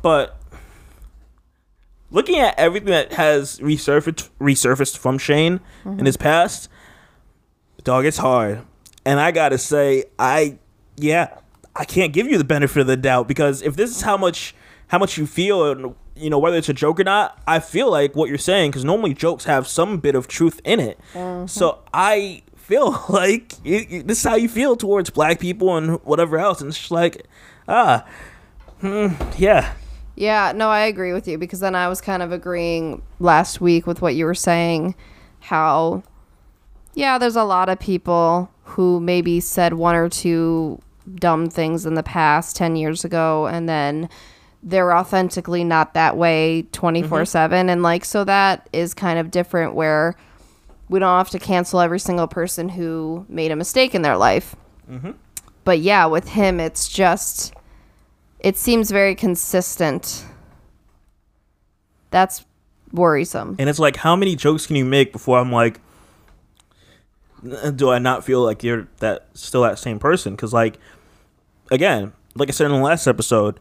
But 0.03 0.41
looking 2.11 2.41
at 2.41 2.59
everything 2.59 2.89
that 2.89 3.13
has 3.13 3.61
resurfaced 3.61 4.31
resurfaced 4.41 4.97
from 4.97 5.19
Shane 5.19 5.61
in 5.85 6.07
his 6.07 6.17
past, 6.17 6.69
dog, 7.85 8.07
it's 8.07 8.17
hard. 8.17 8.63
And 9.05 9.21
I 9.21 9.33
gotta 9.33 9.59
say, 9.59 10.05
I 10.19 10.59
yeah, 10.97 11.39
I 11.77 11.85
can't 11.85 12.15
give 12.15 12.27
you 12.27 12.39
the 12.39 12.45
benefit 12.45 12.81
of 12.81 12.87
the 12.87 12.97
doubt 12.97 13.29
because 13.29 13.61
if 13.61 13.77
this 13.77 13.91
is 13.91 14.01
how 14.01 14.17
much 14.17 14.55
how 14.89 14.99
much 14.99 15.17
you 15.19 15.27
feel 15.27 15.71
and 15.71 15.95
you 16.17 16.29
know 16.31 16.39
whether 16.39 16.57
it's 16.57 16.69
a 16.69 16.75
joke 16.75 16.99
or 17.01 17.05
not, 17.05 17.41
I 17.47 17.61
feel 17.61 17.91
like 17.91 18.17
what 18.17 18.29
you're 18.29 18.39
saying 18.39 18.71
because 18.73 18.85
normally 18.85 19.15
jokes 19.15 19.45
have 19.45 19.67
some 19.69 19.99
bit 19.99 20.15
of 20.15 20.27
truth 20.29 20.61
in 20.65 20.81
it. 20.81 20.99
So 21.49 21.79
I 21.95 22.43
feel 22.57 23.05
like 23.09 23.53
you, 23.65 23.87
you- 23.89 24.03
this 24.03 24.19
is 24.19 24.25
how 24.25 24.35
you 24.37 24.49
feel 24.49 24.77
towards 24.77 25.11
black 25.11 25.39
people 25.41 25.77
and 25.77 26.03
whatever 26.05 26.39
else, 26.39 26.61
and 26.61 26.69
it's 26.69 26.79
just 26.79 26.91
like 26.91 27.27
ah, 27.69 28.05
hmm, 28.81 29.09
yeah, 29.37 29.73
Yeah, 30.17 30.53
no, 30.57 30.69
I 30.71 30.81
agree 30.81 31.13
with 31.13 31.29
you 31.29 31.39
because 31.39 31.61
then 31.61 31.75
I 31.75 31.89
was 31.89 32.01
kind 32.01 32.23
of 32.23 32.33
agreeing 32.33 33.03
last 33.21 33.61
week 33.61 33.87
with 33.87 34.01
what 34.03 34.15
you 34.15 34.25
were 34.25 34.35
saying 34.35 34.95
how 35.41 36.03
yeah, 36.95 37.17
there's 37.19 37.37
a 37.37 37.45
lot 37.45 37.69
of 37.69 37.79
people 37.79 38.51
who 38.65 38.99
maybe 39.01 39.39
said 39.41 39.75
one 39.75 39.95
or 39.95 40.09
two 40.09 40.81
dumb 41.15 41.49
things 41.49 41.87
in 41.87 41.95
the 41.95 42.03
past 42.03 42.57
10 42.57 42.75
years 42.77 43.05
ago 43.05 43.47
and 43.47 43.69
then 43.69 44.09
they're 44.63 44.95
authentically 44.95 45.65
not 45.65 45.95
that 45.95 46.17
way 46.17 46.67
24/7 46.73 47.09
mm-hmm. 47.09 47.69
and 47.69 47.83
like 47.83 48.05
so 48.05 48.25
that 48.25 48.69
is 48.73 48.95
kind 48.95 49.19
of 49.19 49.31
different 49.31 49.75
where 49.75 50.17
we 50.89 50.99
don't 50.99 51.19
have 51.19 51.31
to 51.31 51.39
cancel 51.39 51.81
every 51.81 52.01
single 52.01 52.27
person 52.27 52.71
who 52.71 53.25
made 53.29 53.51
a 53.51 53.57
mistake 53.57 53.95
in 53.95 54.03
their 54.03 54.17
life. 54.17 54.57
Mm-hmm. 54.91 55.13
But 55.65 55.81
yeah, 55.81 56.07
with 56.07 56.29
him 56.29 56.61
it's 56.61 56.89
just 56.89 57.55
it 58.41 58.57
seems 58.57 58.91
very 58.91 59.15
consistent. 59.15 60.25
That's 62.11 62.45
worrisome. 62.93 63.57
and 63.59 63.69
it's 63.69 63.79
like 63.79 63.97
how 63.97 64.17
many 64.17 64.35
jokes 64.35 64.67
can 64.67 64.77
you 64.77 64.85
make 64.85 65.13
before 65.13 65.39
I'm 65.39 65.53
like, 65.53 65.81
do 67.77 67.91
I 67.91 67.99
not 67.99 68.25
feel 68.25 68.43
like 68.43 68.63
you're 68.63 68.89
that 68.99 69.29
still 69.35 69.63
that 69.63 69.79
same 69.79 69.99
person? 69.99 70.35
Because 70.35 70.53
like, 70.53 70.79
again, 71.71 72.13
like 72.35 72.49
I 72.49 72.53
said 72.53 72.67
in 72.67 72.73
the 72.73 72.79
last 72.79 73.07
episode, 73.07 73.61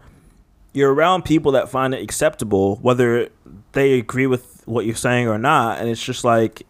you're 0.78 0.94
around 0.94 1.24
people 1.26 1.52
that 1.54 1.70
find 1.70 1.94
it 1.94 2.02
acceptable, 2.02 2.78
whether 2.78 3.30
they 3.72 4.00
agree 4.00 4.28
with 4.28 4.62
what 4.66 4.86
you're 4.86 4.96
saying 4.96 5.28
or 5.28 5.38
not, 5.38 5.80
and 5.80 5.90
it's 5.90 6.04
just 6.04 6.24
like, 6.24 6.64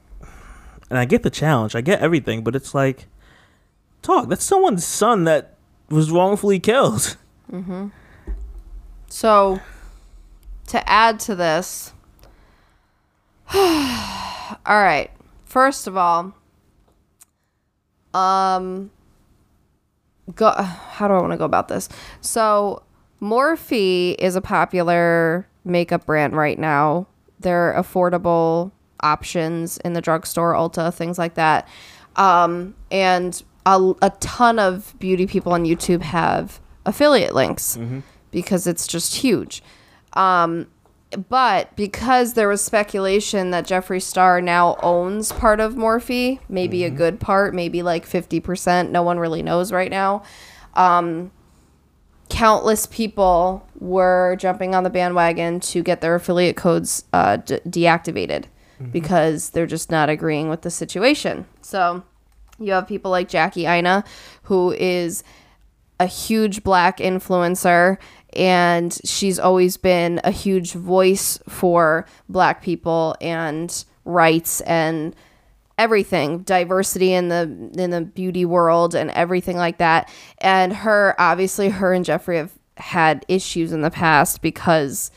and 0.90 0.98
I 0.98 1.06
get 1.06 1.24
the 1.24 1.30
challenge, 1.30 1.76
I 1.76 1.82
get 1.82 2.00
everything, 2.00 2.44
but 2.44 2.56
it's 2.56 2.74
like, 2.74 3.08
talk. 4.02 4.30
That's 4.30 4.44
someone's 4.44 4.86
son 4.86 5.26
that 5.26 5.56
was 5.90 6.12
wrongfully 6.12 6.60
killed. 6.60 7.18
Mm-hmm. 7.50 7.88
So, 9.10 9.62
to 10.68 10.90
add 10.90 11.18
to 11.22 11.36
this, 11.36 11.94
all 13.54 14.58
right. 14.68 15.10
First 15.46 15.88
of 15.88 15.96
all, 15.96 16.36
um, 18.14 18.92
go. 20.36 20.52
How 20.52 21.08
do 21.08 21.14
I 21.14 21.22
want 21.22 21.32
to 21.32 21.38
go 21.38 21.46
about 21.46 21.70
this? 21.70 21.88
So, 22.20 22.84
Morphe 23.22 24.16
is 24.20 24.36
a 24.36 24.42
popular 24.42 25.48
makeup 25.66 26.06
brand 26.06 26.36
right 26.36 26.58
now. 26.60 27.08
They're 27.40 27.74
affordable 27.78 28.72
options 29.02 29.78
in 29.78 29.94
the 29.94 30.02
drugstore, 30.02 30.54
Ulta, 30.54 30.94
things 30.94 31.18
like 31.18 31.36
that. 31.36 31.68
Um, 32.16 32.76
and 32.92 33.42
a, 33.66 33.94
a 34.02 34.10
ton 34.20 34.60
of 34.60 34.96
beauty 35.00 35.28
people 35.28 35.54
on 35.54 35.66
YouTube 35.66 36.02
have 36.02 36.60
affiliate 36.86 37.36
links 37.36 37.78
because 38.32 38.66
it's 38.68 38.88
just 38.88 39.16
huge. 39.16 39.62
Um, 40.14 40.68
but 41.30 41.76
because 41.76 42.34
there 42.34 42.48
was 42.48 42.62
speculation 42.64 43.52
that 43.52 43.66
Jeffree 43.66 44.02
Star 44.02 44.42
now 44.42 44.78
owns 44.84 45.32
part 45.32 45.60
of 45.60 45.76
Morphe, 45.76 46.40
maybe 46.50 46.84
a 46.84 46.90
good 46.90 47.20
part, 47.20 47.54
maybe 47.54 47.82
like 47.82 48.06
50%, 48.08 48.90
no 48.90 49.04
one 49.04 49.18
really 49.20 49.42
knows 49.44 49.72
right 49.72 49.92
now. 49.92 50.24
Um, 50.74 51.32
countless 52.30 52.86
people 52.86 53.66
were 53.80 54.36
jumping 54.40 54.76
on 54.76 54.84
the 54.84 54.90
bandwagon 54.90 55.60
to 55.60 55.84
get 55.84 56.02
their 56.02 56.16
affiliate 56.16 56.56
codes 56.56 57.06
uh, 57.14 57.38
de- 57.38 57.60
deactivated 57.62 58.46
because 58.92 59.50
they're 59.52 59.66
just 59.66 59.90
not 59.90 60.08
agreeing 60.08 60.50
with 60.50 60.62
the 60.62 60.70
situation. 60.70 61.46
So 61.62 62.04
you 62.60 62.74
have 62.74 62.88
people 62.88 63.10
like 63.10 63.28
Jackie 63.28 63.66
Aina, 63.66 64.04
who 64.44 64.72
is 64.72 65.24
a 66.00 66.06
huge 66.06 66.64
black 66.64 67.00
influencer 67.00 67.98
and 68.34 68.98
she's 69.04 69.40
always 69.40 69.78
been 69.78 70.22
a 70.24 70.32
huge 70.32 70.74
voice 70.74 71.40
for 71.50 72.06
black 72.30 72.62
people 72.62 73.16
and 73.20 73.84
rights 74.06 74.62
and 74.62 75.16
everything 75.78 76.40
diversity 76.40 77.14
in 77.14 77.30
the 77.30 77.42
in 77.78 77.92
the 77.92 78.02
beauty 78.02 78.46
world 78.46 78.96
and 78.96 79.12
everything 79.12 79.58
like 79.58 79.78
that. 79.78 80.10
And 80.40 80.74
her 80.74 81.16
obviously 81.20 81.70
her 81.70 81.94
and 81.94 82.06
Jeffree 82.06 82.38
have 82.38 82.54
had 82.78 83.26
issues 83.28 83.72
in 83.72 83.82
the 83.82 83.92
past 83.92 84.42
because 84.42 85.12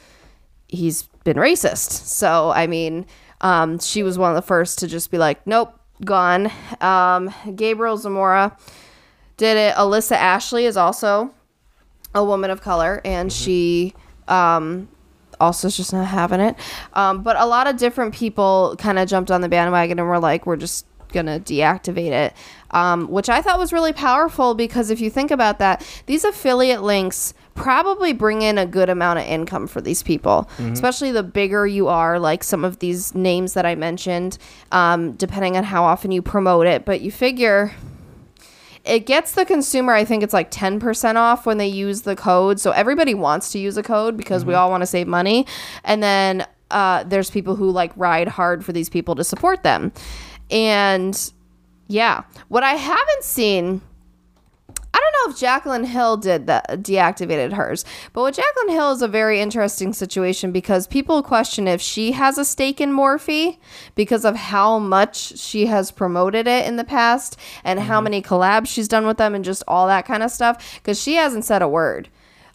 he's 0.68 1.04
been 1.24 1.36
racist. 1.36 1.90
So 1.90 2.50
i 2.50 2.66
mean 2.66 3.06
um, 3.42 3.78
she 3.78 4.02
was 4.02 4.18
one 4.18 4.30
of 4.30 4.36
the 4.36 4.46
first 4.46 4.78
to 4.80 4.86
just 4.86 5.10
be 5.10 5.18
like 5.18 5.46
nope 5.46 5.78
gone. 6.04 6.50
Um, 6.80 7.32
gabriel 7.54 7.96
zamora 7.96 8.56
did 9.36 9.56
it. 9.56 9.74
Alissa 9.76 10.16
ashley 10.16 10.66
is 10.66 10.76
also 10.76 11.32
a 12.14 12.24
woman 12.24 12.50
of 12.50 12.60
color 12.60 13.00
and 13.04 13.32
she 13.32 13.94
um, 14.28 14.88
also 15.40 15.68
just 15.68 15.92
not 15.92 16.06
having 16.06 16.40
it. 16.40 16.56
Um, 16.92 17.22
but 17.22 17.36
a 17.36 17.46
lot 17.46 17.66
of 17.66 17.76
different 17.76 18.14
people 18.14 18.76
kind 18.78 18.98
of 18.98 19.08
jumped 19.08 19.30
on 19.30 19.40
the 19.40 19.48
bandwagon 19.48 19.98
and 19.98 20.08
were 20.08 20.18
like, 20.18 20.46
we're 20.46 20.56
just 20.56 20.86
gonna 21.12 21.40
deactivate 21.40 22.12
it, 22.12 22.32
um, 22.70 23.08
which 23.08 23.28
I 23.28 23.42
thought 23.42 23.58
was 23.58 23.72
really 23.72 23.92
powerful 23.92 24.54
because 24.54 24.90
if 24.90 25.00
you 25.00 25.10
think 25.10 25.32
about 25.32 25.58
that, 25.58 25.84
these 26.06 26.24
affiliate 26.24 26.82
links 26.82 27.34
probably 27.54 28.12
bring 28.12 28.42
in 28.42 28.58
a 28.58 28.64
good 28.64 28.88
amount 28.88 29.18
of 29.18 29.24
income 29.24 29.66
for 29.66 29.80
these 29.80 30.04
people, 30.04 30.48
especially 30.72 31.10
the 31.10 31.24
bigger 31.24 31.66
you 31.66 31.88
are, 31.88 32.18
like 32.20 32.44
some 32.44 32.64
of 32.64 32.78
these 32.78 33.12
names 33.14 33.54
that 33.54 33.66
I 33.66 33.74
mentioned, 33.74 34.38
um, 34.70 35.12
depending 35.14 35.56
on 35.56 35.64
how 35.64 35.82
often 35.82 36.12
you 36.12 36.22
promote 36.22 36.66
it. 36.66 36.84
But 36.84 37.00
you 37.00 37.10
figure 37.10 37.72
it 38.84 39.06
gets 39.06 39.32
the 39.32 39.44
consumer 39.44 39.92
i 39.92 40.04
think 40.04 40.22
it's 40.22 40.32
like 40.32 40.50
10% 40.50 41.16
off 41.16 41.46
when 41.46 41.58
they 41.58 41.66
use 41.66 42.02
the 42.02 42.16
code. 42.16 42.60
So 42.60 42.70
everybody 42.72 43.14
wants 43.14 43.52
to 43.52 43.58
use 43.58 43.76
a 43.76 43.82
code 43.82 44.16
because 44.16 44.44
we 44.44 44.54
all 44.54 44.70
want 44.70 44.82
to 44.82 44.86
save 44.86 45.06
money. 45.06 45.46
And 45.84 46.02
then 46.02 46.46
uh, 46.70 47.04
there's 47.04 47.30
people 47.30 47.56
who 47.56 47.70
like 47.70 47.92
ride 47.96 48.28
hard 48.28 48.64
for 48.64 48.72
these 48.72 48.88
people 48.88 49.14
to 49.16 49.24
support 49.24 49.62
them. 49.62 49.92
And 50.50 51.32
yeah. 51.88 52.22
What 52.48 52.62
i 52.62 52.74
haven't 52.74 53.24
seen 53.24 53.80
don't 55.00 55.28
know 55.28 55.32
if 55.32 55.38
Jacqueline 55.38 55.84
Hill 55.84 56.16
did 56.16 56.46
that, 56.46 56.68
deactivated 56.82 57.52
hers. 57.52 57.84
But 58.12 58.22
with 58.22 58.36
Jacqueline 58.36 58.70
Hill 58.70 58.92
is 58.92 59.02
a 59.02 59.08
very 59.08 59.40
interesting 59.40 59.92
situation 59.92 60.52
because 60.52 60.86
people 60.86 61.22
question 61.22 61.66
if 61.66 61.80
she 61.80 62.12
has 62.12 62.38
a 62.38 62.44
stake 62.44 62.80
in 62.80 62.92
Morphe 62.92 63.58
because 63.94 64.24
of 64.24 64.36
how 64.36 64.78
much 64.78 65.38
she 65.38 65.66
has 65.66 65.90
promoted 65.90 66.46
it 66.46 66.66
in 66.66 66.76
the 66.76 66.84
past 66.84 67.36
and 67.64 67.80
how 67.80 68.00
many 68.00 68.22
collabs 68.22 68.68
she's 68.68 68.88
done 68.88 69.06
with 69.06 69.16
them 69.16 69.34
and 69.34 69.44
just 69.44 69.62
all 69.68 69.86
that 69.86 70.06
kind 70.06 70.22
of 70.22 70.30
stuff. 70.30 70.80
Because 70.80 71.00
she 71.00 71.14
hasn't 71.14 71.44
said 71.44 71.62
a 71.62 71.68
word 71.68 72.08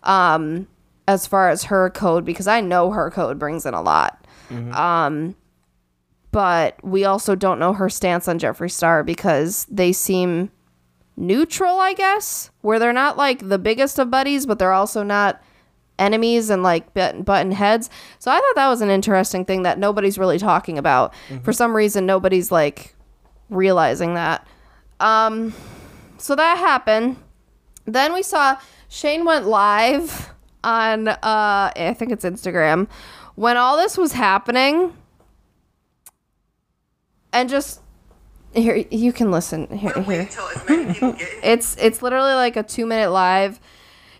um, 0.04 0.68
as 1.08 1.28
far 1.28 1.50
as 1.50 1.66
her 1.66 1.90
code 1.90 2.26
because 2.26 2.48
I 2.48 2.62
know 2.62 2.92
her 2.92 3.10
code 3.12 3.40
brings 3.40 3.66
in 3.66 3.74
a 3.74 3.82
lot. 3.82 4.26
Um, 4.72 5.36
but 6.32 6.84
we 6.84 7.06
also 7.06 7.34
don't 7.34 7.60
know 7.60 7.72
her 7.74 7.90
stance 7.90 8.28
on 8.28 8.40
Jeffree 8.40 8.70
Star 8.70 9.04
because 9.04 9.66
they 9.70 9.94
seem 9.94 10.52
neutral, 11.18 11.80
I 11.80 11.94
guess, 11.94 12.50
where 12.62 12.80
they're 12.80 12.94
not 12.94 13.18
like 13.18 13.48
the 13.48 13.58
biggest 13.60 14.00
of 14.00 14.12
buddies, 14.12 14.46
but 14.46 14.60
they're 14.60 14.74
also 14.74 15.04
not 15.04 15.42
enemies 15.98 16.50
and 16.50 16.62
like 16.62 16.94
button, 16.94 17.52
heads. 17.52 17.90
So 18.20 18.32
I 18.32 18.36
thought 18.36 18.56
that 18.56 18.68
was 18.68 18.82
an 18.82 18.90
interesting 18.90 19.46
thing 19.46 19.64
that 19.64 19.80
nobody's 19.80 20.18
really 20.18 20.38
talking 20.40 20.78
about. 20.78 21.14
For 21.44 21.54
some 21.54 21.76
reason, 21.76 22.06
nobody's 22.06 22.52
like 22.52 22.96
realizing 23.50 24.16
that. 24.16 24.46
Um, 25.00 25.54
so 26.18 26.36
that 26.36 26.58
happened. 26.58 27.18
Then 27.86 28.14
we 28.14 28.24
saw 28.24 28.58
Shane 28.90 29.26
went 29.26 29.46
live 29.48 30.32
on 30.64 31.08
uh 31.08 31.18
I 31.22 31.96
think 31.96 32.12
it's 32.12 32.26
Instagram 32.26 32.88
when 33.36 33.56
all 33.56 33.78
this 33.78 33.98
was 33.98 34.14
happening 34.14 34.98
and 37.32 37.50
just 37.50 37.82
here 38.56 38.86
you 38.92 39.14
can 39.14 39.32
listen. 39.32 39.68
Here 39.78 40.02
here. 40.02 40.30
it's 41.44 41.76
it's 41.78 42.02
literally 42.02 42.34
like 42.34 42.56
a 42.56 42.64
two 42.64 42.86
minute 42.86 43.12
live. 43.12 43.60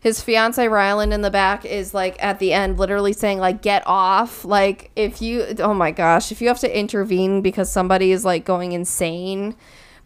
His 0.02 0.22
fiance 0.22 0.68
ryland 0.68 1.14
in 1.14 1.22
the 1.22 1.32
back 1.32 1.66
is 1.66 1.94
like 1.94 2.22
at 2.24 2.38
the 2.38 2.54
end 2.54 2.78
literally 2.78 3.14
saying 3.14 3.40
like 3.40 3.62
get 3.62 3.84
off. 3.86 4.46
Like 4.46 4.92
if 4.96 5.22
you 5.22 5.56
oh 5.60 5.74
my 5.74 5.92
gosh 5.92 6.32
if 6.32 6.42
you 6.42 6.48
have 6.48 6.60
to 6.60 6.78
intervene 6.78 7.42
because 7.42 7.72
somebody 7.72 8.12
is 8.12 8.24
like 8.24 8.46
going 8.46 8.74
insane. 8.74 9.56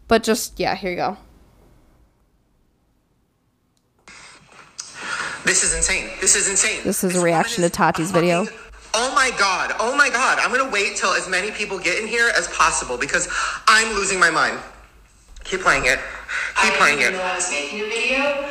But 0.07 0.23
just 0.23 0.59
yeah 0.59 0.75
here 0.75 0.91
you 0.91 0.97
go. 0.97 1.17
This 5.45 5.63
is 5.63 5.75
insane. 5.75 6.09
This 6.21 6.35
is 6.35 6.49
insane. 6.49 6.81
This 6.83 7.03
is 7.03 7.15
a 7.15 7.21
reaction 7.21 7.63
to 7.63 7.69
Tati's 7.69 8.11
video. 8.11 8.45
Oh 9.19 9.27
my 9.27 9.35
god. 9.35 9.75
Oh 9.83 9.91
my 9.99 10.07
god. 10.07 10.39
I'm 10.39 10.47
gonna 10.47 10.71
wait 10.71 10.95
till 10.95 11.11
as 11.11 11.27
many 11.27 11.51
people 11.51 11.77
get 11.77 11.99
in 11.99 12.07
here 12.07 12.31
as 12.39 12.47
possible 12.55 12.95
because 12.95 13.27
I'm 13.67 13.93
losing 13.93 14.17
my 14.17 14.29
mind. 14.31 14.57
Keep 15.43 15.59
playing 15.59 15.91
it. 15.91 15.99
Keep 16.55 16.71
I 16.71 16.79
playing 16.79 17.03
it. 17.03 17.19
I 17.19 17.35
was 17.35 17.51
making 17.51 17.83
a 17.83 17.89
video. 17.91 18.47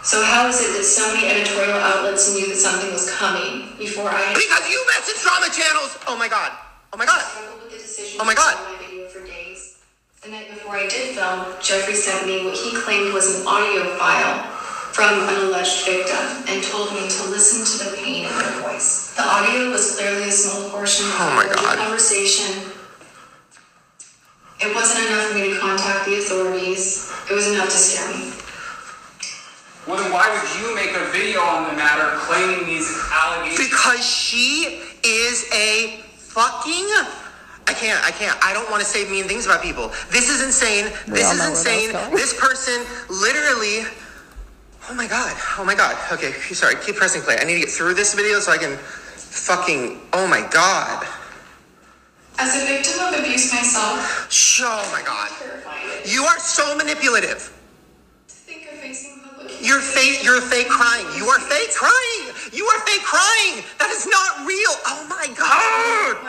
So 0.00 0.24
how 0.24 0.48
is 0.48 0.64
it 0.64 0.72
that 0.80 0.88
so 0.88 1.12
many 1.12 1.28
editorial 1.28 1.76
outlets 1.76 2.32
knew 2.32 2.48
that 2.48 2.56
something 2.56 2.88
was 2.90 3.12
coming 3.20 3.76
before 3.76 4.08
I 4.08 4.32
Because 4.32 4.64
you 4.72 4.80
message 4.96 5.20
drama 5.20 5.52
channels. 5.52 6.00
Oh 6.08 6.16
my 6.16 6.26
god. 6.26 6.56
Oh 6.94 6.96
my 6.96 7.04
god. 7.04 7.20
struggled 7.20 7.68
with 7.68 7.72
the 7.72 7.76
decision 7.76 8.16
Oh 8.16 8.24
my 8.24 8.32
to 8.32 8.40
God. 8.40 8.56
my 8.64 8.80
video 8.80 9.12
for 9.12 9.20
days? 9.28 9.76
The 10.24 10.32
night 10.32 10.48
before 10.48 10.72
I 10.72 10.88
did 10.88 11.20
film, 11.20 11.52
Jeffree 11.60 11.92
sent 11.92 12.24
me 12.24 12.48
what 12.48 12.56
he 12.56 12.72
claimed 12.80 13.12
was 13.12 13.44
an 13.44 13.46
audio 13.46 13.84
file 14.00 14.40
from 14.96 15.28
an 15.28 15.52
alleged 15.52 15.84
victim 15.84 16.48
and 16.48 16.64
told 16.64 16.96
me 16.96 17.04
to 17.04 17.28
listen 17.28 17.60
to 17.60 17.76
the 17.84 17.96
pain 18.00 18.24
in 18.24 18.32
her 18.32 18.64
voice. 18.64 19.07
The 19.18 19.24
audio 19.26 19.72
was 19.72 19.96
clearly 19.98 20.28
a 20.28 20.30
small 20.30 20.70
portion 20.70 21.06
of 21.06 21.14
Oh 21.18 21.34
my 21.34 21.42
a 21.42 21.46
larger 21.48 21.54
God. 21.58 21.78
conversation. 21.78 22.70
It 24.62 24.72
wasn't 24.72 25.10
enough 25.10 25.26
for 25.26 25.34
me 25.34 25.50
to 25.50 25.58
contact 25.58 26.06
the 26.06 26.22
authorities. 26.22 27.10
It 27.28 27.34
was 27.34 27.50
enough 27.50 27.66
to 27.66 27.74
scare 27.74 28.06
me. 28.14 28.30
Well, 29.90 29.98
then 30.00 30.12
why 30.12 30.30
would 30.30 30.46
you 30.62 30.72
make 30.76 30.94
a 30.94 31.10
video 31.10 31.40
on 31.40 31.66
the 31.66 31.74
matter 31.74 32.14
claiming 32.30 32.64
these 32.66 32.86
allegations? 33.10 33.58
Because 33.68 34.06
she 34.06 34.82
is 35.02 35.50
a 35.52 35.98
fucking. 36.14 36.86
I 37.66 37.74
can't. 37.74 37.98
I 38.06 38.12
can't. 38.12 38.38
I 38.40 38.52
don't 38.52 38.70
want 38.70 38.82
to 38.82 38.86
say 38.86 39.10
mean 39.10 39.24
things 39.24 39.46
about 39.46 39.62
people. 39.62 39.88
This 40.14 40.30
is 40.30 40.44
insane. 40.46 40.94
This 41.10 41.26
is 41.26 41.38
know 41.38 41.50
where 41.50 41.50
that 41.50 41.50
was 41.50 41.66
insane. 41.66 41.90
This 42.14 42.38
person 42.38 42.86
literally. 43.10 43.82
Oh 44.90 44.94
my 44.94 45.08
god. 45.08 45.34
Oh 45.58 45.64
my 45.64 45.74
god. 45.74 45.98
Okay. 46.12 46.30
Sorry. 46.54 46.76
Keep 46.86 46.96
pressing 46.96 47.22
play. 47.22 47.36
I 47.40 47.44
need 47.44 47.54
to 47.54 47.60
get 47.66 47.68
through 47.68 47.94
this 47.94 48.14
video 48.14 48.38
so 48.38 48.52
I 48.52 48.58
can. 48.58 48.78
Fucking. 49.28 50.00
Oh 50.12 50.26
my 50.26 50.40
god. 50.50 51.06
As 52.38 52.54
a 52.54 52.66
victim 52.66 53.00
of 53.00 53.18
abuse 53.18 53.52
myself, 53.52 54.28
Oh 54.62 54.88
my 54.92 55.02
god. 55.02 55.28
terrified. 55.38 56.06
You 56.06 56.24
are 56.24 56.38
so 56.38 56.76
manipulative. 56.76 57.52
To 58.28 58.34
think 58.34 58.72
of 58.72 58.78
facing 58.78 59.20
public 59.20 59.52
You're 59.60 59.80
fake. 59.80 60.24
You're 60.24 60.40
fake 60.40 60.68
crying. 60.68 61.06
You 61.16 61.26
are 61.28 61.38
fake 61.40 61.74
crying. 61.74 62.34
You 62.52 62.64
are 62.66 62.80
fake 62.86 63.02
crying. 63.02 63.64
That 63.78 63.90
is 63.90 64.06
not 64.06 64.46
real. 64.46 64.74
Oh 64.86 65.06
my 65.10 65.26
god. 65.36 65.48
Oh 65.50 66.24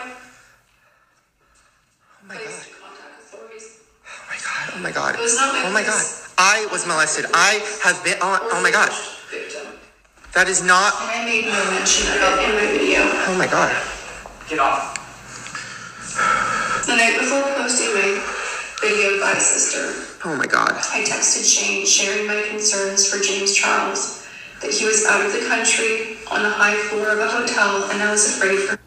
my 2.28 2.36
god. 2.36 2.44
place 2.44 2.66
to 2.66 2.74
contact 2.82 3.22
authorities. 3.22 3.80
Oh 4.06 4.26
my 4.30 4.38
god. 4.44 4.74
Oh 4.76 4.80
my 4.82 4.92
god. 4.92 5.16
It 5.16 5.22
was 5.22 5.36
not 5.38 5.54
my 5.54 5.70
Oh 5.70 5.74
my 5.74 5.84
god. 5.84 6.06
I 6.38 6.68
was 6.72 6.86
molested. 6.86 7.26
I 7.34 7.62
have 7.84 8.04
been. 8.04 8.18
Oh, 8.22 8.40
oh 8.54 8.62
my 8.62 8.72
god. 8.72 8.92
Victim. 10.30 10.42
That 10.42 10.50
is 10.50 10.64
not. 10.64 10.94
And 11.02 11.12
I 11.12 11.26
made 11.26 11.46
no 11.46 11.72
mention 11.72 12.08
of 12.08 12.40
it 12.40 12.50
in 12.50 12.56
my 12.56 12.72
video. 12.72 13.00
Oh 13.02 13.36
my 13.38 13.48
god. 13.48 13.76
Get 14.48 14.60
off. 14.60 14.96
The 16.86 16.96
night 16.96 17.20
before 17.20 17.42
posting 17.56 17.94
my 17.94 18.22
video 18.82 19.20
by 19.20 19.34
sister, 19.34 20.18
Oh 20.26 20.36
my 20.36 20.46
god. 20.46 20.72
I 20.72 21.04
texted 21.04 21.46
Shane 21.46 21.86
sharing 21.86 22.28
my 22.28 22.42
concerns 22.50 23.08
for 23.08 23.24
James 23.24 23.56
Charles. 23.56 24.28
That 24.62 24.72
he 24.72 24.86
was 24.86 25.06
out 25.06 25.26
of 25.26 25.32
the 25.32 25.48
country 25.48 26.18
on 26.30 26.44
the 26.44 26.50
high 26.50 26.76
floor 26.76 27.10
of 27.12 27.20
a 27.20 27.28
hotel 27.28 27.90
and 27.92 28.04
I 28.04 28.12
was 28.12 28.36
afraid 28.36 28.60
for 28.60 28.78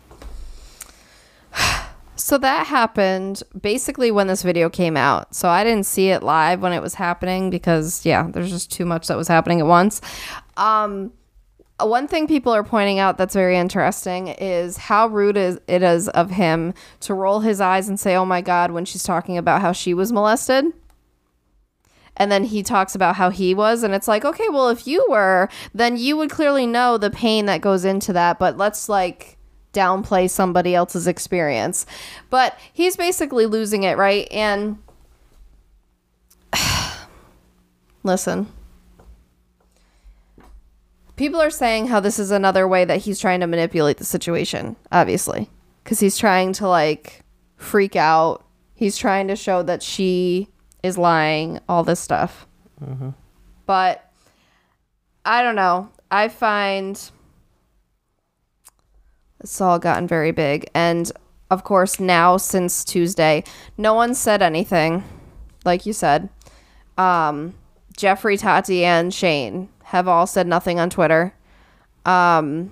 So 2.16 2.36
that 2.38 2.66
happened 2.66 3.42
basically 3.58 4.10
when 4.10 4.26
this 4.26 4.42
video 4.42 4.68
came 4.68 4.98
out. 4.98 5.34
So 5.34 5.48
I 5.48 5.64
didn't 5.64 5.86
see 5.86 6.10
it 6.10 6.22
live 6.22 6.60
when 6.60 6.74
it 6.74 6.82
was 6.82 6.94
happening 6.94 7.48
because 7.48 8.04
yeah, 8.04 8.28
there's 8.30 8.50
just 8.50 8.70
too 8.70 8.84
much 8.84 9.06
that 9.06 9.16
was 9.16 9.28
happening 9.28 9.60
at 9.60 9.66
once. 9.66 10.02
Um 10.58 11.12
one 11.86 12.08
thing 12.08 12.26
people 12.26 12.52
are 12.52 12.64
pointing 12.64 12.98
out 12.98 13.18
that's 13.18 13.34
very 13.34 13.56
interesting 13.56 14.28
is 14.28 14.76
how 14.76 15.06
rude 15.06 15.36
is 15.36 15.58
it 15.66 15.82
is 15.82 16.08
of 16.08 16.30
him 16.30 16.74
to 17.00 17.14
roll 17.14 17.40
his 17.40 17.60
eyes 17.60 17.88
and 17.88 17.98
say, 17.98 18.14
"Oh 18.16 18.24
my 18.24 18.40
god," 18.40 18.70
when 18.70 18.84
she's 18.84 19.02
talking 19.02 19.36
about 19.38 19.60
how 19.60 19.72
she 19.72 19.94
was 19.94 20.12
molested. 20.12 20.66
And 22.16 22.30
then 22.30 22.44
he 22.44 22.62
talks 22.62 22.94
about 22.94 23.16
how 23.16 23.30
he 23.30 23.54
was, 23.54 23.82
and 23.82 23.94
it's 23.94 24.06
like, 24.06 24.24
okay, 24.24 24.48
well, 24.50 24.68
if 24.68 24.86
you 24.86 25.04
were, 25.08 25.48
then 25.72 25.96
you 25.96 26.16
would 26.18 26.30
clearly 26.30 26.66
know 26.66 26.98
the 26.98 27.10
pain 27.10 27.46
that 27.46 27.62
goes 27.62 27.86
into 27.86 28.12
that. 28.12 28.38
But 28.38 28.58
let's 28.58 28.88
like 28.88 29.38
downplay 29.72 30.28
somebody 30.28 30.74
else's 30.74 31.06
experience. 31.06 31.86
But 32.30 32.58
he's 32.72 32.96
basically 32.96 33.46
losing 33.46 33.82
it, 33.84 33.96
right? 33.96 34.28
And 34.30 34.78
listen, 38.02 38.48
people 41.16 41.40
are 41.40 41.50
saying 41.50 41.88
how 41.88 42.00
this 42.00 42.18
is 42.18 42.30
another 42.30 42.66
way 42.66 42.84
that 42.84 43.02
he's 43.02 43.18
trying 43.20 43.40
to 43.40 43.46
manipulate 43.46 43.98
the 43.98 44.04
situation, 44.04 44.76
obviously, 44.90 45.50
because 45.82 46.00
he's 46.00 46.18
trying 46.18 46.52
to 46.54 46.68
like 46.68 47.22
freak 47.56 47.96
out. 47.96 48.44
He's 48.74 48.96
trying 48.96 49.28
to 49.28 49.36
show 49.36 49.62
that 49.62 49.82
she 49.82 50.48
is 50.82 50.98
lying, 50.98 51.60
all 51.68 51.84
this 51.84 52.00
stuff. 52.00 52.46
But 53.66 54.10
I 55.24 55.42
don't 55.42 55.54
know. 55.54 55.90
I 56.10 56.28
find 56.28 57.00
it's 59.40 59.60
all 59.60 59.78
gotten 59.78 60.08
very 60.08 60.32
big. 60.32 60.68
And 60.74 61.10
of 61.50 61.64
course, 61.64 62.00
now 62.00 62.36
since 62.38 62.84
Tuesday, 62.84 63.44
no 63.76 63.94
one 63.94 64.14
said 64.14 64.42
anything, 64.42 65.04
like 65.64 65.86
you 65.86 65.92
said. 65.92 66.28
Um, 66.98 67.54
Jeffree, 67.96 68.38
Tati, 68.38 68.84
and 68.84 69.12
Shane 69.12 69.68
have 69.92 70.08
all 70.08 70.26
said 70.26 70.46
nothing 70.46 70.80
on 70.80 70.88
Twitter. 70.88 71.34
Um, 72.06 72.70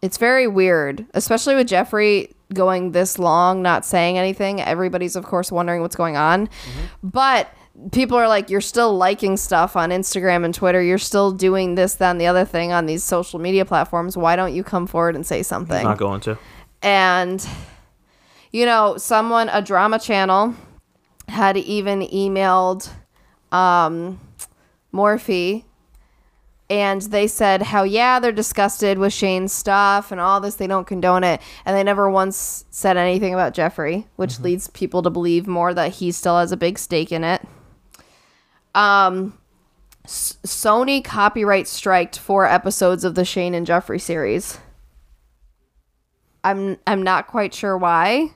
it's 0.00 0.16
very 0.16 0.46
weird, 0.46 1.04
especially 1.12 1.54
with 1.54 1.68
Jeffree 1.68 2.32
going 2.52 2.92
this 2.92 3.18
long, 3.18 3.60
not 3.62 3.84
saying 3.84 4.16
anything. 4.16 4.60
Everybody's, 4.60 5.16
of 5.16 5.24
course, 5.24 5.52
wondering 5.52 5.82
what's 5.82 5.96
going 5.96 6.16
on. 6.16 6.48
But 7.02 7.48
people 7.92 8.16
are 8.16 8.26
like, 8.28 8.48
you're 8.48 8.60
still 8.62 8.96
liking 8.96 9.36
stuff 9.36 9.76
on 9.76 9.90
Instagram 9.90 10.44
and 10.46 10.54
Twitter. 10.54 10.80
You're 10.82 10.96
still 10.98 11.30
doing 11.30 11.74
this, 11.74 11.94
that, 11.96 12.10
and 12.10 12.20
the 12.20 12.26
other 12.26 12.44
thing 12.46 12.72
on 12.72 12.86
these 12.86 13.04
social 13.04 13.38
media 13.38 13.64
platforms. 13.66 14.16
Why 14.16 14.36
don't 14.36 14.54
you 14.54 14.64
come 14.64 14.86
forward 14.86 15.14
and 15.14 15.26
say 15.26 15.42
something? 15.42 15.84
Not 15.84 15.98
going 15.98 16.20
to. 16.22 16.38
and 16.82 17.46
you 18.50 18.64
know 18.66 18.96
someone 18.98 19.48
a 19.50 19.60
drama 19.60 19.98
channel 19.98 20.54
had 21.28 21.56
even 21.56 22.00
emailed 22.00 22.88
um 23.52 24.20
morphe 24.94 25.64
and 26.70 27.02
they 27.02 27.26
said 27.26 27.60
how 27.60 27.82
yeah 27.82 28.18
they're 28.18 28.32
disgusted 28.32 28.96
with 28.98 29.12
shane's 29.12 29.52
stuff 29.52 30.10
and 30.10 30.20
all 30.20 30.40
this 30.40 30.54
they 30.54 30.66
don't 30.66 30.86
condone 30.86 31.24
it 31.24 31.40
and 31.66 31.76
they 31.76 31.82
never 31.82 32.08
once 32.08 32.64
said 32.70 32.96
anything 32.96 33.34
about 33.34 33.54
jeffree 33.54 34.06
which 34.16 34.40
leads 34.40 34.68
people 34.68 35.02
to 35.02 35.10
believe 35.10 35.46
more 35.46 35.74
that 35.74 35.92
he 35.94 36.10
still 36.10 36.38
has 36.38 36.52
a 36.52 36.56
big 36.56 36.78
stake 36.78 37.12
in 37.12 37.24
it 37.24 37.42
um 38.74 39.36
S- 40.04 40.38
sony 40.46 41.04
copyright 41.04 41.68
striked 41.68 42.18
four 42.18 42.46
episodes 42.46 43.04
of 43.04 43.14
the 43.14 43.24
shane 43.24 43.54
and 43.54 43.66
jeffree 43.66 44.00
series 44.00 44.58
I'm 46.44 46.76
I'm 46.86 47.02
not 47.02 47.26
quite 47.26 47.54
sure 47.54 47.76
why. 47.76 48.32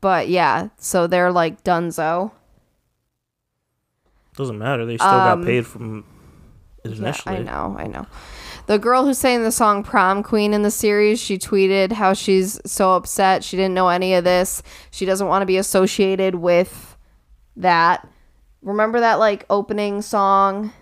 But 0.00 0.28
yeah, 0.28 0.68
so 0.78 1.06
they're 1.06 1.32
like 1.32 1.64
dunzo. 1.64 2.30
Doesn't 4.36 4.58
matter. 4.58 4.86
They 4.86 4.96
still 4.96 5.08
Um, 5.08 5.40
got 5.40 5.46
paid 5.46 5.66
from 5.66 6.04
it 6.84 6.90
Yeah, 6.90 6.96
initially. 6.98 7.36
I 7.36 7.38
know, 7.42 7.76
I 7.78 7.86
know. 7.86 8.06
The 8.66 8.78
girl 8.78 9.04
who 9.04 9.12
sang 9.14 9.42
the 9.42 9.52
song 9.52 9.82
Prom 9.82 10.22
Queen 10.22 10.54
in 10.54 10.62
the 10.62 10.70
series, 10.70 11.20
she 11.20 11.36
tweeted 11.36 11.92
how 11.92 12.12
she's 12.12 12.60
so 12.64 12.94
upset. 12.94 13.42
She 13.44 13.56
didn't 13.56 13.74
know 13.74 13.88
any 13.88 14.14
of 14.14 14.24
this. 14.24 14.62
She 14.90 15.04
doesn't 15.04 15.26
want 15.26 15.42
to 15.42 15.46
be 15.46 15.56
associated 15.56 16.36
with 16.36 16.96
that. 17.56 18.08
Remember 18.62 19.00
that 19.00 19.18
like 19.18 19.44
opening 19.50 20.00
song? 20.00 20.72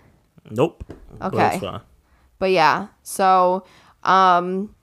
Nope. 0.49 0.83
Okay. 1.21 1.59
it's. 1.61 1.81
But 2.39 2.51
yeah, 2.51 2.87
so 3.03 3.63
um 4.03 4.73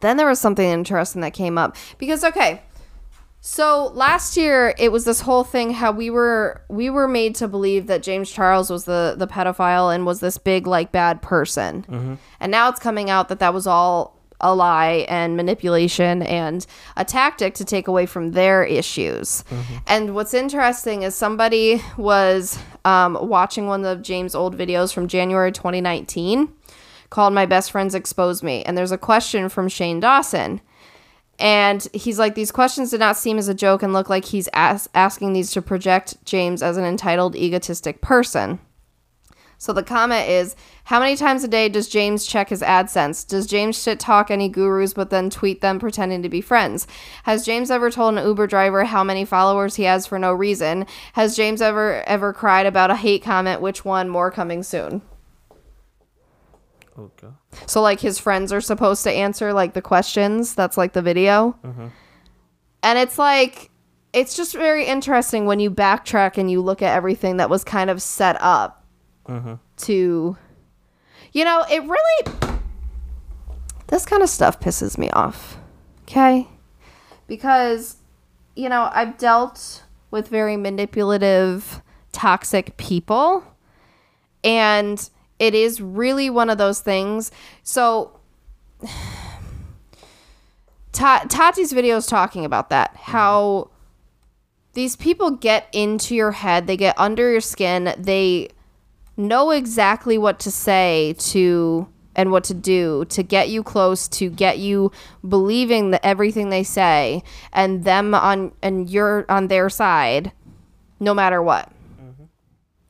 then 0.00 0.16
there 0.16 0.28
was 0.28 0.40
something 0.40 0.68
interesting 0.68 1.22
that 1.22 1.32
came 1.32 1.56
up 1.56 1.76
because 1.98 2.24
okay. 2.24 2.62
So 3.46 3.88
last 3.88 4.38
year 4.38 4.74
it 4.78 4.90
was 4.90 5.04
this 5.04 5.20
whole 5.20 5.44
thing 5.44 5.74
how 5.74 5.92
we 5.92 6.08
were 6.08 6.62
we 6.70 6.88
were 6.88 7.06
made 7.06 7.34
to 7.36 7.46
believe 7.46 7.88
that 7.88 8.02
James 8.02 8.30
Charles 8.30 8.70
was 8.70 8.86
the 8.86 9.16
the 9.18 9.26
pedophile 9.26 9.94
and 9.94 10.06
was 10.06 10.20
this 10.20 10.38
big 10.38 10.66
like 10.66 10.92
bad 10.92 11.20
person. 11.20 11.84
And 12.40 12.50
now 12.50 12.70
it's 12.70 12.80
coming 12.80 13.10
out 13.10 13.28
that 13.28 13.40
that 13.40 13.52
was 13.52 13.66
all 13.66 14.18
a 14.40 14.54
lie 14.54 15.04
and 15.10 15.36
manipulation 15.36 16.22
and 16.22 16.66
a 16.96 17.04
tactic 17.04 17.52
to 17.56 17.66
take 17.66 17.86
away 17.86 18.06
from 18.06 18.32
their 18.32 18.64
issues. 18.64 19.44
And 19.86 20.14
what's 20.14 20.32
interesting 20.32 21.02
is 21.02 21.14
somebody 21.14 21.82
was 21.98 22.58
um, 22.86 23.18
watching 23.20 23.66
one 23.66 23.84
of 23.84 24.00
James' 24.00 24.34
old 24.34 24.56
videos 24.56 24.90
from 24.90 25.06
January 25.06 25.52
2019 25.52 26.48
called 27.10 27.34
My 27.34 27.44
Best 27.44 27.70
Friends 27.70 27.94
Expose 27.94 28.42
Me. 28.42 28.62
And 28.64 28.76
there's 28.76 28.90
a 28.90 28.98
question 28.98 29.50
from 29.50 29.68
Shane 29.68 30.00
Dawson. 30.00 30.62
And 31.38 31.86
he's 31.92 32.18
like, 32.18 32.34
These 32.34 32.52
questions 32.52 32.90
did 32.90 33.00
not 33.00 33.16
seem 33.16 33.38
as 33.38 33.48
a 33.48 33.54
joke 33.54 33.82
and 33.82 33.92
look 33.92 34.08
like 34.08 34.26
he's 34.26 34.48
as- 34.52 34.88
asking 34.94 35.32
these 35.32 35.50
to 35.52 35.62
project 35.62 36.16
James 36.24 36.62
as 36.62 36.76
an 36.76 36.84
entitled, 36.84 37.36
egotistic 37.36 38.00
person. 38.00 38.60
So 39.58 39.72
the 39.72 39.82
comment 39.82 40.28
is 40.28 40.54
How 40.84 41.00
many 41.00 41.16
times 41.16 41.42
a 41.42 41.48
day 41.48 41.68
does 41.68 41.88
James 41.88 42.26
check 42.26 42.50
his 42.50 42.60
AdSense? 42.60 43.26
Does 43.26 43.46
James 43.46 43.80
shit 43.82 43.98
talk 43.98 44.30
any 44.30 44.48
gurus 44.48 44.94
but 44.94 45.10
then 45.10 45.30
tweet 45.30 45.60
them 45.60 45.78
pretending 45.78 46.22
to 46.22 46.28
be 46.28 46.40
friends? 46.40 46.86
Has 47.24 47.44
James 47.44 47.70
ever 47.70 47.90
told 47.90 48.16
an 48.16 48.26
Uber 48.26 48.46
driver 48.46 48.84
how 48.84 49.02
many 49.02 49.24
followers 49.24 49.76
he 49.76 49.84
has 49.84 50.06
for 50.06 50.18
no 50.18 50.32
reason? 50.32 50.86
Has 51.14 51.36
James 51.36 51.62
ever 51.62 52.02
ever 52.02 52.32
cried 52.32 52.66
about 52.66 52.90
a 52.90 52.96
hate 52.96 53.22
comment? 53.22 53.60
Which 53.60 53.84
one? 53.84 54.08
More 54.08 54.30
coming 54.30 54.62
soon. 54.62 55.02
Oh, 56.96 57.04
okay. 57.04 57.28
So 57.66 57.80
like 57.80 58.00
his 58.00 58.18
friends 58.18 58.52
are 58.52 58.60
supposed 58.60 59.02
to 59.04 59.10
answer 59.10 59.52
like 59.52 59.74
the 59.74 59.82
questions. 59.82 60.54
That's 60.54 60.76
like 60.76 60.92
the 60.92 61.02
video. 61.02 61.56
Mm-hmm. 61.64 61.88
And 62.82 62.98
it's 62.98 63.18
like 63.18 63.70
it's 64.12 64.36
just 64.36 64.54
very 64.54 64.86
interesting 64.86 65.46
when 65.46 65.60
you 65.60 65.70
backtrack 65.70 66.38
and 66.38 66.50
you 66.50 66.60
look 66.60 66.82
at 66.82 66.94
everything 66.94 67.38
that 67.38 67.50
was 67.50 67.64
kind 67.64 67.90
of 67.90 68.00
set 68.00 68.36
up 68.40 68.84
mm-hmm. 69.28 69.54
to 69.78 70.36
you 71.32 71.44
know, 71.44 71.64
it 71.70 71.82
really 71.82 72.58
this 73.88 74.06
kind 74.06 74.22
of 74.22 74.28
stuff 74.28 74.60
pisses 74.60 74.96
me 74.98 75.10
off. 75.10 75.58
Okay? 76.02 76.48
Because 77.26 77.96
you 78.54 78.68
know, 78.68 78.88
I've 78.92 79.18
dealt 79.18 79.82
with 80.10 80.28
very 80.28 80.56
manipulative, 80.56 81.82
toxic 82.12 82.76
people 82.76 83.44
and 84.44 85.10
it 85.38 85.54
is 85.54 85.80
really 85.80 86.30
one 86.30 86.50
of 86.50 86.58
those 86.58 86.80
things. 86.80 87.30
So 87.62 88.18
Ta- 90.92 91.24
Tati's 91.28 91.72
video 91.72 91.96
is 91.96 92.06
talking 92.06 92.44
about 92.44 92.70
that. 92.70 92.94
Mm-hmm. 92.94 93.12
How 93.12 93.70
these 94.74 94.96
people 94.96 95.32
get 95.32 95.68
into 95.72 96.14
your 96.14 96.32
head, 96.32 96.66
they 96.66 96.76
get 96.76 96.98
under 96.98 97.30
your 97.30 97.40
skin, 97.40 97.94
they 97.98 98.50
know 99.16 99.50
exactly 99.50 100.18
what 100.18 100.38
to 100.40 100.50
say 100.50 101.14
to 101.18 101.88
and 102.16 102.30
what 102.30 102.44
to 102.44 102.54
do 102.54 103.04
to 103.06 103.22
get 103.22 103.48
you 103.48 103.62
close 103.62 104.06
to 104.06 104.30
get 104.30 104.58
you 104.58 104.92
believing 105.28 105.90
that 105.90 106.04
everything 106.06 106.48
they 106.48 106.62
say 106.62 107.22
and 107.52 107.84
them 107.84 108.14
on 108.14 108.52
and 108.62 108.88
you're 108.88 109.24
on 109.28 109.48
their 109.48 109.68
side 109.68 110.30
no 111.00 111.12
matter 111.12 111.42
what. 111.42 111.72
Mm-hmm. 112.00 112.24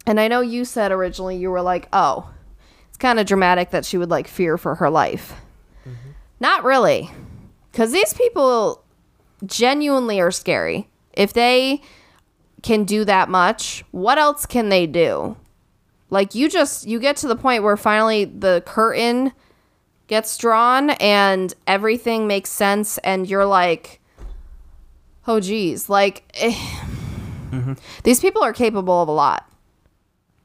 And 0.07 0.20
I 0.20 0.28
know 0.28 0.42
you 0.42 0.66
said 0.66 0.92
originally 0.92 1.36
you 1.36 1.51
were 1.51 1.62
like, 1.62 1.88
"Oh, 1.92 2.34
kind 3.05 3.20
of 3.20 3.26
dramatic 3.26 3.70
that 3.70 3.84
she 3.84 3.98
would 3.98 4.11
like 4.11 4.26
fear 4.26 4.57
for 4.57 4.76
her 4.76 4.90
life." 4.90 5.34
Not 6.40 6.64
really. 6.64 7.11
Cuz 7.72 7.92
these 7.92 8.14
people 8.14 8.82
genuinely 9.44 10.20
are 10.20 10.30
scary. 10.30 10.88
If 11.12 11.32
they 11.32 11.80
can 12.62 12.84
do 12.84 13.05
that 13.05 13.28
much, 13.28 13.84
what 13.90 14.18
else 14.18 14.46
can 14.46 14.70
they 14.70 14.86
do? 14.86 15.36
Like 16.11 16.34
you 16.34 16.48
just 16.48 16.86
you 16.86 16.98
get 16.98 17.16
to 17.18 17.28
the 17.28 17.36
point 17.36 17.62
where 17.62 17.76
finally 17.76 18.24
the 18.24 18.62
curtain 18.64 19.32
gets 20.07 20.36
drawn 20.36 20.90
and 20.90 21.55
everything 21.66 22.26
makes 22.26 22.50
sense 22.50 22.98
and 22.98 23.28
you're 23.28 23.46
like 23.46 24.00
oh 25.26 25.40
geez 25.40 25.88
like 25.88 26.22
eh. 26.34 26.55
these 28.02 28.20
people 28.20 28.42
are 28.42 28.52
capable 28.52 29.02
of 29.02 29.09
a 29.09 29.12
lot 29.12 29.50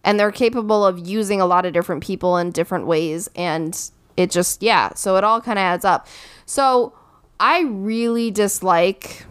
and 0.03 0.19
they're 0.19 0.31
capable 0.31 0.85
of 0.85 0.99
using 0.99 1.41
a 1.41 1.45
lot 1.45 1.65
of 1.65 1.73
different 1.73 2.03
people 2.03 2.37
in 2.37 2.51
different 2.51 2.87
ways. 2.87 3.29
And 3.35 3.77
it 4.17 4.31
just 4.31 4.61
yeah 4.61 4.93
so 4.95 5.15
it 5.15 5.23
all 5.23 5.41
kind 5.41 5.57
of 5.57 5.63
adds 5.63 5.85
up. 5.85 6.07
So 6.45 6.93
i 7.41 7.61
really 7.61 8.31
dislike 8.31 9.25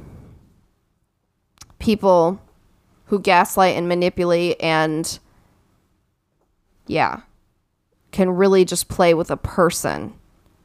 people 1.78 2.40
who 3.06 3.18
gaslight 3.18 3.76
and 3.76 3.86
manipulate 3.86 4.56
and 4.60 5.18
yeah 6.86 7.20
can 8.12 8.30
really 8.30 8.64
just 8.64 8.88
play 8.88 9.12
with 9.12 9.30
a 9.30 9.36
person 9.36 10.14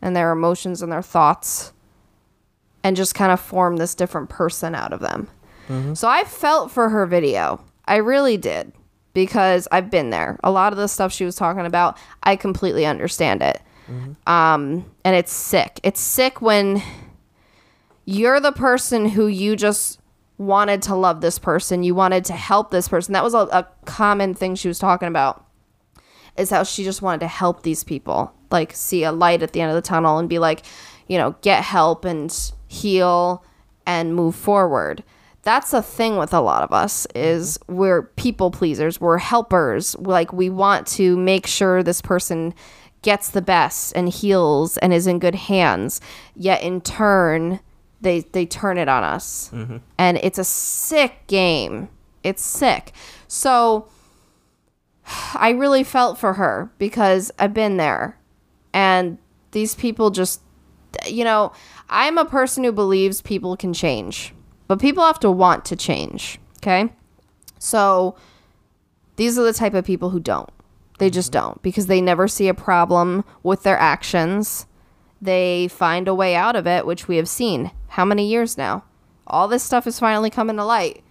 and 0.02 0.16
their 0.16 0.32
emotions 0.32 0.82
and 0.82 0.92
their 0.92 1.02
thoughts 1.02 1.74
and 2.84 2.96
just 2.96 3.16
kind 3.16 3.32
of 3.32 3.40
form 3.40 3.78
this 3.78 3.96
different 3.96 4.30
person 4.30 4.76
out 4.76 4.92
of 4.92 5.00
them. 5.00 5.30
Mm-hmm. 5.68 5.94
So 5.94 6.08
i 6.08 6.24
felt 6.24 6.72
for 6.72 6.90
her 6.90 7.06
video. 7.06 7.64
I 7.86 7.98
really 7.98 8.38
did 8.38 8.72
because 9.14 9.68
i've 9.72 9.90
been 9.90 10.10
there. 10.10 10.40
A 10.44 10.52
lot 10.52 10.74
of 10.74 10.78
the 10.78 10.88
stuff 10.88 11.12
she 11.12 11.26
was 11.26 11.36
talking 11.36 11.66
about 11.66 11.98
i 12.24 12.36
completely 12.36 12.86
understand 12.86 13.42
it. 13.42 13.62
Um 14.28 14.86
and 15.04 15.16
it's 15.16 15.32
sick. 15.34 15.80
It's 15.84 16.00
sick 16.00 16.42
when 16.42 16.82
you're 18.06 18.40
the 18.40 18.52
person 18.52 19.10
who 19.10 19.28
you 19.28 19.56
just 19.56 20.00
wanted 20.38 20.82
to 20.84 20.96
love 20.96 21.22
this 21.22 21.40
person. 21.40 21.84
You 21.84 21.96
wanted 21.96 22.26
to 22.26 22.34
help 22.34 22.72
this 22.72 22.88
person. 22.88 23.14
That 23.14 23.24
was 23.24 23.34
a, 23.34 23.48
a 23.52 23.68
common 23.86 24.34
thing 24.34 24.56
she 24.56 24.68
was 24.68 24.80
talking 24.80 25.08
about 25.08 25.46
is 26.38 26.50
how 26.50 26.64
she 26.64 26.84
just 26.84 27.02
wanted 27.02 27.20
to 27.20 27.28
help 27.28 27.64
these 27.64 27.84
people, 27.84 28.34
like 28.52 28.74
see 28.74 29.04
a 29.04 29.12
light 29.12 29.44
at 29.44 29.54
the 29.54 29.62
end 29.62 29.70
of 29.70 29.76
the 29.76 29.82
tunnel 29.82 30.18
and 30.18 30.28
be 30.28 30.40
like, 30.40 30.66
you 31.08 31.18
know, 31.18 31.36
get 31.42 31.64
help 31.64 32.06
and 32.06 32.52
heal 32.68 33.44
and 33.86 34.16
move 34.16 34.36
forward. 34.36 35.04
That's 35.44 35.72
the 35.72 35.82
thing 35.82 36.18
with 36.18 36.34
a 36.34 36.42
lot 36.42 36.64
of 36.64 36.72
us 36.72 37.06
is 37.14 37.58
mm-hmm. 37.58 37.76
we're 37.76 38.04
people 38.04 38.52
pleasers, 38.52 39.00
we're 39.00 39.18
helpers. 39.18 39.96
Like 40.00 40.34
we 40.34 40.50
want 40.50 40.88
to 40.88 41.16
make 41.18 41.48
sure 41.48 41.84
this 41.84 42.02
person 42.02 42.54
gets 43.02 43.30
the 43.30 43.42
best 43.42 43.94
and 43.96 44.10
heals 44.10 44.78
and 44.78 44.94
is 44.94 45.06
in 45.06 45.20
good 45.20 45.36
hands. 45.36 46.02
Yet 46.36 46.64
in 46.64 46.82
turn, 46.82 47.60
they 48.02 48.22
they 48.22 48.46
turn 48.46 48.78
it 48.78 48.88
on 48.88 49.04
us. 49.04 49.50
Mm-hmm. 49.54 49.78
And 49.98 50.18
it's 50.24 50.40
a 50.40 50.44
sick 50.44 51.28
game. 51.28 51.90
It's 52.24 52.44
sick. 52.44 52.94
So 53.28 53.90
I 55.36 55.52
really 55.52 55.84
felt 55.84 56.18
for 56.18 56.34
her 56.34 56.72
because 56.78 57.32
I've 57.38 57.54
been 57.54 57.78
there. 57.78 58.18
And 58.74 59.18
these 59.52 59.76
people 59.76 60.10
just, 60.10 60.42
you 61.08 61.24
know, 61.24 61.52
I'm 61.90 62.18
a 62.18 62.26
person 62.26 62.64
who 62.64 62.72
believes 62.72 63.22
people 63.22 63.56
can 63.56 63.74
change, 63.74 64.34
but 64.74 64.82
people 64.82 65.06
have 65.06 65.20
to 65.20 65.30
want 65.30 65.66
to 65.66 65.76
change. 65.76 66.40
Okay. 66.58 66.92
So 67.60 68.16
these 69.18 69.38
are 69.38 69.44
the 69.44 69.54
type 69.54 69.76
of 69.76 69.86
people 69.86 70.10
who 70.10 70.20
don't. 70.20 70.50
They 70.98 71.12
just 71.12 71.32
mm-hmm. 71.32 71.46
don't 71.46 71.62
because 71.62 71.86
they 71.86 72.02
never 72.02 72.28
see 72.28 72.48
a 72.48 72.56
problem 72.56 73.24
with 73.44 73.62
their 73.62 73.78
actions. 73.78 74.66
They 75.22 75.68
find 75.68 76.08
a 76.08 76.16
way 76.16 76.36
out 76.36 76.56
of 76.56 76.66
it, 76.66 76.88
which 76.88 77.08
we 77.08 77.18
have 77.18 77.30
seen. 77.30 77.70
How 77.90 78.04
many 78.04 78.28
years 78.28 78.58
now? 78.58 78.84
All 79.28 79.48
this 79.48 79.62
stuff 79.62 79.86
is 79.86 80.00
finally 80.00 80.32
coming 80.32 80.58
to 80.58 80.66
light 80.66 81.04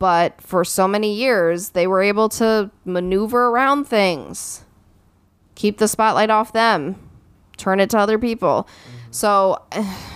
but 0.00 0.40
for 0.40 0.64
so 0.64 0.88
many 0.88 1.14
years 1.14 1.70
they 1.70 1.86
were 1.86 2.02
able 2.02 2.28
to 2.28 2.70
maneuver 2.86 3.46
around 3.46 3.84
things 3.84 4.64
keep 5.54 5.78
the 5.78 5.86
spotlight 5.86 6.30
off 6.30 6.52
them 6.52 6.96
turn 7.56 7.78
it 7.78 7.90
to 7.90 7.98
other 7.98 8.18
people 8.18 8.66
mm-hmm. 8.66 9.12
so 9.12 9.62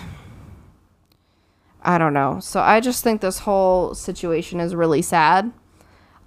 i 1.85 1.99
don't 1.99 2.15
know. 2.15 2.41
So 2.41 2.61
i 2.61 2.81
just 2.81 3.05
think 3.05 3.21
this 3.21 3.41
whole 3.41 3.95
situation 3.95 4.61
is 4.61 4.75
really 4.75 5.03
sad. 5.03 5.53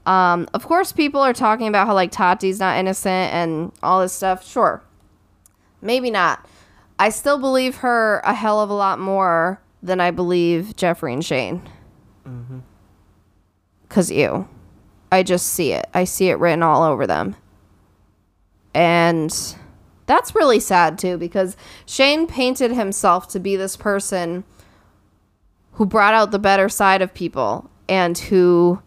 Um, 0.06 0.48
of 0.54 0.66
course 0.66 0.92
people 0.92 1.22
are 1.22 1.34
talking 1.34 1.68
about 1.68 1.88
how 1.88 1.94
like 1.94 2.12
tati's 2.12 2.60
not 2.60 2.78
innocent 2.78 3.34
and 3.34 3.72
all 3.84 4.02
this 4.02 4.14
stuff. 4.14 4.48
Sure. 4.48 4.82
Maybe 5.82 6.10
not. 6.10 6.48
I 7.00 7.10
still 7.10 7.38
believe 7.38 7.78
her 7.78 8.22
a 8.24 8.34
hell 8.34 8.62
of 8.62 8.70
a 8.70 8.74
lot 8.74 9.00
more 9.00 9.62
than 9.84 10.00
i 10.00 10.12
believe 10.12 10.74
jeffree 10.76 11.14
and 11.14 11.26
shane. 11.26 11.62
Cause 13.90 14.12
you, 14.12 14.50
I 15.12 15.24
just 15.24 15.48
see 15.48 15.72
it. 15.72 15.88
I 15.94 16.04
see 16.04 16.30
it 16.30 16.40
written 16.40 16.62
all 16.64 16.84
over 16.84 17.08
them. 17.08 17.36
And 18.74 19.34
that's 20.06 20.36
really 20.36 20.60
sad 20.60 20.98
too, 21.00 21.18
because 21.18 21.56
Shane 21.86 22.28
painted 22.28 22.72
himself 22.72 23.28
to 23.30 23.40
be 23.40 23.56
this 23.56 23.76
person 23.78 24.44
who 25.78 25.86
brought 25.86 26.16
out 26.16 26.32
the 26.32 26.40
better 26.40 26.68
side 26.68 27.04
of 27.04 27.14
people 27.14 27.70
and 27.88 28.18
who 28.18 28.82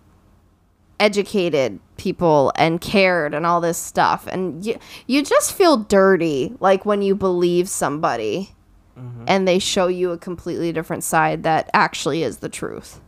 educated 0.99 1.79
people 1.97 2.53
and 2.57 2.81
cared 2.81 3.33
and 3.33 3.47
all 3.47 3.61
this 3.61 3.79
stuff. 3.79 4.27
And 4.27 4.67
you, 4.67 4.77
you 5.07 5.23
just 5.23 5.53
feel 5.53 5.77
dirty 5.77 6.57
like 6.59 6.85
when 6.85 7.01
you 7.01 7.15
believe 7.15 7.69
somebody 7.69 8.51
mm-hmm. 8.99 9.25
and 9.29 9.47
they 9.47 9.61
show 9.61 9.87
you 9.87 10.11
a 10.11 10.19
completely 10.19 10.73
different 10.73 11.05
side 11.05 11.45
that 11.45 11.71
actually 11.73 12.25
is 12.25 12.39
the 12.39 12.49
truth. 12.49 13.01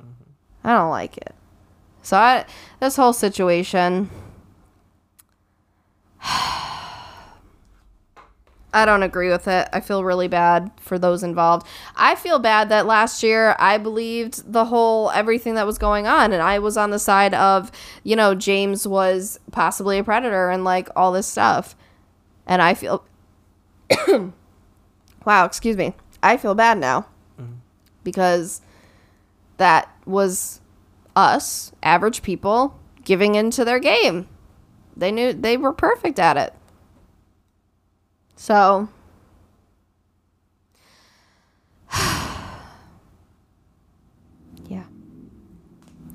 Mm-hmm. 0.00 0.68
I 0.68 0.74
don't 0.74 0.90
like 0.90 1.16
it. 1.16 1.34
So 2.02 2.16
I 2.16 2.44
this 2.78 2.94
whole 2.94 3.12
situation 3.12 4.10
I 8.74 8.84
don't 8.84 9.02
agree 9.02 9.30
with 9.30 9.46
it. 9.46 9.68
I 9.72 9.80
feel 9.80 10.04
really 10.04 10.28
bad 10.28 10.70
for 10.80 10.98
those 10.98 11.22
involved. 11.22 11.66
I 11.96 12.14
feel 12.16 12.38
bad 12.38 12.68
that 12.70 12.86
last 12.86 13.22
year 13.22 13.54
I 13.58 13.78
believed 13.78 14.52
the 14.52 14.66
whole 14.66 15.10
everything 15.12 15.54
that 15.54 15.66
was 15.66 15.78
going 15.78 16.06
on 16.06 16.32
and 16.32 16.42
I 16.42 16.58
was 16.58 16.76
on 16.76 16.90
the 16.90 16.98
side 16.98 17.34
of, 17.34 17.70
you 18.02 18.16
know, 18.16 18.34
James 18.34 18.86
was 18.86 19.38
possibly 19.52 19.98
a 19.98 20.04
predator 20.04 20.50
and 20.50 20.64
like 20.64 20.88
all 20.96 21.12
this 21.12 21.26
stuff. 21.26 21.76
And 22.46 22.60
I 22.60 22.74
feel 22.74 23.04
Wow, 25.24 25.44
excuse 25.44 25.76
me. 25.76 25.94
I 26.22 26.36
feel 26.36 26.54
bad 26.54 26.78
now. 26.78 27.06
Mm-hmm. 27.40 27.54
Because 28.02 28.60
that 29.56 29.90
was 30.04 30.60
us, 31.16 31.72
average 31.82 32.22
people, 32.22 32.78
giving 33.04 33.34
into 33.34 33.64
their 33.64 33.78
game. 33.78 34.28
They 34.96 35.10
knew 35.10 35.32
they 35.32 35.56
were 35.56 35.72
perfect 35.72 36.18
at 36.18 36.36
it. 36.36 36.54
So, 38.44 38.90
yeah. 44.68 44.84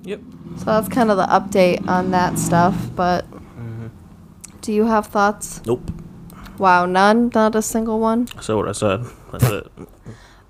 Yep. 0.04 0.22
So 0.58 0.66
that's 0.66 0.90
kind 0.90 1.10
of 1.10 1.18
the 1.18 1.26
update 1.26 1.88
on 1.88 2.12
that 2.12 2.38
stuff. 2.38 2.76
But 2.96 3.26
mm-hmm. 3.32 3.88
do 4.62 4.72
you 4.72 4.86
have 4.86 5.08
thoughts? 5.08 5.66
Nope. 5.66 5.90
Wow, 6.60 6.86
none, 6.86 7.32
not 7.34 7.56
a 7.56 7.64
single 7.64 8.00
one. 8.00 8.28
So 8.44 8.58
what 8.58 8.70
I 8.70 8.74
said. 8.74 9.06
That's 9.32 9.46
it. 9.46 9.68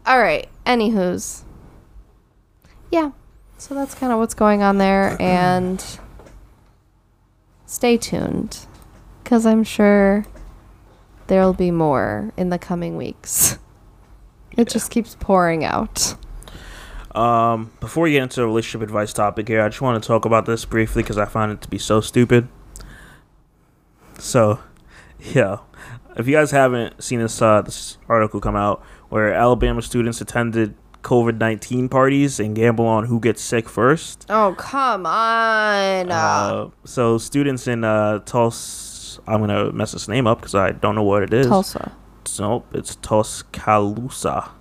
All 0.05 0.19
right. 0.19 0.49
Anywho's, 0.65 1.45
yeah. 2.91 3.11
So 3.57 3.73
that's 3.73 3.95
kind 3.95 4.11
of 4.11 4.19
what's 4.19 4.33
going 4.33 4.61
on 4.63 4.79
there, 4.79 5.15
and 5.21 5.81
stay 7.65 7.95
tuned, 7.95 8.65
because 9.23 9.45
I'm 9.45 9.63
sure 9.63 10.25
there'll 11.29 11.53
be 11.53 11.71
more 11.71 12.33
in 12.35 12.49
the 12.49 12.59
coming 12.59 12.97
weeks. 12.97 13.57
It 14.57 14.67
just 14.67 14.91
keeps 14.91 15.15
pouring 15.19 15.63
out. 15.63 16.15
Um, 17.15 17.71
before 17.79 18.03
we 18.03 18.11
get 18.11 18.23
into 18.23 18.41
the 18.41 18.45
relationship 18.45 18.81
advice 18.81 19.13
topic 19.13 19.47
here, 19.47 19.61
I 19.61 19.69
just 19.69 19.81
want 19.81 20.01
to 20.03 20.07
talk 20.07 20.25
about 20.25 20.45
this 20.45 20.65
briefly 20.65 21.01
because 21.01 21.17
I 21.17 21.25
find 21.25 21.51
it 21.51 21.61
to 21.61 21.69
be 21.69 21.77
so 21.77 22.01
stupid. 22.01 22.47
So, 24.17 24.59
yeah, 25.19 25.59
if 26.17 26.27
you 26.27 26.33
guys 26.33 26.51
haven't 26.51 27.01
seen 27.01 27.19
this 27.19 27.41
uh, 27.41 27.61
this 27.61 27.97
article 28.09 28.41
come 28.41 28.55
out 28.55 28.83
where 29.07 29.33
Alabama 29.33 29.81
students 29.81 30.19
attended 30.19 30.75
COVID 31.01 31.37
nineteen 31.37 31.87
parties 31.87 32.39
and 32.39 32.55
gamble 32.55 32.85
on 32.85 33.05
who 33.05 33.19
gets 33.19 33.41
sick 33.41 33.69
first. 33.69 34.25
Oh 34.29 34.53
come 34.57 35.05
on! 35.05 36.11
Uh, 36.11 36.69
so 36.83 37.17
students 37.17 37.67
in 37.67 37.83
uh, 37.83 38.19
Tulsa, 38.19 38.88
I'm 39.29 39.39
gonna 39.39 39.71
mess 39.71 39.91
this 39.93 40.07
name 40.07 40.27
up 40.27 40.39
because 40.39 40.55
I 40.55 40.71
don't 40.71 40.95
know 40.95 41.03
what 41.03 41.23
it 41.23 41.33
is. 41.33 41.47
Tulsa, 41.47 41.91
Nope, 42.39 42.67
it's 42.73 42.95
Tuscaloosa, 42.97 44.51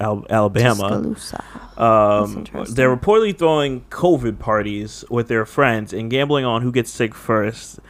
Al- 0.00 0.26
Alabama. 0.30 0.88
Tuscaloosa. 0.88 1.44
Um, 1.76 2.44
they're 2.74 2.94
reportedly 2.94 3.36
throwing 3.36 3.82
COVID 3.90 4.38
parties 4.38 5.04
with 5.10 5.28
their 5.28 5.44
friends 5.46 5.92
and 5.92 6.10
gambling 6.10 6.44
on 6.44 6.62
who 6.62 6.70
gets 6.72 6.90
sick 6.90 7.14
first. 7.14 7.80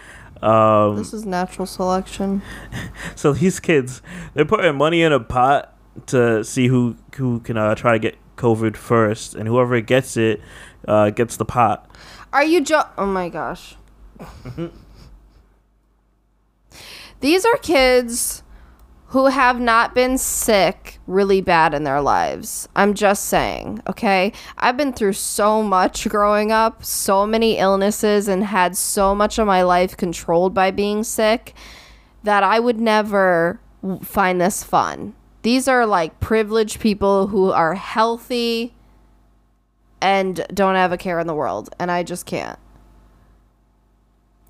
Um, 0.42 0.96
This 0.96 1.12
is 1.12 1.26
natural 1.26 1.66
selection. 1.66 2.40
so 3.16 3.32
these 3.32 3.60
kids, 3.60 4.00
they're 4.34 4.44
putting 4.46 4.76
money 4.76 5.02
in 5.02 5.12
a 5.12 5.20
pot 5.20 5.74
to 6.06 6.42
see 6.44 6.68
who 6.68 6.96
who 7.16 7.40
can 7.40 7.56
uh, 7.56 7.74
try 7.74 7.92
to 7.92 7.98
get 7.98 8.16
COVID 8.36 8.76
first, 8.76 9.34
and 9.34 9.46
whoever 9.48 9.80
gets 9.80 10.16
it 10.16 10.40
uh, 10.88 11.10
gets 11.10 11.36
the 11.36 11.44
pot. 11.44 11.90
Are 12.32 12.44
you 12.44 12.62
jo- 12.64 12.88
Oh 12.96 13.06
my 13.06 13.28
gosh. 13.28 13.74
These 17.20 17.44
are 17.44 17.56
kids 17.58 18.42
who 19.08 19.26
have 19.26 19.60
not 19.60 19.94
been 19.94 20.16
sick 20.16 21.00
really 21.06 21.40
bad 21.40 21.74
in 21.74 21.82
their 21.82 22.00
lives. 22.00 22.68
I'm 22.76 22.94
just 22.94 23.24
saying, 23.24 23.82
okay? 23.88 24.32
I've 24.56 24.76
been 24.76 24.92
through 24.92 25.14
so 25.14 25.62
much 25.64 26.08
growing 26.08 26.52
up, 26.52 26.84
so 26.84 27.26
many 27.26 27.58
illnesses, 27.58 28.28
and 28.28 28.44
had 28.44 28.76
so 28.76 29.14
much 29.14 29.38
of 29.38 29.48
my 29.48 29.62
life 29.62 29.96
controlled 29.96 30.54
by 30.54 30.70
being 30.70 31.02
sick 31.02 31.54
that 32.22 32.44
I 32.44 32.60
would 32.60 32.78
never 32.80 33.60
find 34.02 34.40
this 34.40 34.62
fun. 34.62 35.14
These 35.42 35.66
are 35.66 35.86
like 35.86 36.20
privileged 36.20 36.80
people 36.80 37.26
who 37.28 37.50
are 37.50 37.74
healthy 37.74 38.74
and 40.00 40.46
don't 40.54 40.76
have 40.76 40.92
a 40.92 40.96
care 40.96 41.18
in 41.18 41.26
the 41.26 41.34
world, 41.34 41.74
and 41.80 41.90
I 41.90 42.04
just 42.04 42.26
can't. 42.26 42.58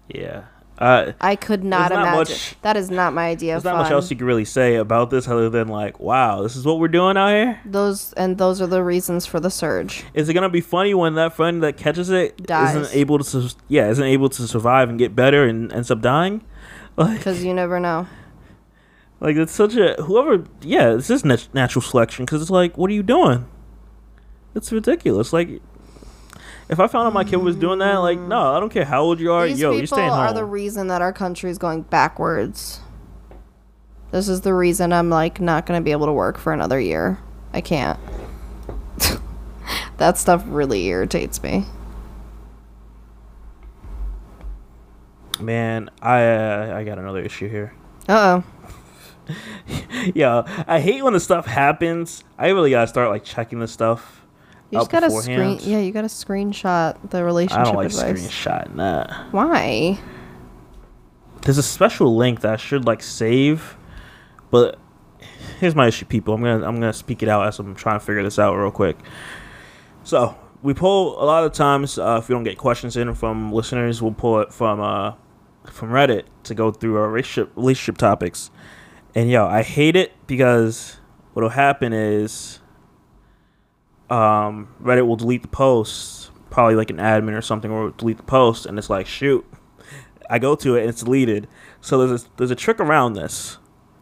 Yeah. 0.09 0.45
Uh, 0.81 1.13
I 1.21 1.37
could 1.37 1.63
not 1.63 1.91
not 1.91 1.93
imagine. 1.93 2.15
much- 2.19 2.57
that 2.63 2.75
is 2.77 2.91
not 2.91 3.13
my 3.13 3.27
idea 3.29 3.55
of 3.57 3.63
there's 3.63 3.75
not 3.75 3.83
much 3.83 3.93
else 3.93 4.11
you 4.11 4.17
can 4.17 4.27
really 4.27 4.47
say 4.47 4.77
about 4.77 5.11
this 5.11 5.29
other 5.29 5.51
than 5.51 5.69
like, 5.69 6.01
wow, 6.01 6.43
this 6.43 6.57
is 6.57 6.65
what 6.65 6.79
we're 6.79 6.89
doing 6.89 7.19
out 7.19 7.29
here. 7.29 7.61
those 7.67 8.15
and 8.15 8.39
those 8.39 8.63
are 8.63 8.67
the 8.67 8.83
reasons 8.83 9.27
for 9.27 9.41
the 9.41 9.51
surge. 9.51 10.05
Is 10.15 10.29
it 10.31 10.35
gonna 10.35 10.49
be 10.49 10.63
funny 10.63 10.95
when 10.95 11.17
that 11.17 11.35
friend 11.35 11.63
that 11.63 11.77
catches 11.77 12.09
it 12.09 12.47
Dies. 12.47 12.75
not 12.75 12.89
able 12.97 13.19
to, 13.19 13.55
yeah, 13.69 13.91
isn't 13.91 14.03
able 14.05 14.31
to 14.31 14.47
survive 14.49 14.89
and 14.89 14.99
get 14.99 15.15
better 15.15 15.45
and 15.45 15.71
ends 15.73 15.91
up 15.91 16.01
dying? 16.01 16.43
Like, 16.97 17.19
Because 17.19 17.45
you 17.45 17.53
never 17.55 17.79
know. 17.79 18.07
like 19.21 19.37
it's 19.37 19.53
such 19.53 19.77
a 19.77 19.95
whoever, 20.03 20.45
yeah, 20.63 20.95
this 20.95 21.09
is 21.11 21.25
nat- 21.25 21.49
natural 21.55 21.83
selection 21.83 22.25
because 22.25 22.41
it's 22.43 22.51
like, 22.51 22.77
what 22.79 22.91
are 22.91 22.95
you 22.95 23.03
doing? 23.03 23.47
It's 24.55 24.73
ridiculous. 24.73 25.33
Like, 25.33 25.61
If 26.71 26.79
I 26.79 26.87
found 26.87 27.09
out 27.09 27.13
my 27.13 27.25
kid 27.25 27.37
was 27.37 27.57
doing 27.57 27.81
that, 27.81 27.97
like, 27.97 28.19
no, 28.21 28.55
I 28.55 28.61
don't 28.61 28.71
care 28.71 28.85
how 28.85 29.03
old 29.03 29.19
you 29.19 29.33
are. 29.33 29.49
These 29.49 29.59
Yo, 29.59 29.73
you're 29.73 29.81
people 29.81 29.97
staying 29.97 30.11
home. 30.11 30.21
are 30.21 30.33
the 30.33 30.45
reason 30.45 30.87
that 30.87 31.03
our 31.03 31.13
country 31.13 31.51
is 31.51 31.59
going 31.59 31.83
backwards. 31.83 32.79
This 34.13 34.29
is 34.29 34.43
the 34.43 34.55
reason 34.55 34.93
I'm 34.93 35.11
like 35.11 35.41
not 35.41 35.67
going 35.67 35.81
to 35.81 35.85
be 35.85 35.91
able 35.91 36.07
to 36.07 36.13
work 36.13 36.39
for 36.39 36.53
another 36.53 36.79
year. 36.79 37.19
I 37.53 37.61
can't. 37.61 37.99
that 39.97 40.17
stuff 40.17 40.45
really 40.47 40.87
irritates 40.87 41.43
me. 41.43 41.65
Man, 45.41 45.91
I 46.01 46.23
uh, 46.23 46.75
I 46.77 46.85
got 46.85 46.99
another 46.99 47.21
issue 47.21 47.49
here. 47.49 47.75
Uh 48.09 48.43
oh. 48.43 49.35
Yeah, 50.15 50.65
I 50.67 50.81
hate 50.81 51.03
when 51.03 51.13
the 51.13 51.21
stuff 51.21 51.47
happens. 51.47 52.25
I 52.39 52.49
really 52.49 52.71
gotta 52.71 52.87
start 52.87 53.11
like 53.11 53.25
checking 53.25 53.59
the 53.61 53.69
stuff. 53.69 54.20
You 54.71 54.79
just 54.79 54.91
gotta 54.91 55.11
screen. 55.11 55.59
Yeah, 55.63 55.81
you 55.81 55.93
gotta 55.93 56.09
screenshot 56.09 57.11
the 57.11 57.25
relationship 57.25 57.61
I 57.61 57.65
don't 57.65 57.75
like 57.75 57.87
advice. 57.87 58.29
screenshotting 58.29 58.77
that. 58.77 59.11
Why? 59.33 59.99
There's 61.43 61.59
a 61.59 61.63
special 61.63 62.17
link 62.17 62.41
that 62.43 62.53
I 62.53 62.57
should 62.57 62.85
like 62.85 63.03
save, 63.03 63.77
but 64.51 64.79
here's 65.59 65.75
my 65.75 65.89
issue, 65.89 66.05
people. 66.05 66.35
I'm 66.35 66.43
gonna 66.43 66.67
I'm 66.67 66.77
gonna 66.77 66.93
speak 66.93 67.23
it 67.23 67.29
out 67.29 67.47
as 67.47 67.59
I'm 67.59 67.75
trying 67.75 67.99
to 67.99 68.05
figure 68.05 68.23
this 68.23 68.39
out 68.39 68.55
real 68.55 68.71
quick. 68.71 68.99
So 70.05 70.37
we 70.63 70.75
pull 70.75 71.21
a 71.23 71.25
lot 71.25 71.45
of 71.45 71.53
times 71.53 71.99
uh, 71.99 72.19
if 72.23 72.29
we 72.29 72.35
don't 72.35 72.45
get 72.45 72.59
questions 72.59 72.97
in 72.97 73.13
from 73.15 73.53
listeners, 73.53 74.01
we'll 74.01 74.13
pull 74.13 74.41
it 74.41 74.53
from 74.53 74.81
uh, 74.81 75.15
from 75.65 75.91
Reddit 75.91 76.25
to 76.45 76.55
go 76.55 76.71
through 76.71 76.97
our 76.97 77.09
relationship 77.09 77.51
relationship 77.57 77.99
topics. 77.99 78.51
And 79.15 79.31
yo, 79.31 79.47
I 79.47 79.63
hate 79.63 79.97
it 79.97 80.13
because 80.27 80.99
what'll 81.33 81.51
happen 81.51 81.93
is 81.93 82.60
um, 84.11 84.75
Reddit 84.83 85.07
will 85.07 85.17
delete 85.17 85.43
the 85.43 85.49
post, 85.49 86.31
probably 86.51 86.75
like 86.75 86.91
an 86.91 86.97
admin 86.97 87.37
or 87.37 87.43
something, 87.43 87.73
will 87.73 87.91
delete 87.93 88.17
the 88.17 88.23
post, 88.25 88.67
and 88.67 88.79
it's 88.79 88.91
like 88.91 89.07
shoot. 89.07 89.47
I 90.29 90.39
go 90.39 90.55
to 90.57 90.77
it 90.77 90.81
and 90.81 90.91
it's 90.91 91.03
deleted. 91.03 91.49
So 91.81 92.05
there's 92.05 92.25
a, 92.25 92.27
there's 92.37 92.51
a 92.51 92.57
trick 92.57 92.81
around 92.81 93.15
this. 93.15 93.59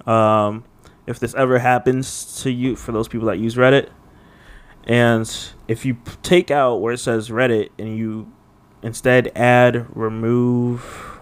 Um, 0.07 0.65
if 1.07 1.19
this 1.19 1.35
ever 1.35 1.59
happens 1.59 2.43
to 2.43 2.51
you, 2.51 2.77
for 2.77 2.93
those 2.93 3.09
people 3.09 3.29
that 3.29 3.39
use 3.39 3.55
Reddit, 3.57 3.89
and 4.85 5.31
if 5.69 5.85
you 5.85 5.99
take 6.23 6.51
out 6.51 6.77
where 6.77 6.95
it 6.95 6.99
says 6.99 7.29
Reddit 7.29 7.71
and 7.79 7.97
you 7.97 8.33
instead 8.83 9.31
add 9.35 9.87
remove, 9.95 11.21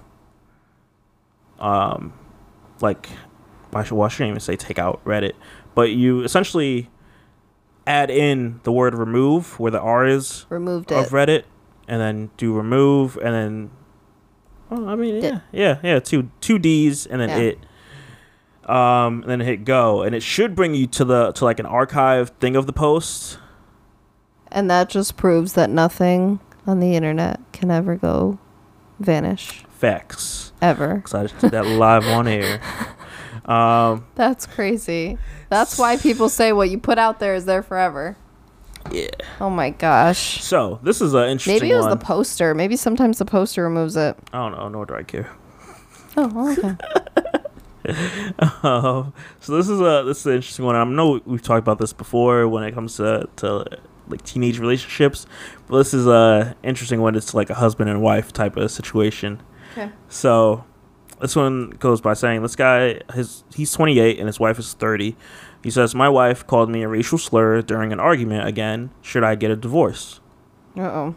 um, 1.58 2.12
like, 2.80 3.08
I 3.72 3.82
should, 3.84 3.94
well, 3.94 4.06
I 4.06 4.08
shouldn't 4.08 4.30
even 4.30 4.40
say 4.40 4.56
take 4.56 4.78
out 4.78 5.04
Reddit, 5.04 5.32
but 5.74 5.90
you 5.90 6.22
essentially 6.22 6.90
add 7.86 8.10
in 8.10 8.60
the 8.64 8.72
word 8.72 8.94
remove 8.94 9.58
where 9.60 9.70
the 9.70 9.80
R 9.80 10.06
is 10.06 10.46
Removed 10.48 10.92
of 10.92 11.06
it. 11.06 11.10
Reddit, 11.12 11.44
and 11.88 12.00
then 12.00 12.30
do 12.36 12.52
remove, 12.52 13.16
and 13.16 13.34
then, 13.34 13.70
oh, 14.70 14.88
I 14.88 14.94
mean, 14.96 15.22
yeah, 15.22 15.40
yeah, 15.52 15.78
yeah, 15.82 15.98
two 16.00 16.30
two 16.40 16.58
D's, 16.58 17.06
and 17.06 17.20
then 17.20 17.30
Yeah. 17.30 17.38
it, 17.38 17.58
um, 18.70 19.22
and 19.22 19.30
then 19.30 19.40
hit 19.40 19.64
go, 19.64 20.02
and 20.02 20.14
it 20.14 20.22
should 20.22 20.54
bring 20.56 20.74
you 20.74 20.86
to 20.88 21.04
the 21.04 21.32
to 21.32 21.44
like 21.44 21.60
an 21.60 21.66
archive 21.66 22.30
thing 22.40 22.56
of 22.56 22.66
the 22.66 22.72
post. 22.72 23.38
And 24.50 24.70
that 24.70 24.88
just 24.88 25.16
proves 25.16 25.52
that 25.54 25.70
nothing 25.70 26.40
on 26.66 26.80
the 26.80 26.94
internet 26.96 27.40
can 27.52 27.70
ever 27.70 27.96
go 27.96 28.38
vanish. 28.98 29.64
Facts, 29.68 30.52
Ever. 30.62 30.94
because 30.96 31.14
I 31.14 31.22
just 31.26 31.38
did 31.38 31.50
that 31.52 31.66
live 31.66 32.06
on 32.06 32.26
air. 32.26 32.60
Um, 33.46 34.04
That's 34.16 34.44
crazy. 34.46 35.18
That's 35.48 35.78
why 35.78 35.96
people 35.96 36.28
say 36.28 36.52
what 36.52 36.68
you 36.70 36.78
put 36.78 36.98
out 36.98 37.20
there 37.20 37.34
is 37.34 37.44
there 37.44 37.62
forever. 37.62 38.16
yeah. 38.92 39.08
Oh 39.40 39.50
my 39.50 39.70
gosh. 39.70 40.42
So 40.42 40.80
this 40.82 41.00
is 41.00 41.14
an 41.14 41.28
interesting 41.28 41.54
Maybe 41.54 41.70
it 41.70 41.76
was 41.76 41.84
one. 41.86 41.98
the 41.98 42.04
poster. 42.04 42.54
Maybe 42.54 42.76
sometimes 42.76 43.18
the 43.18 43.24
poster 43.24 43.62
removes 43.62 43.96
it. 43.96 44.16
I 44.32 44.38
don't 44.38 44.52
know, 44.58 44.68
nor 44.68 44.86
do 44.86 44.94
I 44.94 45.02
care. 45.04 45.30
Oh, 46.16 46.52
okay. 46.52 46.76
Um, 48.64 49.12
so 49.38 49.56
this 49.56 49.68
is 49.68 49.80
a 49.80 50.02
this 50.04 50.18
is 50.20 50.26
an 50.26 50.32
interesting 50.34 50.64
one. 50.64 50.74
I 50.74 50.82
know 50.82 51.20
we've 51.24 51.40
talked 51.40 51.60
about 51.60 51.78
this 51.78 51.92
before 51.92 52.48
when 52.48 52.64
it 52.64 52.74
comes 52.74 52.96
to 52.96 53.28
to 53.36 53.64
like 54.08 54.24
teenage 54.24 54.58
relationships, 54.58 55.24
but 55.68 55.78
this 55.78 55.94
is 55.94 56.04
a 56.08 56.56
interesting 56.64 57.00
one. 57.00 57.14
It's 57.14 57.32
like 57.32 57.48
a 57.48 57.54
husband 57.54 57.88
and 57.88 58.02
wife 58.02 58.32
type 58.32 58.56
of 58.56 58.72
situation. 58.72 59.40
Okay. 59.72 59.92
So 60.08 60.64
this 61.20 61.36
one 61.36 61.70
goes 61.70 62.00
by 62.00 62.14
saying 62.14 62.42
this 62.42 62.56
guy 62.56 63.00
his 63.14 63.44
he's 63.54 63.72
28 63.72 64.18
and 64.18 64.26
his 64.26 64.40
wife 64.40 64.58
is 64.58 64.74
30. 64.74 65.16
He 65.62 65.70
says 65.70 65.94
my 65.94 66.08
wife 66.08 66.46
called 66.46 66.70
me 66.70 66.82
a 66.82 66.88
racial 66.88 67.18
slur 67.18 67.62
during 67.62 67.92
an 67.92 68.00
argument 68.00 68.46
again. 68.46 68.90
Should 69.02 69.24
I 69.24 69.34
get 69.34 69.50
a 69.50 69.56
divorce? 69.56 70.20
Uh 70.76 70.82
oh. 70.82 71.14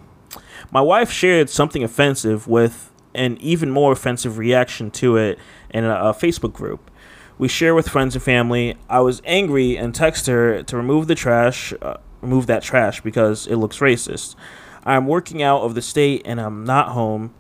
My 0.72 0.82
wife 0.82 1.12
shared 1.12 1.50
something 1.50 1.84
offensive 1.84 2.48
with 2.48 2.92
an 3.14 3.38
even 3.42 3.72
more 3.72 3.92
offensive 3.92 4.38
reaction 4.38 4.92
to 4.92 5.18
it 5.18 5.40
in 5.70 5.84
a, 5.84 5.96
a 5.96 6.14
Facebook 6.14 6.54
group. 6.54 6.90
We 7.38 7.48
share 7.48 7.74
with 7.74 7.88
friends 7.88 8.16
and 8.16 8.24
family. 8.24 8.78
I 8.90 9.00
was 9.00 9.22
angry 9.26 9.78
and 9.78 9.94
texted 9.94 10.28
her 10.28 10.64
to 10.64 10.78
remove 10.78 11.08
the 11.08 11.16
trash, 11.16 11.74
uh, 11.82 11.98
remove 12.22 12.48
that 12.48 12.64
trash 12.64 13.02
because 13.02 13.48
it 13.48 13.56
looks 13.56 13.80
racist. 13.80 14.36
I'm 14.84 15.08
working 15.08 15.42
out 15.42 15.62
of 15.62 15.76
the 15.76 15.82
state 15.82 16.22
and 16.26 16.40
I'm 16.40 16.66
not 16.66 16.90
home. 16.90 17.34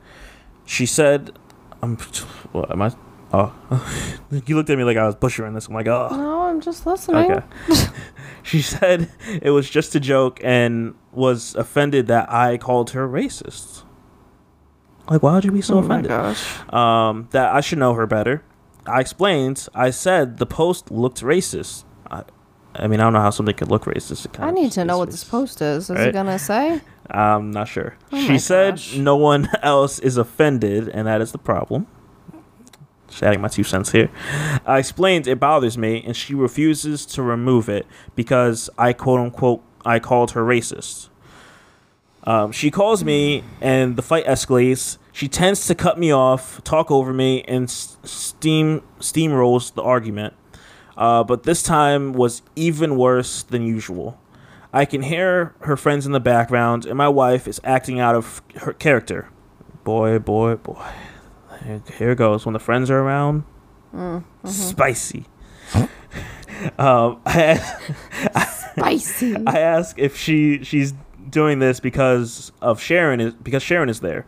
She 0.66 0.86
said, 0.86 1.38
"I'm 1.82 1.98
what 2.52 2.72
am 2.72 2.82
I? 2.82 2.92
Oh, 3.32 3.54
you 4.48 4.56
looked 4.56 4.70
at 4.72 4.78
me 4.78 4.84
like 4.84 4.98
I 4.98 5.06
was 5.06 5.16
butchering 5.16 5.54
this. 5.54 5.68
I'm 5.68 5.74
like, 5.76 5.88
oh, 5.88 6.08
No, 6.12 6.42
I'm 6.48 6.62
just 6.62 6.86
listening. 6.88 7.32
Okay. 7.32 7.44
she 8.44 8.62
said 8.62 9.08
it 9.42 9.52
was 9.52 9.70
just 9.70 9.94
a 9.94 10.00
joke 10.00 10.40
and 10.44 10.96
was 11.12 11.54
offended 11.56 12.08
that 12.08 12.32
I 12.32 12.58
called 12.58 12.90
her 12.92 13.08
racist. 13.08 13.84
Like, 15.10 15.22
why 15.24 15.34
would 15.36 15.46
you 15.46 15.52
be 15.52 15.62
so 15.62 15.78
Oh 15.78 15.82
my 15.82 16.00
offended? 16.00 16.10
gosh. 16.10 16.74
Um, 16.74 17.28
that 17.32 17.54
I 17.54 17.62
should 17.62 17.78
know 17.78 17.94
her 17.94 18.08
better. 18.08 18.44
I 18.88 19.00
explained. 19.00 19.68
I 19.76 19.92
said 19.92 20.38
the 20.38 20.46
post 20.48 20.90
looked 20.90 21.22
racist. 21.22 21.84
I, 22.10 22.24
I 22.76 22.88
mean, 22.88 23.00
I 23.00 23.04
don't 23.04 23.14
know 23.14 23.22
how 23.22 23.30
something 23.30 23.56
could 23.56 23.70
look 23.70 23.84
racist. 23.86 24.28
I 24.40 24.50
need 24.52 24.72
to 24.74 24.86
know 24.86 24.96
is 24.96 25.00
what 25.00 25.12
this 25.12 25.24
post 25.24 25.62
is. 25.62 25.84
Is 25.90 25.98
Right? 25.98 26.08
it 26.08 26.14
gonna 26.14 26.40
say? 26.40 26.82
I'm 27.10 27.52
not 27.52 27.68
sure. 27.68 27.96
Oh 28.12 28.28
she 28.28 28.38
said 28.38 28.76
gosh. 28.76 28.96
no 28.96 29.16
one 29.16 29.50
else 29.62 30.00
is 30.00 30.18
offended, 30.18 30.90
and 30.90 31.08
that 31.08 31.22
is 31.22 31.32
the 31.32 31.38
problem. 31.38 31.88
Just 33.08 33.24
adding 33.24 33.42
my 33.42 33.48
two 33.48 33.64
cents 33.64 33.92
here. 33.92 34.10
I 34.66 34.78
explained 34.78 35.28
it 35.28 35.40
bothers 35.40 35.78
me, 35.78 36.04
and 36.06 36.16
she 36.16 36.36
refuses 36.36 37.06
to 37.08 37.24
remove 37.24 37.68
it 37.68 37.88
because 38.16 38.70
I 38.78 38.94
quote 38.94 39.20
unquote 39.20 39.64
I 39.84 40.00
called 40.00 40.32
her 40.32 40.44
racist. 40.44 41.10
Um, 42.24 42.52
she 42.52 42.70
calls 42.70 43.04
me, 43.04 43.44
and 43.62 43.96
the 43.96 44.02
fight 44.02 44.26
escalates. 44.26 44.98
She 45.12 45.28
tends 45.28 45.66
to 45.68 45.76
cut 45.76 45.98
me 45.98 46.12
off, 46.12 46.64
talk 46.64 46.92
over 46.92 47.12
me, 47.14 47.44
and 47.44 47.70
steam 47.70 48.84
steamrolls 49.00 49.74
the 49.74 49.82
argument. 49.82 50.36
Uh, 50.96 51.24
but 51.24 51.44
this 51.44 51.64
time 51.64 52.14
was 52.14 52.42
even 52.56 52.98
worse 52.98 53.42
than 53.42 53.66
usual. 53.66 54.19
I 54.72 54.86
can 54.86 55.02
hear 55.02 55.56
her 55.62 55.76
friends 55.76 56.06
in 56.06 56.12
the 56.12 56.20
background, 56.20 56.86
and 56.86 56.98
my 56.98 57.08
wife 57.08 57.48
is 57.48 57.60
acting 57.64 58.00
out 58.00 58.16
of 58.16 58.42
her 58.58 58.74
character. 58.74 59.30
Boy, 59.84 60.20
boy, 60.20 60.56
boy. 60.56 60.86
Here- 61.98 62.16
goes. 62.16 62.46
When 62.46 62.54
the 62.54 62.60
friends 62.60 62.90
are 62.90 63.00
around, 63.00 63.44
spicy. 64.46 65.26
um, 66.78 67.22
I, 67.26 67.56
Spicy. 68.76 69.36
I 69.46 69.60
ask 69.60 69.98
if 70.00 70.16
she 70.16 70.64
she's 70.64 70.94
doing 71.30 71.60
this 71.60 71.80
because 71.80 72.52
of 72.62 72.80
Sharon 72.82 73.20
is 73.20 73.34
because 73.34 73.62
Sharon 73.62 73.90
is 73.90 74.00
there. 74.00 74.26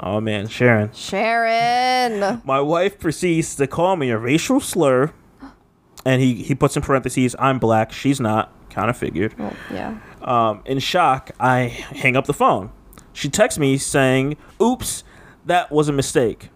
Oh 0.00 0.20
man, 0.20 0.46
Sharon. 0.48 0.92
Sharon. 0.92 2.42
My 2.44 2.60
wife 2.60 2.98
proceeds 2.98 3.56
to 3.56 3.66
call 3.66 3.96
me 3.96 4.10
a 4.10 4.18
racial 4.18 4.60
slur, 4.60 5.12
and 6.04 6.20
he 6.20 6.42
he 6.42 6.54
puts 6.54 6.76
in 6.76 6.82
parentheses, 6.82 7.34
"I'm 7.38 7.58
black, 7.58 7.92
she's 7.92 8.20
not." 8.20 8.52
Kind 8.78 8.90
of 8.90 8.96
figured. 8.96 9.36
Well, 9.36 9.56
yeah. 9.72 9.98
Um, 10.22 10.62
in 10.64 10.78
shock, 10.78 11.32
I 11.40 11.62
hang 11.62 12.14
up 12.16 12.26
the 12.26 12.32
phone. 12.32 12.70
She 13.12 13.28
texts 13.28 13.58
me 13.58 13.76
saying, 13.76 14.36
"Oops, 14.62 15.02
that 15.46 15.72
was 15.72 15.88
a 15.88 15.92
mistake." 15.92 16.50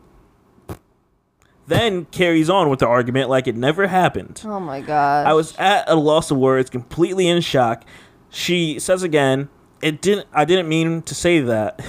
Then 1.67 2.05
carries 2.13 2.49
on 2.49 2.71
with 2.71 2.79
the 2.79 2.87
argument 2.87 3.29
like 3.29 3.49
it 3.49 3.57
never 3.57 3.89
happened. 3.89 4.41
Oh 4.45 4.61
my 4.61 4.81
god. 4.81 5.27
I 5.27 5.33
was 5.33 5.57
at 5.57 5.89
a 5.89 5.97
loss 5.97 6.31
of 6.31 6.37
words, 6.37 6.71
completely 6.71 7.27
in 7.27 7.41
shock. 7.41 7.85
She 8.31 8.79
says 8.79 9.03
again, 9.03 9.49
"It 9.83 10.01
didn't. 10.01 10.29
I 10.33 10.45
didn't 10.45 10.69
mean 10.69 11.03
to 11.03 11.17
say 11.17 11.41
that. 11.41 11.85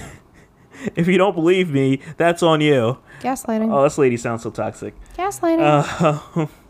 if 0.96 1.08
you 1.08 1.20
don't 1.20 1.36
believe 1.36 1.70
me, 1.70 2.00
that's 2.18 2.42
on 2.42 2.60
you." 2.60 2.98
gaslighting. 3.22 3.72
Oh, 3.72 3.84
this 3.84 4.00
lady 4.00 4.18
sounds 4.18 4.42
so 4.42 4.50
toxic. 4.50 4.96
gaslighting. 5.16 5.60
Uh, 5.62 6.48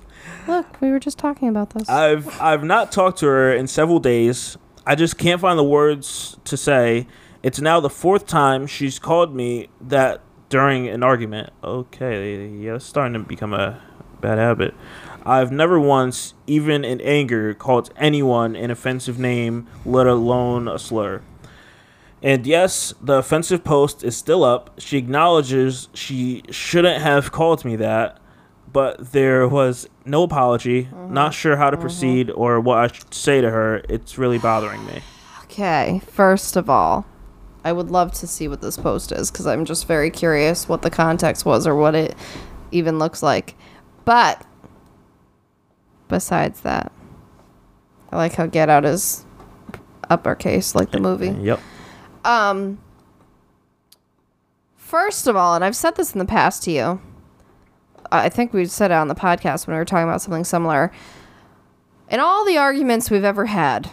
Look, 0.47 0.81
we 0.81 0.91
were 0.91 0.99
just 0.99 1.17
talking 1.17 1.47
about 1.47 1.71
this. 1.71 1.87
I've 1.89 2.39
I've 2.41 2.63
not 2.63 2.91
talked 2.91 3.19
to 3.19 3.27
her 3.27 3.53
in 3.53 3.67
several 3.67 3.99
days. 3.99 4.57
I 4.85 4.95
just 4.95 5.17
can't 5.17 5.39
find 5.39 5.57
the 5.57 5.63
words 5.63 6.37
to 6.45 6.57
say. 6.57 7.07
It's 7.41 7.59
now 7.59 7.79
the 7.79 7.89
fourth 7.89 8.25
time 8.27 8.67
she's 8.67 8.99
called 8.99 9.35
me 9.35 9.69
that 9.81 10.21
during 10.49 10.87
an 10.87 11.03
argument. 11.03 11.51
Okay, 11.63 12.47
yeah, 12.47 12.75
it's 12.75 12.85
starting 12.85 13.13
to 13.13 13.19
become 13.19 13.53
a 13.53 13.81
bad 14.21 14.37
habit. 14.37 14.73
I've 15.25 15.51
never 15.51 15.79
once, 15.79 16.33
even 16.47 16.83
in 16.83 16.99
anger, 17.01 17.53
called 17.53 17.91
anyone 17.95 18.55
an 18.55 18.71
offensive 18.71 19.17
name, 19.17 19.67
let 19.85 20.05
alone 20.05 20.67
a 20.67 20.77
slur. 20.77 21.21
And 22.21 22.45
yes, 22.45 22.93
the 23.01 23.15
offensive 23.15 23.63
post 23.63 24.03
is 24.03 24.15
still 24.15 24.43
up. 24.43 24.79
She 24.79 24.97
acknowledges 24.97 25.89
she 25.93 26.43
shouldn't 26.49 27.01
have 27.01 27.31
called 27.31 27.65
me 27.65 27.75
that, 27.77 28.17
but 28.71 29.11
there 29.11 29.47
was 29.47 29.87
no 30.05 30.23
apology. 30.23 30.89
Not 31.09 31.33
sure 31.33 31.57
how 31.57 31.69
to 31.69 31.77
proceed 31.77 32.31
or 32.31 32.59
what 32.59 32.77
I 32.79 32.87
should 32.87 33.13
say 33.13 33.41
to 33.41 33.49
her. 33.49 33.83
It's 33.89 34.17
really 34.17 34.37
bothering 34.39 34.85
me. 34.85 35.01
Okay, 35.43 36.01
first 36.07 36.55
of 36.55 36.69
all, 36.69 37.05
I 37.63 37.71
would 37.71 37.91
love 37.91 38.11
to 38.13 38.27
see 38.27 38.47
what 38.47 38.61
this 38.61 38.77
post 38.77 39.11
is 39.11 39.31
because 39.31 39.47
I'm 39.47 39.65
just 39.65 39.87
very 39.87 40.09
curious 40.09 40.67
what 40.67 40.81
the 40.81 40.89
context 40.89 41.45
was 41.45 41.67
or 41.67 41.75
what 41.75 41.95
it 41.95 42.15
even 42.71 42.99
looks 42.99 43.21
like. 43.21 43.55
But 44.05 44.45
besides 46.07 46.61
that, 46.61 46.91
I 48.11 48.17
like 48.17 48.33
how 48.33 48.47
Get 48.47 48.69
Out 48.69 48.85
is 48.85 49.25
uppercase, 50.09 50.75
like 50.75 50.91
the 50.91 50.99
movie. 50.99 51.29
Yep. 51.29 51.59
Um, 52.25 52.79
first 54.75 55.27
of 55.27 55.35
all, 55.35 55.55
and 55.55 55.63
I've 55.63 55.75
said 55.75 55.95
this 55.95 56.13
in 56.13 56.19
the 56.19 56.25
past 56.25 56.63
to 56.63 56.71
you. 56.71 57.01
I 58.13 58.29
think 58.29 58.53
we 58.53 58.65
said 58.65 58.91
it 58.91 58.93
on 58.93 59.07
the 59.07 59.15
podcast 59.15 59.65
when 59.65 59.73
we 59.73 59.79
were 59.79 59.85
talking 59.85 60.07
about 60.07 60.21
something 60.21 60.43
similar. 60.43 60.91
In 62.09 62.19
all 62.19 62.45
the 62.45 62.57
arguments 62.57 63.09
we've 63.09 63.23
ever 63.23 63.47
had, 63.47 63.89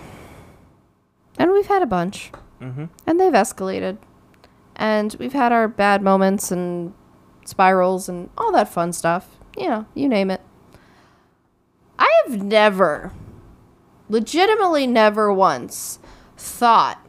and 1.39 1.51
we've 1.53 1.67
had 1.67 1.83
a 1.83 1.87
bunch, 1.87 2.31
mm-hmm. 2.61 2.85
and 3.07 3.19
they've 3.19 3.33
escalated, 3.33 3.97
and 4.77 5.17
we've 5.19 5.33
had 5.33 5.53
our 5.53 5.67
bad 5.69 6.03
moments 6.03 6.53
and 6.53 6.93
spirals 7.47 8.11
and 8.11 8.29
all 8.37 8.53
that 8.53 8.69
fun 8.69 8.93
stuff. 8.93 9.39
You 9.57 9.69
know, 9.69 9.87
you 9.95 10.07
name 10.07 10.31
it. 10.31 10.43
I 11.99 12.11
have 12.27 12.43
never, 12.43 13.13
legitimately 14.11 14.87
never 14.87 15.33
once, 15.33 15.99
thought 16.37 17.07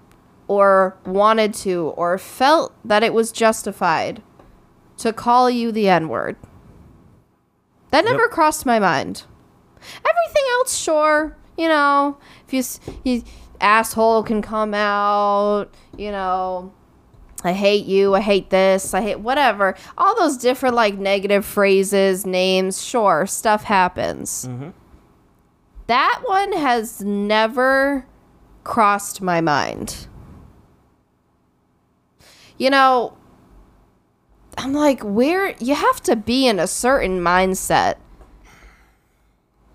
or 0.47 0.97
wanted 1.05 1.53
to 1.55 1.93
or 1.97 2.17
felt 2.17 2.73
that 2.85 3.03
it 3.03 3.13
was 3.13 3.33
justified 3.33 4.21
to 4.97 5.11
call 5.11 5.49
you 5.49 5.73
the 5.73 5.89
N 5.89 6.07
word. 6.07 6.37
That 7.91 8.05
never 8.05 8.27
crossed 8.27 8.65
my 8.65 8.79
mind. 8.79 9.23
Everything 9.79 10.43
else, 10.53 10.77
sure, 10.77 11.37
you 11.57 11.67
know, 11.67 12.17
if 12.47 12.53
you, 12.53 12.93
you 13.03 13.23
asshole 13.59 14.23
can 14.23 14.41
come 14.41 14.73
out, 14.73 15.73
you 15.97 16.11
know, 16.11 16.73
I 17.43 17.53
hate 17.53 17.85
you, 17.85 18.13
I 18.15 18.21
hate 18.21 18.49
this, 18.49 18.93
I 18.93 19.01
hate 19.01 19.19
whatever. 19.19 19.75
All 19.97 20.15
those 20.17 20.37
different 20.37 20.75
like 20.75 20.97
negative 20.97 21.45
phrases, 21.45 22.25
names, 22.25 22.83
sure, 22.83 23.25
stuff 23.25 23.63
happens. 23.63 24.45
Mm-hmm. 24.45 24.69
That 25.87 26.21
one 26.25 26.53
has 26.53 27.01
never 27.01 28.05
crossed 28.63 29.21
my 29.21 29.41
mind. 29.41 30.07
You 32.57 32.69
know, 32.69 33.17
I'm 34.57 34.73
like, 34.73 35.01
where 35.01 35.55
you 35.59 35.75
have 35.75 36.01
to 36.03 36.15
be 36.15 36.47
in 36.47 36.59
a 36.59 36.67
certain 36.67 37.19
mindset 37.21 37.95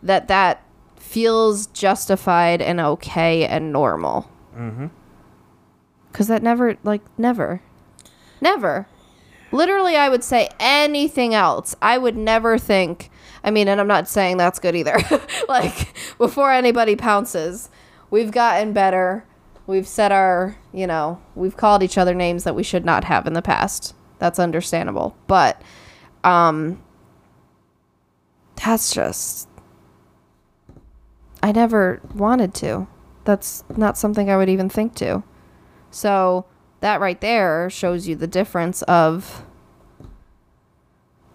that 0.02 0.28
that 0.28 0.62
feels 0.96 1.66
justified 1.68 2.60
and 2.60 2.80
okay 2.80 3.46
and 3.46 3.72
normal. 3.72 4.30
Mm-hmm. 4.56 4.86
Cause 6.12 6.28
that 6.28 6.42
never, 6.42 6.76
like, 6.82 7.02
never, 7.18 7.60
never. 8.40 8.86
Literally, 9.52 9.96
I 9.96 10.08
would 10.08 10.24
say 10.24 10.48
anything 10.58 11.34
else. 11.34 11.76
I 11.80 11.98
would 11.98 12.16
never 12.16 12.58
think. 12.58 13.10
I 13.44 13.50
mean, 13.50 13.68
and 13.68 13.80
I'm 13.80 13.86
not 13.86 14.08
saying 14.08 14.36
that's 14.36 14.58
good 14.58 14.74
either. 14.74 14.98
like, 15.48 15.94
before 16.18 16.52
anybody 16.52 16.96
pounces, 16.96 17.70
we've 18.10 18.32
gotten 18.32 18.72
better. 18.72 19.24
We've 19.66 19.86
said 19.86 20.10
our, 20.12 20.56
you 20.72 20.86
know, 20.86 21.20
we've 21.34 21.56
called 21.56 21.82
each 21.82 21.98
other 21.98 22.14
names 22.14 22.44
that 22.44 22.54
we 22.54 22.62
should 22.62 22.84
not 22.84 23.04
have 23.04 23.26
in 23.26 23.34
the 23.34 23.42
past. 23.42 23.94
That's 24.18 24.38
understandable. 24.38 25.16
But, 25.26 25.60
um, 26.24 26.82
that's 28.64 28.92
just. 28.92 29.48
I 31.42 31.52
never 31.52 32.00
wanted 32.14 32.54
to. 32.54 32.86
That's 33.24 33.62
not 33.76 33.98
something 33.98 34.30
I 34.30 34.36
would 34.36 34.48
even 34.48 34.68
think 34.68 34.94
to. 34.96 35.22
So 35.90 36.46
that 36.80 37.00
right 37.00 37.20
there 37.20 37.68
shows 37.70 38.08
you 38.08 38.16
the 38.16 38.26
difference 38.26 38.82
of 38.82 39.44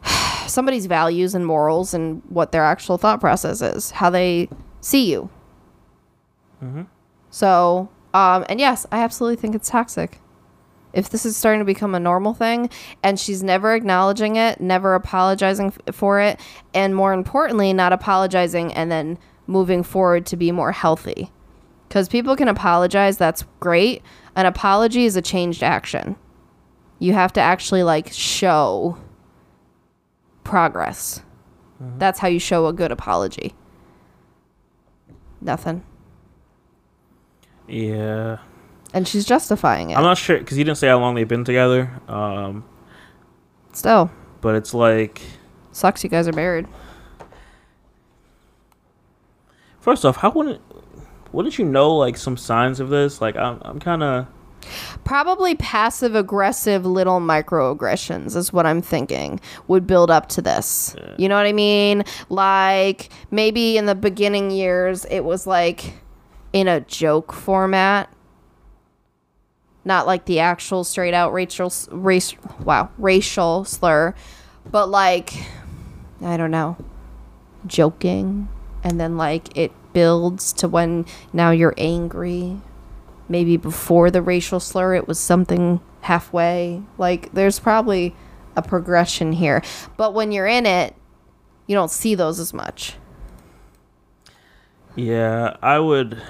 somebody's 0.48 0.86
values 0.88 1.36
and 1.36 1.46
morals 1.46 1.94
and 1.94 2.22
what 2.30 2.52
their 2.52 2.64
actual 2.64 2.98
thought 2.98 3.20
process 3.20 3.62
is, 3.62 3.92
how 3.92 4.10
they 4.10 4.50
see 4.82 5.12
you. 5.12 5.30
So, 7.30 7.90
um, 8.14 8.46
and 8.50 8.60
yes, 8.60 8.86
I 8.92 9.00
absolutely 9.04 9.38
think 9.38 9.56
it's 9.56 9.70
toxic. 9.70 10.21
If 10.94 11.10
this 11.10 11.26
is 11.26 11.38
starting 11.38 11.60
to 11.60 11.66
become 11.66 11.96
a 11.96 12.00
normal 12.00 12.34
thing 12.34 12.70
and 13.02 13.20
she's 13.20 13.42
never 13.42 13.74
acknowledging 13.74 14.36
it, 14.36 14.60
never 14.60 14.94
apologizing 14.94 15.74
f- 15.88 15.96
for 15.96 16.20
it, 16.20 16.40
and 16.74 16.96
more 16.96 17.14
importantly, 17.14 17.74
not 17.74 17.94
apologizing 17.94 18.74
and 18.74 18.92
then 18.92 19.18
moving 19.48 19.84
forward 19.84 20.26
to 20.28 20.38
be 20.38 20.52
more 20.52 20.72
healthy. 20.72 21.32
Because 21.88 22.08
people 22.08 22.36
can 22.36 22.48
apologize, 22.48 23.18
that's 23.18 23.46
great. 23.60 24.02
An 24.36 24.46
apology 24.46 25.06
is 25.06 25.16
a 25.16 25.22
changed 25.22 25.64
action. 25.64 26.16
You 27.00 27.14
have 27.14 27.34
to 27.34 27.42
actually 27.42 27.84
like 27.84 28.12
show 28.12 28.98
progress. 30.44 31.22
Mm-hmm. 31.82 32.00
That's 32.00 32.20
how 32.20 32.28
you 32.28 32.40
show 32.40 32.68
a 32.68 32.74
good 32.74 32.92
apology. 32.92 33.54
Nothing. 35.42 35.84
Yeah. 37.68 38.38
And 38.94 39.08
she's 39.08 39.26
justifying 39.26 39.92
it. 39.92 39.98
I'm 39.98 40.04
not 40.04 40.18
sure 40.18 40.38
because 40.38 40.58
he 40.58 40.64
didn't 40.64 40.78
say 40.78 40.88
how 40.88 41.00
long 41.00 41.16
they've 41.16 41.28
been 41.28 41.46
together. 41.46 41.90
Um, 42.08 42.66
Still, 43.74 44.12
but 44.42 44.56
it's 44.56 44.74
like, 44.74 45.22
sucks 45.72 46.04
you 46.04 46.10
guys 46.10 46.28
are 46.28 46.34
married. 46.34 46.68
first 49.80 50.06
off, 50.06 50.18
how 50.18 50.32
wouldn't 50.32 50.62
wouldn't 51.32 51.58
you 51.58 51.66
know 51.66 51.96
like 51.96 52.18
some 52.18 52.38
signs 52.38 52.80
of 52.80 52.90
this? 52.90 53.22
Like, 53.22 53.36
I'm 53.36 53.62
I'm 53.64 53.80
kind 53.80 54.04
of 54.04 54.28
Probably 55.04 55.56
passive 55.56 56.16
aggressive 56.16 56.86
little 56.86 57.20
microaggressions 57.20 58.36
is 58.36 58.54
what 58.54 58.66
I'm 58.66 58.82
thinking 58.82 59.40
would 59.68 59.88
build 59.88 60.12
up 60.12 60.30
to 60.30 60.42
this. 60.42 60.96
You 61.18 61.28
know 61.28 61.36
what 61.36 61.48
I 61.48 61.54
mean? 61.54 62.04
Like 62.30 63.10
maybe 63.32 63.78
in 63.78 63.86
the 63.86 63.96
beginning 63.96 64.52
years 64.52 65.06
it 65.06 65.22
was 65.22 65.48
like 65.48 65.94
in 66.54 66.68
a 66.68 66.82
joke 66.82 67.34
format. 67.34 68.14
Not 69.84 70.06
like 70.06 70.26
the 70.26 70.40
actual 70.40 70.84
straight 70.84 71.14
out 71.14 71.34
racial 71.34 71.72
race 71.90 72.36
wow, 72.64 72.90
racial 72.98 73.66
slur, 73.66 74.14
but 74.70 74.90
like 74.90 75.34
I 76.24 76.38
don't 76.38 76.52
know, 76.52 76.78
joking. 77.66 78.48
And 78.84 79.00
then 79.00 79.18
like 79.18 79.56
it 79.58 79.72
builds 79.94 80.54
to 80.54 80.68
when 80.68 81.06
now 81.34 81.52
you're 81.52 81.74
angry. 81.78 82.60
Maybe 83.28 83.58
before 83.58 84.12
the 84.12 84.22
racial 84.22 84.60
slur 84.60 84.94
it 84.96 85.08
was 85.08 85.20
something 85.20 85.80
halfway. 86.02 86.84
Like 86.98 87.32
there's 87.34 87.60
probably 87.60 88.16
a 88.56 88.62
progression 88.62 89.32
here. 89.34 89.64
But 89.98 90.14
when 90.14 90.32
you're 90.32 90.48
in 90.48 90.66
it 90.66 90.96
you 91.68 91.76
don't 91.76 91.92
see 91.92 92.16
those 92.16 92.40
as 92.40 92.54
much. 92.54 92.96
Yeah. 94.96 95.56
I 95.62 95.80
would 95.80 96.22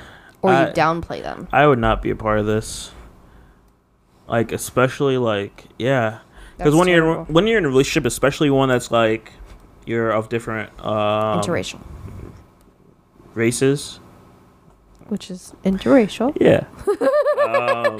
or 0.41 0.51
I- 0.51 0.67
you 0.67 0.73
downplay 0.73 1.21
them. 1.21 1.47
I 1.51 1.67
would 1.67 1.79
not 1.79 2.01
be 2.01 2.11
a 2.11 2.15
part 2.15 2.39
of 2.39 2.45
this. 2.45 2.91
Like 4.31 4.51
especially 4.53 5.17
like 5.17 5.65
yeah, 5.77 6.19
because 6.57 6.73
when 6.73 6.87
you're 6.87 7.23
when 7.25 7.45
you're 7.47 7.57
in 7.57 7.65
a 7.65 7.67
relationship, 7.67 8.05
especially 8.07 8.49
one 8.49 8.69
that's 8.69 8.89
like 8.89 9.33
you're 9.85 10.09
of 10.11 10.29
different 10.29 10.69
um, 10.85 11.39
interracial 11.41 11.79
races. 13.33 13.99
which 15.09 15.29
is 15.29 15.53
interracial 15.65 16.31
Yeah. 16.39 16.63
um, 17.49 17.99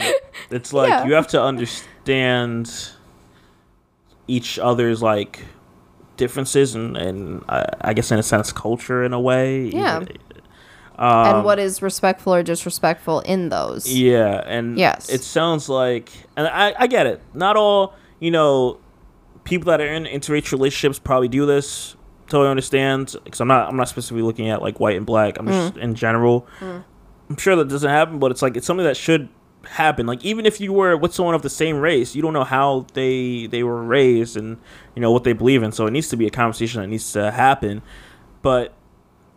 it's 0.50 0.72
like 0.74 0.90
Yeah. 0.90 1.06
you 1.06 1.14
have 1.16 1.28
to 1.28 1.42
understand 1.42 2.72
each 4.28 4.58
other's 4.60 5.02
like 5.02 5.44
differences 6.18 6.76
and, 6.76 6.96
and 6.96 7.44
I, 7.50 7.66
I 7.82 7.94
guess 7.94 8.12
in 8.12 8.20
a 8.20 8.24
sense 8.24 8.54
culture 8.54 9.04
in 9.04 9.12
a 9.14 9.20
way. 9.20 9.66
Yeah. 9.66 10.06
Um, 10.98 11.36
and 11.38 11.46
what 11.46 11.58
is 11.60 11.82
respectful 11.82 12.34
or 12.34 12.44
disrespectful 12.44 13.22
in 13.22 13.50
those 13.50 13.92
Yeah, 13.92 14.44
and 14.46 14.78
Yes. 14.78 15.10
it 15.10 15.24
sounds 15.24 15.68
like, 15.70 16.12
and 16.36 16.48
I, 16.48 16.76
I 16.78 16.88
get 16.88 17.08
it. 17.08 17.22
Not 17.34 17.58
all, 17.58 17.96
you 18.20 18.30
know, 18.32 18.78
people 19.44 19.72
that 19.72 19.82
are 19.82 19.88
in 19.88 20.04
interracial 20.06 20.52
relationships 20.54 21.00
probably 21.00 21.28
do 21.28 21.46
this. 21.46 21.96
Totally 22.28 22.50
understand, 22.50 23.16
because 23.26 23.42
I'm 23.42 23.48
not, 23.48 23.68
I'm 23.68 23.76
not 23.76 23.90
specifically 23.90 24.22
looking 24.22 24.50
at 24.50 24.62
like 24.62 24.80
white 24.80 24.96
and 24.96 25.06
black. 25.06 25.38
I'm 25.38 25.48
just 25.48 25.76
in 25.78 25.96
general. 25.96 26.48
I'm 26.62 27.38
sure 27.38 27.56
that 27.58 27.68
doesn't 27.68 27.90
happen, 27.90 28.20
but 28.20 28.32
it's 28.32 28.42
like 28.42 28.56
it's 28.56 28.66
something 28.68 28.86
that 28.86 28.96
should 28.96 29.28
happen. 29.66 30.06
Like 30.06 30.24
even 30.24 30.46
if 30.46 30.62
you 30.62 30.72
were 30.72 30.96
with 30.96 31.14
someone 31.14 31.36
of 31.36 31.42
the 31.42 31.50
same 31.50 31.78
race, 31.78 32.16
you 32.16 32.22
don't 32.22 32.34
know 32.34 32.44
how 32.46 32.86
they 32.94 33.48
they 33.48 33.64
were 33.64 33.84
raised 33.84 34.38
and 34.38 34.58
you 34.96 35.02
know 35.02 35.12
what 35.12 35.24
they 35.24 35.34
believe 35.34 35.62
in. 35.64 35.72
So 35.72 35.88
it 35.88 35.92
needs 35.92 36.08
to 36.10 36.18
be 36.18 36.26
a 36.26 36.30
conversation 36.30 36.80
that 36.82 36.88
needs 36.88 37.12
to 37.14 37.32
happen. 37.32 37.82
But 38.42 38.74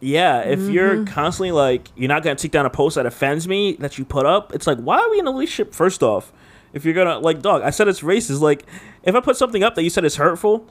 Yeah, 0.05 0.41
if 0.41 0.61
you're 0.61 0.97
Mm-hmm. 0.97 1.05
constantly 1.15 1.51
like 1.53 1.89
you're 1.97 2.09
not 2.09 2.23
gonna 2.23 2.37
take 2.37 2.51
down 2.53 2.67
a 2.67 2.71
post 2.71 2.97
that 2.97 3.07
offends 3.07 3.49
me 3.49 3.73
that 3.81 3.97
you 3.99 4.05
put 4.05 4.27
up, 4.27 4.55
it's 4.55 4.67
like 4.67 4.79
why 4.79 4.99
are 4.99 5.11
we 5.11 5.19
in 5.19 5.27
a 5.27 5.31
relationship 5.31 5.75
first 5.75 6.03
off? 6.03 6.33
If 6.73 6.85
you're 6.85 6.95
gonna 6.95 7.19
like 7.19 7.41
dog, 7.43 7.63
I 7.63 7.71
said 7.71 7.89
it's 7.89 8.01
racist. 8.01 8.41
Like 8.41 8.65
if 9.03 9.15
I 9.15 9.21
put 9.21 9.37
something 9.37 9.63
up 9.63 9.75
that 9.77 9.83
you 9.83 9.91
said 9.91 10.05
is 10.05 10.17
hurtful, 10.17 10.67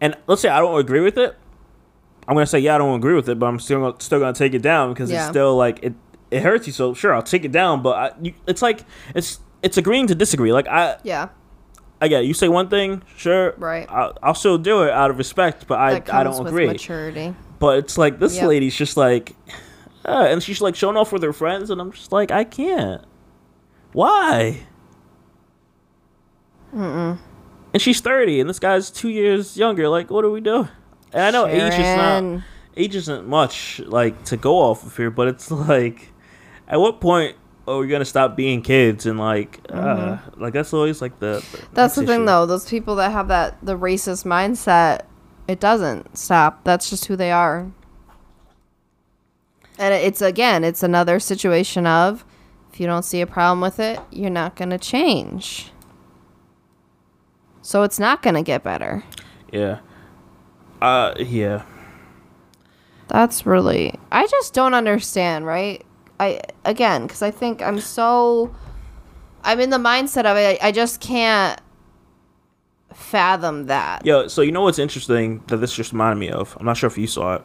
and 0.00 0.16
let's 0.26 0.42
say 0.42 0.48
I 0.48 0.58
don't 0.60 0.78
agree 0.78 1.00
with 1.00 1.16
it, 1.16 1.34
I'm 2.28 2.34
gonna 2.34 2.46
say 2.46 2.58
yeah 2.58 2.74
I 2.74 2.78
don't 2.78 2.94
agree 2.96 3.14
with 3.14 3.28
it, 3.28 3.38
but 3.38 3.46
I'm 3.46 3.58
still 3.58 3.80
gonna, 3.80 4.00
still 4.00 4.18
gonna 4.20 4.32
take 4.34 4.52
it 4.54 4.62
down 4.62 4.92
because 4.92 5.10
Yeah. 5.10 5.20
it's 5.20 5.28
still 5.28 5.56
like 5.56 5.78
it 5.82 5.94
it 6.30 6.42
hurts 6.42 6.66
you. 6.66 6.72
So 6.72 6.92
sure 6.92 7.14
I'll 7.14 7.22
take 7.22 7.44
it 7.44 7.52
down, 7.52 7.82
but 7.82 7.96
I, 7.96 8.12
you, 8.20 8.34
it's 8.46 8.60
like 8.62 8.80
it's 9.14 9.40
it's 9.62 9.78
agreeing 9.78 10.08
to 10.08 10.14
disagree. 10.14 10.52
Like 10.52 10.66
I 10.68 10.98
Yeah. 11.04 11.28
I 11.98 12.08
get 12.08 12.24
it. 12.24 12.26
you 12.26 12.34
say 12.34 12.48
one 12.48 12.68
thing, 12.68 13.02
sure, 13.16 13.54
Right. 13.56 13.86
I'll, 13.90 14.12
I'll 14.22 14.34
still 14.34 14.58
do 14.58 14.82
it 14.82 14.90
out 14.90 15.10
of 15.10 15.16
respect, 15.16 15.66
but 15.66 15.78
I 15.78 15.94
That 15.94 16.04
comes 16.04 16.14
I 16.14 16.24
don't 16.24 16.38
with 16.44 16.48
agree. 16.48 16.66
maturity. 16.66 17.34
But 17.58 17.78
it's 17.78 17.96
like 17.96 18.18
this 18.18 18.36
Yep. 18.36 18.48
lady's 18.48 18.74
just 18.74 18.96
like, 18.96 19.34
uh, 20.04 20.26
and 20.28 20.42
she's 20.42 20.60
like 20.60 20.74
showing 20.76 20.96
off 20.96 21.12
with 21.12 21.22
her 21.22 21.32
friends, 21.32 21.70
and 21.70 21.80
I'm 21.80 21.92
just 21.92 22.12
like, 22.12 22.30
I 22.30 22.44
can't. 22.44 23.02
Why? 23.92 24.66
Mm-mm. 26.74 27.18
And 27.72 27.82
she's 27.82 28.00
30, 28.00 28.40
and 28.40 28.48
this 28.50 28.58
guy's 28.58 28.90
two 28.90 29.08
years 29.08 29.56
younger. 29.56 29.88
Like, 29.88 30.10
what 30.10 30.22
do 30.22 30.30
we 30.30 30.40
do? 30.40 30.68
And 31.12 31.22
I 31.22 31.30
know 31.30 31.46
age 31.46 31.72
is 31.72 31.78
not 31.96 32.42
age 32.76 32.94
isn't 32.94 33.26
much 33.26 33.80
like 33.86 34.24
to 34.24 34.36
go 34.36 34.58
off 34.58 34.84
of 34.84 34.96
here, 34.96 35.10
but 35.10 35.28
it's 35.28 35.50
like, 35.68 36.12
at 36.68 36.78
what 36.78 37.00
point 37.00 37.36
are 37.66 37.78
we 37.78 37.88
gonna 37.88 38.04
stop 38.04 38.36
being 38.36 38.62
kids 38.62 39.06
and 39.06 39.18
like, 39.18 39.60
uh, 39.70 40.18
like 40.36 40.52
that's 40.52 40.72
always 40.72 41.00
like 41.00 41.18
the. 41.18 41.42
the 41.52 41.58
Mm-hmm. 41.58 41.74
That's 41.74 41.94
the 41.94 42.02
next 42.02 42.10
thing, 42.10 42.24
though. 42.26 42.46
Those 42.46 42.68
people 42.68 42.96
that 42.96 43.12
have 43.12 43.28
that 43.28 43.56
the 43.64 43.76
racist 43.78 44.24
mindset, 44.24 45.02
it 45.48 45.60
doesn't 45.60 46.16
stop. 46.16 46.64
That's 46.64 46.90
just 46.90 47.06
who 47.06 47.16
they 47.16 47.30
are. 47.30 47.70
And 49.78 49.94
it's 49.94 50.22
again, 50.22 50.64
it's 50.64 50.82
another 50.82 51.20
situation 51.20 51.86
of 51.86 52.24
if 52.72 52.80
you 52.80 52.86
don't 52.86 53.04
see 53.04 53.20
a 53.20 53.26
problem 53.26 53.60
with 53.60 53.78
it, 53.78 54.00
you're 54.10 54.30
not 54.30 54.56
going 54.56 54.70
to 54.70 54.78
change. 54.78 55.70
So 57.62 57.82
it's 57.82 57.98
not 57.98 58.22
going 58.22 58.34
to 58.34 58.42
get 58.42 58.62
better. 58.62 59.04
Yeah. 59.52 59.80
Uh, 60.80 61.14
yeah. 61.18 61.64
That's 63.08 63.46
really 63.46 63.94
I 64.10 64.26
just 64.26 64.52
don't 64.52 64.74
understand, 64.74 65.46
right? 65.46 65.84
I 66.18 66.40
again, 66.64 67.06
cuz 67.06 67.22
I 67.22 67.30
think 67.30 67.62
I'm 67.62 67.80
so 67.80 68.54
I'm 69.44 69.60
in 69.60 69.70
the 69.70 69.78
mindset 69.78 70.24
of 70.24 70.36
it. 70.36 70.58
I 70.62 70.72
just 70.72 71.00
can't 71.00 71.60
fathom 72.96 73.66
that. 73.66 74.04
Yo, 74.04 74.26
so 74.28 74.42
you 74.42 74.52
know 74.52 74.62
what's 74.62 74.78
interesting 74.78 75.42
that 75.48 75.58
this 75.58 75.72
just 75.74 75.92
reminded 75.92 76.18
me 76.18 76.30
of? 76.30 76.56
I'm 76.58 76.66
not 76.66 76.76
sure 76.76 76.88
if 76.88 76.98
you 76.98 77.06
saw 77.06 77.36
it. 77.36 77.42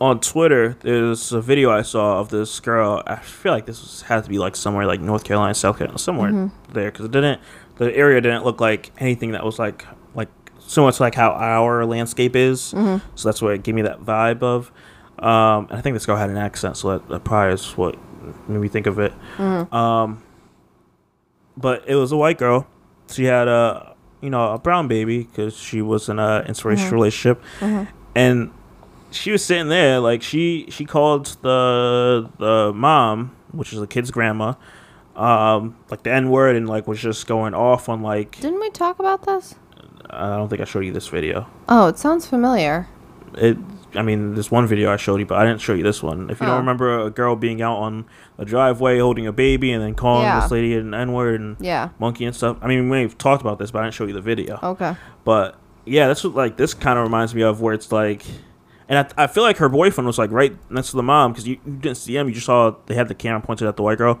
On 0.00 0.18
Twitter, 0.18 0.76
there's 0.80 1.32
a 1.32 1.40
video 1.40 1.70
I 1.70 1.82
saw 1.82 2.18
of 2.20 2.28
this 2.28 2.58
girl. 2.60 3.02
I 3.06 3.16
feel 3.16 3.52
like 3.52 3.66
this 3.66 3.80
was, 3.80 4.02
had 4.02 4.24
to 4.24 4.30
be 4.30 4.38
like 4.38 4.56
somewhere 4.56 4.86
like 4.86 5.00
North 5.00 5.22
Carolina, 5.24 5.54
South 5.54 5.78
Carolina, 5.78 5.98
somewhere 5.98 6.30
Mm-hmm. 6.32 6.72
there, 6.72 6.90
because 6.90 7.06
it 7.06 7.12
didn't. 7.12 7.40
The 7.76 7.94
area 7.96 8.20
didn't 8.20 8.44
look 8.44 8.60
like 8.60 8.90
anything 8.98 9.32
that 9.32 9.44
was 9.44 9.58
like 9.58 9.86
like 10.14 10.28
so 10.58 10.82
much 10.82 10.98
like 11.00 11.14
how 11.14 11.30
our 11.30 11.84
landscape 11.86 12.34
is. 12.34 12.72
Mm-hmm. 12.72 13.06
So 13.14 13.28
that's 13.28 13.40
what 13.42 13.54
it 13.54 13.62
gave 13.62 13.74
me 13.74 13.82
that 13.82 14.00
vibe 14.00 14.42
of. 14.42 14.72
Um, 15.18 15.68
and 15.70 15.78
I 15.78 15.80
think 15.80 15.94
this 15.94 16.06
girl 16.06 16.16
had 16.16 16.30
an 16.30 16.36
accent, 16.38 16.76
so 16.76 16.90
that, 16.98 17.08
that 17.08 17.24
probably 17.24 17.54
is 17.54 17.76
what 17.76 17.96
made 18.48 18.58
me 18.60 18.68
think 18.68 18.86
of 18.86 18.98
it. 18.98 19.12
Mm-hmm. 19.36 19.72
Um, 19.74 20.22
but 21.56 21.84
it 21.86 21.94
was 21.94 22.10
a 22.10 22.16
white 22.16 22.38
girl. 22.38 22.66
She 23.10 23.24
had 23.24 23.46
a 23.46 23.93
you 24.24 24.30
know 24.30 24.52
a 24.54 24.58
brown 24.58 24.88
baby 24.88 25.18
because 25.24 25.56
she 25.56 25.80
was 25.82 26.08
in 26.08 26.18
a 26.18 26.44
interracial 26.48 26.76
Mm-hmm. 26.86 26.94
relationship, 26.94 27.42
and 28.14 28.50
she 29.10 29.30
was 29.30 29.44
sitting 29.44 29.68
there 29.68 30.00
like 30.00 30.22
she 30.22 30.66
she 30.70 30.84
called 30.84 31.36
the 31.42 32.28
the 32.38 32.72
mom, 32.74 33.30
which 33.52 33.72
is 33.72 33.78
the 33.80 33.86
kid's 33.86 34.10
grandma, 34.10 34.54
um, 35.14 35.76
like 35.90 36.02
the 36.02 36.12
n 36.12 36.30
word 36.30 36.56
and 36.56 36.68
like 36.68 36.88
was 36.88 37.00
just 37.00 37.26
going 37.26 37.54
off 37.54 37.88
on 37.88 38.02
like 38.02 38.40
Didn't 38.40 38.60
we 38.60 38.70
talk 38.70 38.98
about 38.98 39.24
this? 39.26 39.54
I 40.10 40.36
don't 40.36 40.48
think 40.48 40.60
I 40.60 40.64
showed 40.64 40.84
you 40.84 40.92
this 40.92 41.08
video. 41.08 41.46
Oh, 41.68 41.86
it 41.88 41.98
sounds 41.98 42.26
familiar. 42.26 42.86
It. 43.34 43.56
I 43.96 44.02
mean, 44.02 44.34
this 44.34 44.50
one 44.50 44.66
video 44.66 44.92
I 44.92 44.96
showed 44.96 45.20
you, 45.20 45.26
but 45.26 45.38
I 45.38 45.44
didn't 45.44 45.60
show 45.60 45.72
you 45.74 45.82
this 45.82 46.02
one. 46.02 46.28
If 46.30 46.40
you 46.40 46.46
Oh. 46.46 46.50
don't 46.50 46.58
remember 46.58 47.00
a 47.00 47.10
girl 47.10 47.36
being 47.36 47.62
out 47.62 47.76
on 47.76 48.06
a 48.38 48.44
driveway 48.44 48.98
holding 48.98 49.26
a 49.26 49.32
baby 49.32 49.72
and 49.72 49.82
then 49.82 49.94
calling 49.94 50.24
Yeah. 50.24 50.40
this 50.40 50.50
lady 50.50 50.74
an 50.76 50.92
N 50.94 51.12
word 51.12 51.40
and 51.40 51.56
Yeah. 51.60 51.90
monkey 51.98 52.24
and 52.24 52.34
stuff. 52.34 52.56
I 52.62 52.66
mean, 52.66 52.88
we've 52.88 53.16
talked 53.16 53.40
about 53.42 53.58
this, 53.58 53.70
but 53.70 53.80
I 53.80 53.82
didn't 53.84 53.94
show 53.94 54.06
you 54.06 54.12
the 54.12 54.20
video. 54.20 54.58
Okay. 54.62 54.94
But 55.24 55.56
yeah, 55.84 56.08
that's 56.08 56.24
what 56.24 56.34
like 56.34 56.56
this 56.56 56.74
kind 56.74 56.98
of 56.98 57.04
reminds 57.04 57.34
me 57.34 57.42
of 57.42 57.60
where 57.60 57.74
it's 57.74 57.92
like, 57.92 58.24
and 58.88 58.98
I, 58.98 59.24
I 59.24 59.26
feel 59.28 59.42
like 59.42 59.58
her 59.58 59.68
boyfriend 59.68 60.06
was 60.06 60.18
like 60.18 60.30
right 60.30 60.56
next 60.70 60.90
to 60.90 60.96
the 60.96 61.02
mom 61.02 61.32
because 61.32 61.46
you, 61.46 61.58
you 61.64 61.72
didn't 61.72 61.96
see 61.96 62.16
him. 62.16 62.26
You 62.28 62.34
just 62.34 62.46
saw 62.46 62.74
they 62.86 62.94
had 62.94 63.08
the 63.08 63.14
camera 63.14 63.40
pointed 63.40 63.68
at 63.68 63.76
the 63.76 63.82
white 63.82 63.98
girl. 63.98 64.18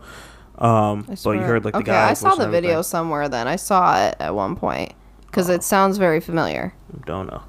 Um, 0.58 1.04
I 1.10 1.16
but 1.24 1.30
you 1.32 1.40
heard 1.40 1.64
like 1.64 1.72
the 1.74 1.80
okay, 1.80 1.90
guy. 1.92 2.10
I 2.10 2.12
saw 2.14 2.36
the 2.36 2.48
video 2.48 2.80
somewhere. 2.82 3.28
Then 3.28 3.48
I 3.48 3.56
saw 3.56 4.06
it 4.06 4.14
at 4.20 4.34
one 4.36 4.54
point 4.54 4.92
because 5.26 5.50
Oh. 5.50 5.54
it 5.54 5.64
sounds 5.64 5.98
very 5.98 6.20
familiar. 6.20 6.72
Don't 7.06 7.26
know, 7.26 7.42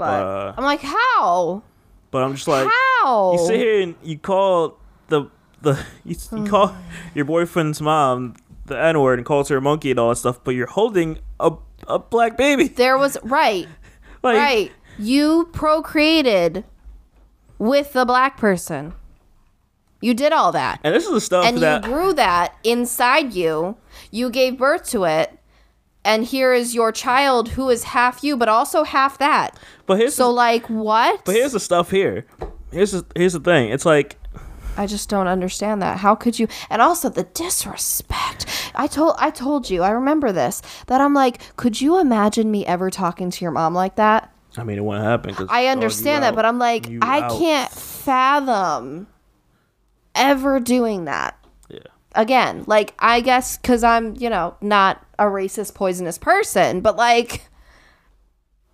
But 0.00 0.22
Uh, 0.24 0.54
I'm 0.56 0.64
like, 0.64 0.80
how? 0.80 1.62
but 2.10 2.22
I'm 2.24 2.34
just 2.34 2.48
like 2.48 2.68
how? 3.02 3.32
you 3.32 3.38
sit 3.46 3.56
here 3.56 3.80
and 3.82 3.94
you 4.02 4.18
call 4.18 4.78
the 5.08 5.26
the 5.62 5.78
you, 6.04 6.16
you 6.36 6.44
call 6.44 6.68
Hmm. 6.68 6.80
your 7.14 7.24
boyfriend's 7.24 7.80
mom 7.80 8.34
the 8.66 8.80
N 8.80 9.00
word 9.00 9.18
and 9.18 9.26
calls 9.26 9.48
her 9.48 9.56
a 9.58 9.60
monkey 9.60 9.90
and 9.90 9.98
all 10.00 10.08
that 10.10 10.16
stuff, 10.16 10.42
but 10.44 10.52
you're 10.54 10.66
holding 10.66 11.18
a 11.38 11.52
a 11.88 11.98
black 11.98 12.36
baby. 12.36 12.68
There 12.68 12.96
was 12.98 13.16
right, 13.22 13.68
Like, 14.22 14.36
right. 14.36 14.72
You 14.98 15.48
procreated 15.52 16.64
with 17.58 17.92
the 17.94 18.04
black 18.04 18.36
person. 18.36 18.92
You 20.02 20.14
did 20.14 20.32
all 20.32 20.52
that. 20.52 20.80
And 20.84 20.94
this 20.94 21.04
is 21.04 21.10
the 21.12 21.20
stuff 21.20 21.44
and 21.44 21.58
that 21.58 21.84
you 21.84 21.90
grew 21.90 22.12
that 22.14 22.54
inside 22.64 23.34
you. 23.34 23.76
You 24.10 24.30
gave 24.30 24.56
birth 24.58 24.88
to 24.90 25.04
it. 25.04 25.38
And 26.04 26.24
here 26.24 26.52
is 26.54 26.74
your 26.74 26.92
child 26.92 27.50
who 27.50 27.68
is 27.68 27.84
half 27.84 28.24
you, 28.24 28.36
but 28.36 28.48
also 28.48 28.84
half 28.84 29.18
that. 29.18 29.58
But 29.86 29.98
here's 29.98 30.14
So, 30.14 30.28
the, 30.28 30.32
like, 30.32 30.66
what? 30.66 31.24
but 31.24 31.34
here's 31.34 31.52
the 31.52 31.60
stuff 31.60 31.90
here. 31.90 32.24
Here's 32.72 32.92
the, 32.92 33.04
here's 33.14 33.32
the 33.34 33.40
thing. 33.40 33.70
It's 33.70 33.84
like 33.84 34.16
I 34.76 34.86
just 34.86 35.08
don't 35.10 35.26
understand 35.26 35.82
that. 35.82 35.98
How 35.98 36.14
could 36.14 36.38
you? 36.38 36.46
And 36.70 36.80
also 36.80 37.08
the 37.10 37.24
disrespect. 37.24 38.46
I 38.74 38.86
told 38.86 39.16
I 39.18 39.30
told 39.30 39.68
you. 39.68 39.82
I 39.82 39.90
remember 39.90 40.32
this. 40.32 40.62
That 40.86 41.00
I'm 41.00 41.12
like, 41.12 41.54
could 41.56 41.80
you 41.80 41.98
imagine 42.00 42.50
me 42.50 42.64
ever 42.64 42.88
talking 42.88 43.30
to 43.30 43.44
your 43.44 43.50
mom 43.50 43.74
like 43.74 43.96
that? 43.96 44.32
I 44.56 44.62
mean, 44.64 44.78
it 44.78 44.84
wouldn't 44.84 45.04
happen. 45.04 45.46
I 45.50 45.66
understand 45.66 46.22
that, 46.22 46.28
out. 46.28 46.36
but 46.36 46.44
I'm 46.44 46.58
like, 46.58 46.88
You 46.88 47.00
I 47.02 47.20
out. 47.22 47.38
can't 47.38 47.70
fathom 47.70 49.06
ever 50.14 50.60
doing 50.60 51.04
that. 51.04 51.36
Yeah. 51.68 51.78
Again, 52.14 52.64
like 52.66 52.94
I 52.98 53.20
guess 53.20 53.58
cuz 53.58 53.84
I'm, 53.84 54.14
you 54.16 54.30
know, 54.30 54.54
not 54.60 55.04
a 55.20 55.24
racist 55.24 55.74
poisonous 55.74 56.18
person, 56.18 56.80
but 56.80 56.96
like 56.96 57.42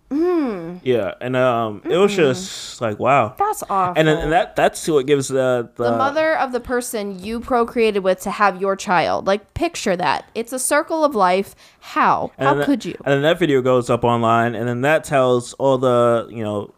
Yeah, 0.09 1.13
and 1.19 1.35
um, 1.35 1.81
it 1.83 1.97
was 1.97 2.15
just 2.15 2.79
like 2.79 2.97
wow. 2.97 3.35
that's 3.37 3.61
awful. 3.69 3.93
And 3.97 4.07
then 4.07 4.17
and 4.17 4.31
that 4.31 4.55
that's 4.55 4.87
what 4.87 5.05
gives 5.05 5.27
the 5.27 5.69
the, 5.75 5.83
the 5.91 5.97
mother 5.97 6.37
of 6.37 6.53
the 6.53 6.61
person 6.61 7.19
you 7.19 7.41
procreated 7.41 8.03
with 8.03 8.21
to 8.21 8.31
have 8.31 8.61
your 8.61 8.77
child. 8.77 9.27
Like 9.27 9.53
picture 9.53 9.97
that. 9.97 10.29
It's 10.33 10.53
a 10.53 10.59
circle 10.59 11.03
of 11.03 11.13
life. 11.13 11.55
How? 11.81 12.31
How 12.39 12.53
that- 12.53 12.65
could 12.65 12.85
you? 12.85 12.95
And 13.03 13.13
then 13.15 13.21
that 13.23 13.37
video 13.37 13.61
goes 13.61 13.89
up 13.89 14.05
online, 14.05 14.55
and 14.55 14.67
then 14.67 14.81
that 14.81 15.03
tells 15.03 15.53
all 15.53 15.77
the 15.77 16.27
you 16.31 16.43
know 16.43 16.73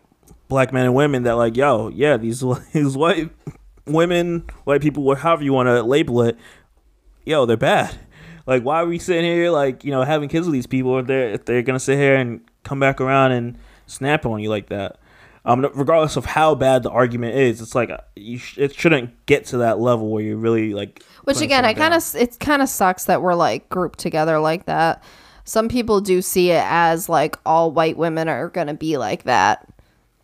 black 0.47 0.73
men 0.73 0.85
and 0.85 0.95
women 0.95 1.23
that 1.23 1.33
like, 1.35 1.55
yo, 1.55 1.89
yeah, 1.89 2.17
these 2.17 2.43
these 2.73 2.97
white 2.97 3.29
women, 3.85 4.45
white 4.63 4.81
people, 4.81 5.13
however 5.15 5.43
you 5.43 5.53
want 5.53 5.67
to 5.67 5.83
label 5.83 6.23
it, 6.23 6.35
yo, 7.25 7.45
they're 7.45 7.57
bad. 7.57 7.95
Like, 8.49 8.63
why 8.63 8.81
are 8.81 8.87
we 8.87 8.97
sitting 8.97 9.23
here 9.23 9.51
like 9.51 9.85
you 9.85 9.91
know 9.91 10.01
having 10.01 10.27
kids 10.27 10.47
with 10.47 10.53
these 10.53 10.65
people 10.65 10.97
if 10.97 11.05
they're 11.05 11.29
if 11.29 11.45
they're 11.45 11.61
gonna 11.61 11.79
sit 11.79 11.99
here 11.99 12.15
and 12.15 12.41
come 12.63 12.79
back 12.79 12.99
around 12.99 13.31
and 13.31 13.59
snap 13.85 14.25
on 14.25 14.39
you 14.39 14.49
like 14.49 14.69
that? 14.69 14.97
Um, 15.45 15.61
regardless 15.75 16.15
of 16.15 16.25
how 16.25 16.55
bad 16.55 16.81
the 16.81 16.89
argument 16.89 17.35
is, 17.35 17.61
it's 17.61 17.75
like 17.75 17.91
uh, 17.91 17.99
you 18.15 18.39
sh- 18.39 18.57
it 18.57 18.73
shouldn't 18.73 19.25
get 19.27 19.45
to 19.45 19.59
that 19.59 19.79
level 19.79 20.09
where 20.09 20.23
you're 20.23 20.35
really 20.35 20.73
like. 20.73 21.03
Which 21.25 21.41
again, 21.41 21.63
I 21.63 21.75
kind 21.75 21.93
of 21.93 22.03
it 22.15 22.39
kind 22.39 22.63
of 22.63 22.69
sucks 22.69 23.05
that 23.05 23.21
we're 23.21 23.35
like 23.35 23.69
grouped 23.69 23.99
together 23.99 24.39
like 24.39 24.65
that. 24.65 25.03
Some 25.43 25.69
people 25.69 26.01
do 26.01 26.21
see 26.23 26.49
it 26.49 26.63
as 26.65 27.07
like 27.07 27.37
all 27.45 27.71
white 27.71 27.97
women 27.97 28.27
are 28.27 28.49
gonna 28.49 28.73
be 28.73 28.97
like 28.97 29.23
that, 29.25 29.71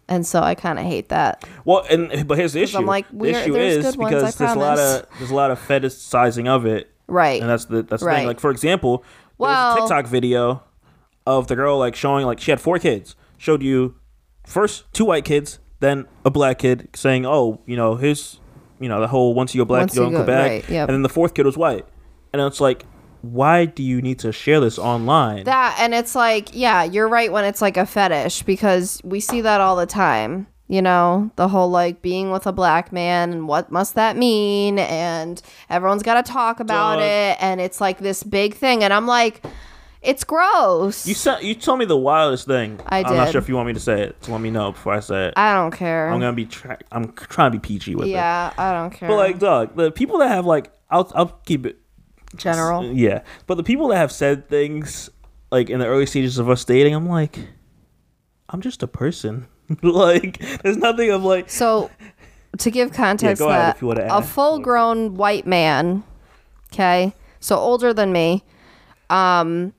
and 0.08 0.26
so 0.26 0.42
I 0.42 0.56
kind 0.56 0.80
of 0.80 0.86
hate 0.86 1.10
that. 1.10 1.48
Well, 1.64 1.86
and 1.92 2.28
but 2.28 2.40
here's 2.40 2.54
the 2.54 2.64
issue. 2.64 2.78
I'm 2.78 2.88
like, 2.88 3.06
the 3.12 3.26
issue 3.30 3.56
is 3.56 3.86
good 3.86 3.98
ones, 3.98 4.16
I 4.16 4.18
because 4.18 4.36
there's 4.36 4.52
a 4.52 4.60
lot 4.60 4.80
of 4.80 5.06
there's 5.20 5.32
a 5.32 5.36
lot 5.36 5.52
of 5.52 5.60
fetishizing 5.60 6.48
of 6.48 6.66
it, 6.66 6.92
Right. 7.08 7.41
and 7.41 7.49
that's 7.49 7.66
the 7.66 7.84
that's 7.84 8.01
the 8.01 8.08
Right. 8.08 8.18
thing. 8.20 8.28
Like 8.28 8.39
for 8.39 8.51
example, 8.51 9.03
Well- 9.38 9.74
a 9.76 9.80
TikTok 9.80 10.08
video 10.08 10.64
of 11.28 11.47
the 11.47 11.56
girl 11.56 11.78
like 11.78 11.95
showing 11.95 12.26
like 12.26 12.39
she 12.39 12.51
had 12.51 12.60
four 12.62 12.80
kids, 12.80 13.16
showed 13.38 13.62
you 13.64 13.95
first 14.45 14.86
two 14.93 15.06
white 15.06 15.26
kids, 15.26 15.60
then 15.80 16.06
a 16.24 16.30
black 16.32 16.60
kid, 16.60 16.88
saying, 16.95 17.26
"Oh, 17.26 17.62
you 17.66 17.76
know, 17.76 17.95
his, 17.95 18.39
you 18.80 18.88
know, 18.89 18.99
the 19.01 19.08
whole 19.08 19.34
once 19.34 19.53
you 19.56 19.62
go 19.62 19.66
black, 19.66 19.82
Once 19.82 19.95
you 19.95 20.01
go, 20.03 20.10
go- 20.12 20.24
back," 20.24 20.49
right, 20.51 20.70
yep. 20.70 20.88
and 20.88 20.95
then 20.95 21.01
the 21.01 21.10
fourth 21.10 21.34
kid 21.34 21.45
was 21.45 21.58
white, 21.58 21.86
and 22.34 22.41
it's 22.41 22.62
like, 22.62 22.86
why 23.22 23.66
do 23.66 23.82
you 23.82 24.01
need 24.03 24.20
to 24.20 24.32
share 24.32 24.60
this 24.60 24.78
online? 24.78 25.45
That 25.45 25.78
and 25.80 25.95
it's 25.95 26.14
like, 26.16 26.49
yeah, 26.53 26.84
you're 26.84 27.08
right 27.10 27.32
when 27.32 27.43
it's 27.43 27.60
like 27.62 27.76
a 27.76 27.86
fetish 27.86 28.43
because 28.43 29.01
we 29.03 29.20
see 29.20 29.41
that 29.41 29.62
all 29.62 29.76
the 29.76 29.88
time. 29.88 30.45
You 30.68 30.82
know, 30.82 31.30
the 31.36 31.47
whole 31.47 31.70
like 31.70 32.01
being 32.01 32.32
with 32.32 32.47
a 32.47 32.51
black 32.51 32.91
man 32.91 33.32
and 33.32 33.47
what 33.47 33.72
must 33.72 33.93
that 33.95 34.18
mean? 34.18 34.80
And 34.80 35.39
everyone's 35.70 36.01
got 36.01 36.26
to 36.26 36.32
talk 36.32 36.59
about 36.59 36.95
Dog. 36.95 37.03
it. 37.03 37.38
And 37.39 37.61
it's 37.61 37.80
like 37.80 37.99
this 37.99 38.24
big 38.24 38.55
thing. 38.55 38.84
And 38.84 38.91
I'm 38.91 39.05
like, 39.05 39.45
it's 40.01 40.24
gross. 40.24 41.07
You 41.07 41.13
said 41.13 41.43
you 41.43 41.55
told 41.55 41.80
me 41.80 41.86
the 41.86 41.97
wildest 41.97 42.47
thing. 42.47 42.80
I 42.88 43.03
I'm 43.03 43.16
not 43.16 43.32
sure 43.32 43.41
if 43.41 43.49
you 43.49 43.55
want 43.55 43.68
me 43.68 43.74
to 43.74 43.80
say 43.80 44.01
it. 44.01 44.16
So 44.22 44.32
let 44.32 44.41
me 44.41 44.51
know 44.51 44.72
before 44.72 44.93
I 44.93 44.99
say 44.99 45.28
it. 45.28 45.34
I 45.36 45.53
don't 45.55 45.72
care. 45.72 46.09
I'm 46.09 46.20
gonna 46.20 46.34
be. 46.34 46.45
Tra- 46.45 46.80
I'm 46.91 47.11
trying 47.13 47.51
to 47.51 47.59
be 47.59 47.68
PG 47.68 47.95
with 47.95 48.07
it. 48.07 48.11
yeah, 48.11 48.53
I 48.57 48.72
don't 48.72 48.91
care. 48.91 49.09
But 49.09 49.18
like, 49.18 49.39
dog, 49.39 49.76
the 49.76 49.91
people 49.91 50.20
that 50.20 50.30
have 50.30 50.45
like, 50.45 50.72
I'll 50.89 51.11
I'll 51.16 51.39
keep 51.45 51.66
it 51.66 51.80
general. 52.36 52.86
Yeah, 52.86 53.24
but 53.47 53.55
the 53.55 53.63
people 53.63 53.88
that 53.89 53.97
have 53.97 54.11
said 54.11 54.47
things 54.47 55.09
like 55.51 55.70
in 55.70 55.80
the 55.80 55.88
early 55.88 56.05
stages 56.05 56.38
of 56.38 56.49
us 56.49 56.63
dating, 56.66 56.93
I'm 56.93 57.09
like, 57.09 57.39
I'm 58.49 58.61
just 58.61 58.84
a 58.84 58.88
person. 58.88 59.47
like, 59.82 60.39
there's 60.61 60.78
nothing 60.78 61.09
of 61.11 61.24
like. 61.24 61.49
So, 61.49 61.89
to 62.57 62.72
give 62.72 62.93
context, 62.93 63.41
ahead 63.41 63.76
that 63.80 64.11
a 64.11 64.22
full-grown 64.22 65.16
white 65.16 65.45
man, 65.45 66.03
okay, 66.74 67.13
so 67.39 67.57
older 67.57 67.93
than 67.93 68.11
me, 68.11 68.43
um, 69.09 69.74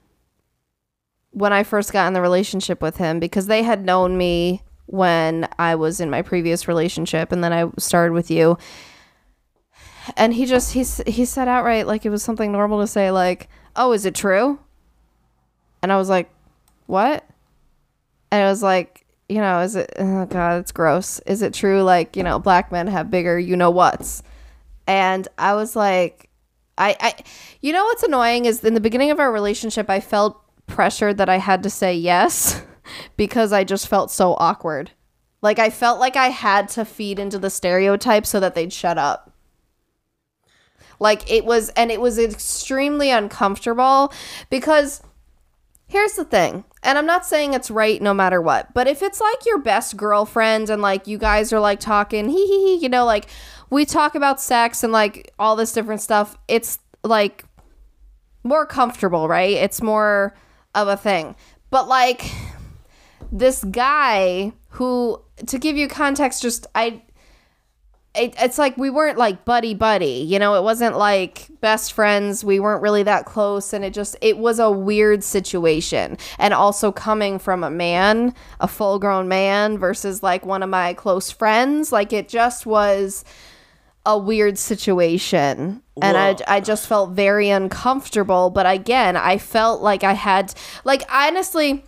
when 1.30 1.53
I 1.53 1.62
first 1.62 1.93
got 1.93 2.07
in 2.07 2.12
the 2.12 2.20
relationship 2.20 2.80
with 2.80 2.97
him, 2.97 3.20
because 3.20 3.47
they 3.47 3.62
had 3.62 3.84
known 3.84 4.16
me 4.16 4.62
when 4.87 5.49
I 5.59 5.74
was 5.74 6.01
in 6.01 6.11
my 6.11 6.22
previous 6.22 6.68
relationship, 6.68 7.32
and 7.32 7.43
then 7.43 7.53
I 7.53 7.70
started 7.78 8.12
with 8.12 8.30
you, 8.30 8.59
and 10.16 10.34
he 10.34 10.47
just 10.47 10.72
he 10.72 10.84
he 11.11 11.24
said 11.24 11.49
outright 11.49 11.87
like 11.87 12.07
it 12.07 12.11
was 12.11 12.22
something 12.22 12.53
normal 12.53 12.80
to 12.80 12.87
say 12.87 13.11
like, 13.11 13.49
"Oh, 13.74 13.93
is 13.93 14.07
it 14.07 14.14
true?" 14.14 14.59
And 15.82 15.93
I 15.93 15.97
was 15.97 16.09
like, 16.09 16.30
"What?" 16.87 17.24
And 18.30 18.43
it 18.43 18.47
was 18.47 18.62
like, 18.62 19.06
you 19.29 19.39
know, 19.39 19.61
is 19.61 19.77
it, 19.77 19.93
oh 19.99 20.27
God, 20.27 20.61
it's 20.61 20.72
gross. 20.72 21.18
Is 21.20 21.43
it 21.43 21.53
true, 21.53 21.83
like, 21.83 22.16
you 22.16 22.22
know, 22.22 22.39
black 22.39 22.70
men 22.70 22.87
have 22.87 23.11
bigger, 23.11 23.39
you 23.39 23.57
know 23.57 23.70
what's? 23.70 24.22
And 24.87 25.27
I 25.37 25.55
was 25.55 25.74
like, 25.74 26.31
I, 26.79 26.97
I, 27.01 27.14
you 27.61 27.72
know 27.72 27.85
what's 27.85 28.03
annoying 28.03 28.45
is 28.45 28.62
in 28.62 28.74
the 28.74 28.81
beginning 28.81 29.11
of 29.11 29.18
our 29.18 29.33
relationship, 29.33 29.91
I 29.91 30.01
felt 30.01 30.41
pressured 30.66 31.16
that 31.18 31.29
I 31.29 31.39
had 31.39 31.62
to 31.64 31.70
say 31.70 31.95
yes 31.95 32.62
because 33.16 33.53
I 33.53 33.64
just 33.64 33.89
felt 33.89 34.11
so 34.11 34.35
awkward. 34.39 34.93
Like, 35.43 35.59
I 35.59 35.70
felt 35.70 36.01
like 36.01 36.16
I 36.16 36.29
had 36.29 36.68
to 36.70 36.85
feed 36.85 37.18
into 37.18 37.39
the 37.39 37.51
stereotype 37.51 38.27
so 38.27 38.41
that 38.41 38.55
they'd 38.55 38.72
shut 38.72 38.99
up. 38.99 39.33
Like, 40.99 41.31
it 41.31 41.45
was, 41.45 41.68
and 41.70 41.91
it 41.91 42.01
was 42.01 42.18
extremely 42.18 43.11
uncomfortable 43.11 44.12
because 44.51 45.03
Here's 45.89 46.14
the 46.14 46.24
thing, 46.24 46.64
and 46.82 46.99
I'm 46.99 47.07
not 47.07 47.24
saying 47.24 47.55
it's 47.55 47.70
right 47.70 48.03
no 48.03 48.12
matter 48.12 48.43
what, 48.43 48.74
but 48.74 48.89
if 48.89 49.03
it's 49.03 49.20
like 49.20 49.47
your 49.47 49.59
best 49.59 49.97
girlfriend 49.97 50.68
and 50.68 50.82
like 50.82 51.07
you 51.07 51.16
guys 51.16 51.53
are 51.53 51.61
like 51.61 51.78
talking, 51.78 52.28
hee 52.28 52.47
hee 52.47 52.76
hee, 52.76 52.82
you 52.82 52.89
know, 52.89 53.05
like 53.05 53.28
we 53.70 53.84
talk 53.84 54.16
about 54.16 54.41
sex 54.41 54.82
and 54.82 54.93
like 54.93 55.32
all 55.39 55.55
this 55.55 55.72
different 55.72 56.01
stuff, 56.01 56.37
it's 56.49 56.80
like 57.05 57.45
more 58.43 58.66
comfortable, 58.66 59.28
right? 59.28 59.57
It's 59.57 59.80
more 59.80 60.34
of 60.74 60.89
a 60.89 60.97
thing. 60.97 61.37
But 61.70 61.87
like 61.87 62.32
this 63.30 63.62
guy 63.62 64.53
who, 64.70 65.22
to 65.47 65.59
give 65.59 65.76
you 65.76 65.87
context, 65.87 66.43
just 66.43 66.66
I 66.74 67.03
it, 68.17 68.35
it's 68.39 68.59
like 68.59 68.77
we 68.77 68.91
weren't 68.91 69.19
like 69.19 69.45
buddy 69.45 69.75
buddy 69.75 70.27
you 70.27 70.39
know? 70.39 70.55
It 70.55 70.62
wasn't 70.62 70.97
like 70.97 71.49
best 71.61 71.93
friends. 71.93 72.45
We 72.45 72.61
weren't 72.61 72.83
really 72.83 73.03
that 73.05 73.27
close 73.27 73.73
and 73.73 73.85
it 73.85 73.95
just 73.95 74.17
it 74.21 74.39
was 74.39 74.59
a 74.59 74.71
weird 74.71 75.25
situation. 75.25 76.19
And 76.39 76.53
also 76.55 76.93
coming 76.93 77.39
from 77.39 77.64
a 77.64 77.71
man 77.71 78.35
a 78.61 78.69
full 78.69 78.99
grown 78.99 79.29
man 79.29 79.79
versus 79.79 80.23
like 80.23 80.45
one 80.45 80.62
of 80.62 80.71
my 80.71 80.95
close 80.95 81.31
friends 81.31 81.93
like 81.93 82.12
it 82.12 82.29
just 82.29 82.67
was 82.67 83.25
a 84.05 84.17
weird 84.17 84.57
situation. 84.57 85.83
And 86.01 86.17
I, 86.17 86.37
I 86.47 86.61
just 86.61 86.87
felt 86.87 87.11
very 87.11 87.49
uncomfortable. 87.49 88.51
But 88.51 88.67
again 88.67 89.17
i 89.17 89.39
felt 89.39 89.81
like 89.81 90.05
i 90.05 90.12
had 90.12 90.53
like 90.85 91.03
honestly 91.11 91.85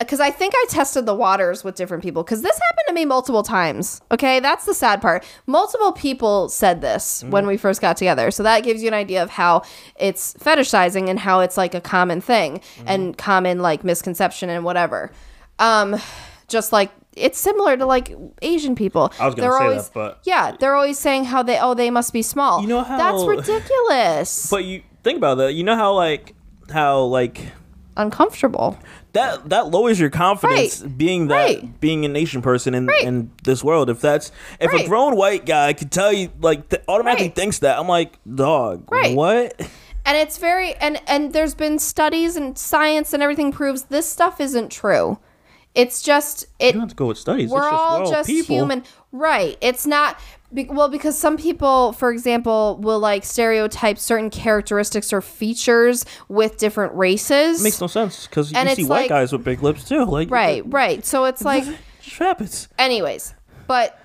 because 0.00 0.18
I 0.18 0.30
think 0.30 0.54
I 0.56 0.64
tested 0.68 1.06
the 1.06 1.14
waters 1.14 1.62
with 1.62 1.76
different 1.76 2.02
people 2.02 2.22
because 2.24 2.42
this 2.42 2.58
happened 2.58 2.88
to 2.88 2.94
me 2.94 3.04
multiple 3.04 3.42
times. 3.42 4.00
Okay, 4.10 4.40
that's 4.40 4.64
the 4.64 4.74
sad 4.74 5.00
part. 5.00 5.24
Multiple 5.46 5.92
people 5.92 6.48
said 6.48 6.80
this 6.80 7.22
when 7.24 7.46
we 7.46 7.56
first 7.56 7.80
got 7.80 7.96
together, 7.96 8.30
so 8.30 8.42
that 8.42 8.64
gives 8.64 8.82
you 8.82 8.88
an 8.88 8.94
idea 8.94 9.22
of 9.22 9.30
how 9.30 9.62
it's 9.96 10.34
fetishizing 10.34 11.08
and 11.08 11.18
how 11.18 11.40
it's 11.40 11.56
like 11.56 11.74
a 11.74 11.80
common 11.80 12.20
thing 12.20 12.60
and 12.86 13.16
common 13.16 13.60
like 13.60 13.84
misconception 13.84 14.48
and 14.50 14.64
whatever. 14.64 15.12
Um, 15.58 16.00
just 16.48 16.72
like 16.72 16.90
it's 17.14 17.38
similar 17.38 17.76
to 17.76 17.84
like 17.84 18.14
Asian 18.40 18.74
people. 18.74 19.12
I 19.20 19.26
was 19.26 19.34
gonna 19.34 19.48
They're 19.48 19.58
say 19.58 19.64
that, 19.64 19.70
always, 19.70 19.88
but- 19.90 20.20
yeah, 20.24 20.56
they're 20.58 20.74
always 20.74 20.98
saying 20.98 21.24
how 21.26 21.42
they 21.42 21.58
oh 21.60 21.74
they 21.74 21.90
must 21.90 22.12
be 22.12 22.22
small. 22.22 22.62
You 22.62 22.68
know 22.68 22.82
how- 22.82 22.96
that's 22.96 23.24
ridiculous. 23.24 24.50
But 24.50 24.64
you 24.64 24.82
think 25.02 25.18
about 25.18 25.36
that. 25.36 25.52
You 25.52 25.64
know 25.64 25.76
how 25.76 25.92
like 25.92 26.34
how 26.72 27.02
like 27.02 27.52
Uncomfortable. 27.96 28.78
That 29.12 29.48
that 29.48 29.68
lowers 29.68 29.98
your 29.98 30.10
confidence 30.10 30.80
Right. 30.82 30.98
being 30.98 31.28
that 31.28 31.34
Right. 31.34 31.80
being 31.80 32.04
an 32.04 32.16
Asian 32.16 32.42
person 32.42 32.74
in 32.74 32.86
Right. 32.86 33.02
in 33.02 33.30
this 33.44 33.62
world. 33.64 33.90
If 33.90 34.00
that's 34.00 34.30
if 34.60 34.72
a 34.72 34.86
grown 34.86 35.16
white 35.16 35.46
guy 35.46 35.72
could 35.72 35.90
tell 35.90 36.12
you 36.12 36.30
like 36.40 36.68
th- 36.68 36.82
automatically 36.88 37.28
thinks 37.28 37.58
that, 37.60 37.78
I'm 37.78 37.88
like, 37.88 38.18
dog, 38.32 38.84
Right. 38.90 39.14
what? 39.16 39.60
and 40.06 40.16
it's 40.16 40.38
very 40.38 40.74
and 40.76 41.00
and 41.06 41.32
there's 41.32 41.54
been 41.54 41.78
studies 41.78 42.34
and 42.36 42.56
science 42.56 43.12
and 43.12 43.22
everything 43.22 43.52
proves 43.52 43.82
this 43.84 44.08
stuff 44.08 44.40
isn't 44.40 44.70
true 44.70 45.18
it's 45.74 46.00
just 46.02 46.46
it 46.58 46.66
You 46.68 46.72
don't 46.72 46.80
have 46.80 46.88
to 46.88 46.94
go 46.96 47.06
with 47.06 47.18
studies. 47.18 47.50
we're 47.50 47.58
it's 47.60 47.70
just, 47.70 47.80
all 47.82 48.02
well, 48.02 48.10
just 48.10 48.26
people. 48.28 48.56
human 48.56 48.82
right 49.12 49.58
it's 49.60 49.86
not 49.86 50.18
be, 50.52 50.64
well 50.64 50.88
because 50.88 51.16
some 51.18 51.36
people 51.36 51.92
for 51.92 52.10
example 52.10 52.78
will 52.82 52.98
like 52.98 53.24
stereotype 53.24 53.98
certain 53.98 54.30
characteristics 54.30 55.12
or 55.12 55.20
features 55.20 56.04
with 56.28 56.56
different 56.58 56.94
races 56.94 57.62
makes 57.62 57.80
no 57.80 57.86
sense 57.86 58.26
because 58.26 58.50
you 58.50 58.58
And 58.58 58.68
see 58.70 58.84
white 58.84 59.02
like- 59.02 59.08
guys 59.08 59.32
with 59.32 59.44
big 59.44 59.62
lips 59.62 59.84
too. 59.88 60.04
Like 60.04 60.30
right 60.30 60.62
right 60.66 61.04
so 61.04 61.24
it's 61.26 61.44
like 61.44 61.64
happens. 62.18 62.68
anyways 62.78 63.34
but 63.66 63.98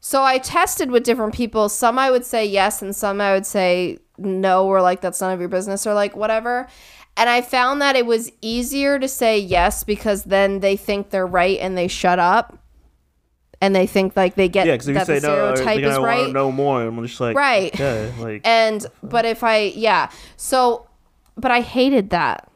so 0.00 0.22
i 0.22 0.38
tested 0.38 0.90
with 0.90 1.02
different 1.02 1.34
people 1.34 1.68
some 1.68 1.98
i 1.98 2.10
would 2.10 2.24
say 2.24 2.44
yes 2.44 2.82
and 2.82 2.94
some 2.94 3.20
i 3.20 3.32
would 3.32 3.46
say 3.46 3.98
no 4.18 4.66
or 4.66 4.82
like 4.82 5.00
that's 5.00 5.20
none 5.20 5.32
of 5.32 5.40
your 5.40 5.48
business 5.48 5.86
or 5.86 5.94
like 5.94 6.14
whatever 6.14 6.68
and 7.16 7.28
i 7.30 7.40
found 7.40 7.80
that 7.80 7.96
it 7.96 8.04
was 8.06 8.30
easier 8.42 8.98
to 8.98 9.08
say 9.08 9.38
yes 9.38 9.82
because 9.84 10.24
then 10.24 10.60
they 10.60 10.76
think 10.76 11.08
they're 11.10 11.26
right 11.26 11.58
and 11.60 11.76
they 11.76 11.88
shut 11.88 12.18
up 12.18 12.58
and 13.60 13.74
they 13.74 13.86
think 13.86 14.16
like 14.16 14.34
they 14.34 14.48
get 14.48 14.66
Yeah, 14.66 14.76
that 14.76 15.06
say 15.06 15.18
the 15.18 15.28
no, 15.28 15.54
stereotype 15.54 15.80
they're 15.80 15.90
is 15.92 15.98
right 15.98 16.32
know 16.32 16.50
more. 16.50 16.82
I'm 16.82 17.06
just 17.06 17.20
like, 17.20 17.36
Right. 17.36 17.74
okay, 17.74 18.12
like 18.18 18.40
and 18.46 18.86
but 19.02 19.24
if 19.24 19.42
I 19.44 19.72
yeah, 19.74 20.10
so 20.36 20.86
but 21.36 21.50
I 21.50 21.60
hated 21.60 22.10
that. 22.10 22.46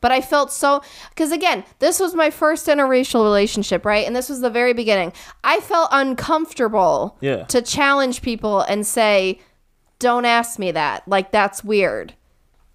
But 0.00 0.12
I 0.12 0.20
felt 0.20 0.52
so 0.52 0.82
because 1.10 1.32
again, 1.32 1.64
this 1.78 1.98
was 1.98 2.14
my 2.14 2.28
first 2.28 2.66
interracial 2.66 3.22
relationship, 3.24 3.86
right? 3.86 4.06
And 4.06 4.14
this 4.14 4.28
was 4.28 4.42
the 4.42 4.50
very 4.50 4.74
beginning. 4.74 5.14
I 5.42 5.60
felt 5.60 5.88
uncomfortable 5.92 7.16
Yeah. 7.20 7.44
to 7.44 7.62
challenge 7.62 8.20
people 8.20 8.60
and 8.60 8.86
say, 8.86 9.40
"Don't 9.98 10.26
ask 10.26 10.58
me 10.58 10.72
that. 10.72 11.08
Like 11.08 11.30
that's 11.32 11.64
weird." 11.64 12.12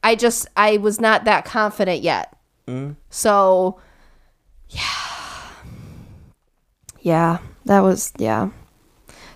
I 0.02 0.16
just 0.16 0.48
I 0.58 0.78
was 0.78 1.00
not 1.00 1.26
that 1.26 1.46
confident 1.46 2.02
yet. 2.02 2.36
Mm-hmm. 2.68 2.94
So 3.12 3.80
yeah. 4.70 4.82
Yeah, 7.10 7.40
that 7.66 7.80
was 7.80 8.14
yeah. 8.20 8.52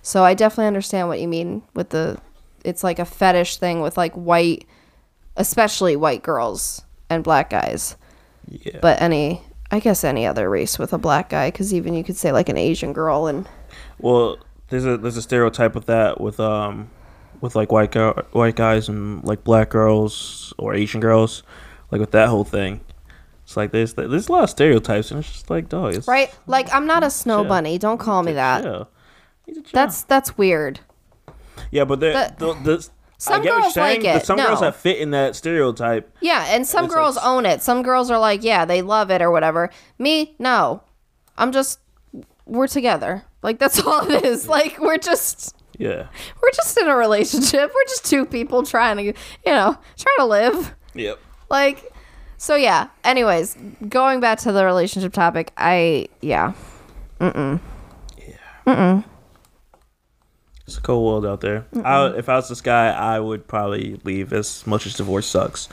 So 0.03 0.23
I 0.23 0.35
definitely 0.35 0.67
understand 0.67 1.07
what 1.07 1.19
you 1.19 1.27
mean 1.27 1.63
with 1.73 1.89
the 1.89 2.19
it's 2.63 2.83
like 2.83 2.99
a 2.99 3.05
fetish 3.05 3.57
thing 3.57 3.81
with 3.81 3.97
like 3.97 4.13
white 4.13 4.67
especially 5.37 5.95
white 5.95 6.21
girls 6.21 6.83
and 7.09 7.23
black 7.23 7.49
guys. 7.49 7.97
yeah. 8.47 8.77
But 8.79 9.01
any 9.01 9.41
I 9.71 9.79
guess 9.79 10.03
any 10.03 10.23
other 10.27 10.51
race 10.51 10.77
with 10.77 10.93
a 10.93 10.99
black 10.99 11.29
guy 11.29 11.49
cuz 11.49 11.73
even 11.73 11.95
you 11.95 12.03
could 12.03 12.15
say 12.15 12.31
like 12.31 12.47
an 12.47 12.57
Asian 12.57 12.93
girl 12.93 13.25
and 13.25 13.49
Well, 13.97 14.37
there's 14.67 14.85
a 14.85 14.95
there's 14.97 15.17
a 15.17 15.23
stereotype 15.23 15.73
with 15.73 15.87
that 15.87 16.21
with 16.21 16.39
um 16.39 16.91
with 17.41 17.55
like 17.55 17.71
white 17.71 17.91
girl 17.91 18.13
white 18.33 18.55
guys 18.55 18.87
and 18.87 19.23
like 19.23 19.43
black 19.43 19.71
girls 19.71 20.53
or 20.59 20.75
Asian 20.75 21.01
girls, 21.01 21.41
like 21.89 21.99
with 22.01 22.11
that 22.11 22.29
whole 22.29 22.43
thing. 22.45 22.81
It's 23.53 23.57
like 23.57 23.69
there's 23.71 23.93
there's 23.93 24.29
a 24.29 24.31
lot 24.31 24.43
of 24.43 24.49
stereotypes 24.49 25.11
and 25.11 25.19
it's 25.19 25.31
just 25.31 25.49
like 25.51 25.69
dog. 25.69 25.93
It's, 25.93 26.07
right? 26.07 26.33
Like 26.47 26.73
I'm 26.73 26.87
not 26.87 27.03
a 27.03 27.11
snow 27.11 27.41
chill. 27.43 27.49
bunny. 27.49 27.77
Don't 27.77 27.99
call 27.99 28.23
me 28.23 28.33
that. 28.33 28.63
chill. 28.63 28.89
You 29.45 29.53
need 29.53 29.65
to 29.65 29.69
chill. 29.71 29.77
That's 29.79 30.01
that's 30.03 30.35
weird. 30.39 30.79
yeah, 31.69 31.85
but 31.85 31.99
that- 31.99 32.39
the, 32.39 32.53
the, 32.55 32.89
Some 33.19 33.41
I 33.41 33.43
get 33.43 33.51
what 33.51 33.53
you're 33.53 33.61
girls 33.61 33.75
like 33.77 34.01
but 34.01 34.15
it. 34.23 34.25
some 34.25 34.37
girls 34.37 34.61
that 34.61 34.75
fit 34.75 34.97
in 34.97 35.11
that 35.11 35.35
stereotype. 35.35 36.17
Yeah, 36.19 36.45
and 36.49 36.65
some 36.65 36.85
It's 36.85 36.95
girls 36.95 37.15
like- 37.17 37.25
own 37.27 37.45
it. 37.45 37.61
Some 37.61 37.83
girls 37.83 38.09
are 38.09 38.17
like, 38.17 38.43
yeah, 38.43 38.65
they 38.65 38.81
love 38.81 39.11
it 39.11 39.21
or 39.21 39.29
whatever. 39.29 39.69
Me, 39.99 40.35
no. 40.39 40.81
I'm 41.37 41.51
just 41.51 41.79
we're 42.47 42.67
together. 42.67 43.23
Like 43.43 43.59
that's 43.59 43.79
all 43.85 44.09
it 44.11 44.25
is. 44.25 44.47
Like 44.47 44.79
we're 44.79 44.97
just 44.97 45.55
Yeah. 45.77 46.07
we're 46.41 46.51
just 46.53 46.75
in 46.79 46.87
a 46.87 46.95
relationship. 46.95 47.71
We're 47.73 47.85
just 47.85 48.05
two 48.05 48.25
people 48.25 48.63
trying 48.63 48.97
to, 48.97 49.03
you 49.03 49.13
know, 49.45 49.77
trying 49.95 50.17
to 50.17 50.25
live. 50.25 50.75
Yep. 50.95 51.19
Like 51.51 51.92
so 52.43 52.55
yeah. 52.55 52.89
Anyways, 53.05 53.55
going 53.87 54.19
back 54.19 54.37
to 54.39 54.51
the 54.51 54.65
relationship 54.65 55.13
topic, 55.13 55.53
I 55.55 56.09
yeah. 56.19 56.51
Mm-mm. 57.21 57.61
Yeah. 58.17 58.35
Mm-mm. 58.67 59.05
It's 60.67 60.77
a 60.77 60.81
cold 60.81 61.05
world 61.05 61.25
out 61.25 61.39
there. 61.39 61.65
I, 61.85 62.07
if 62.17 62.27
I 62.27 62.35
was 62.35 62.49
this 62.49 62.59
guy, 62.59 62.89
I 62.89 63.17
would 63.17 63.47
probably 63.47 63.97
leave. 64.03 64.33
As 64.33 64.67
much 64.67 64.85
as 64.85 64.95
divorce 64.95 65.25
sucks, 65.25 65.69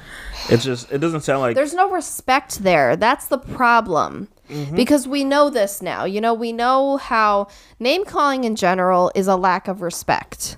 it's 0.48 0.62
just 0.62 0.92
it 0.92 0.98
doesn't 0.98 1.22
sound 1.22 1.40
like 1.40 1.56
There's 1.56 1.74
no 1.74 1.90
respect 1.90 2.62
there. 2.62 2.94
That's 2.94 3.26
the 3.26 3.38
problem. 3.38 4.28
Mm-hmm. 4.48 4.76
Because 4.76 5.08
we 5.08 5.24
know 5.24 5.50
this 5.50 5.82
now. 5.82 6.04
You 6.04 6.20
know, 6.20 6.34
we 6.34 6.52
know 6.52 6.98
how 6.98 7.48
name 7.80 8.04
calling 8.04 8.44
in 8.44 8.54
general 8.54 9.10
is 9.16 9.26
a 9.26 9.34
lack 9.34 9.66
of 9.66 9.82
respect. 9.82 10.56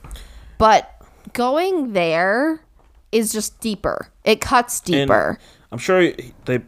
But 0.59 0.91
going 1.33 1.95
there 1.95 2.61
is 3.13 3.33
just 3.33 3.61
deeper. 3.61 4.09
It 4.25 4.43
cuts 4.43 4.81
and 4.81 4.87
deeper. 4.87 5.39
I'm 5.73 5.79
sure 5.79 6.13
they. 6.45 6.61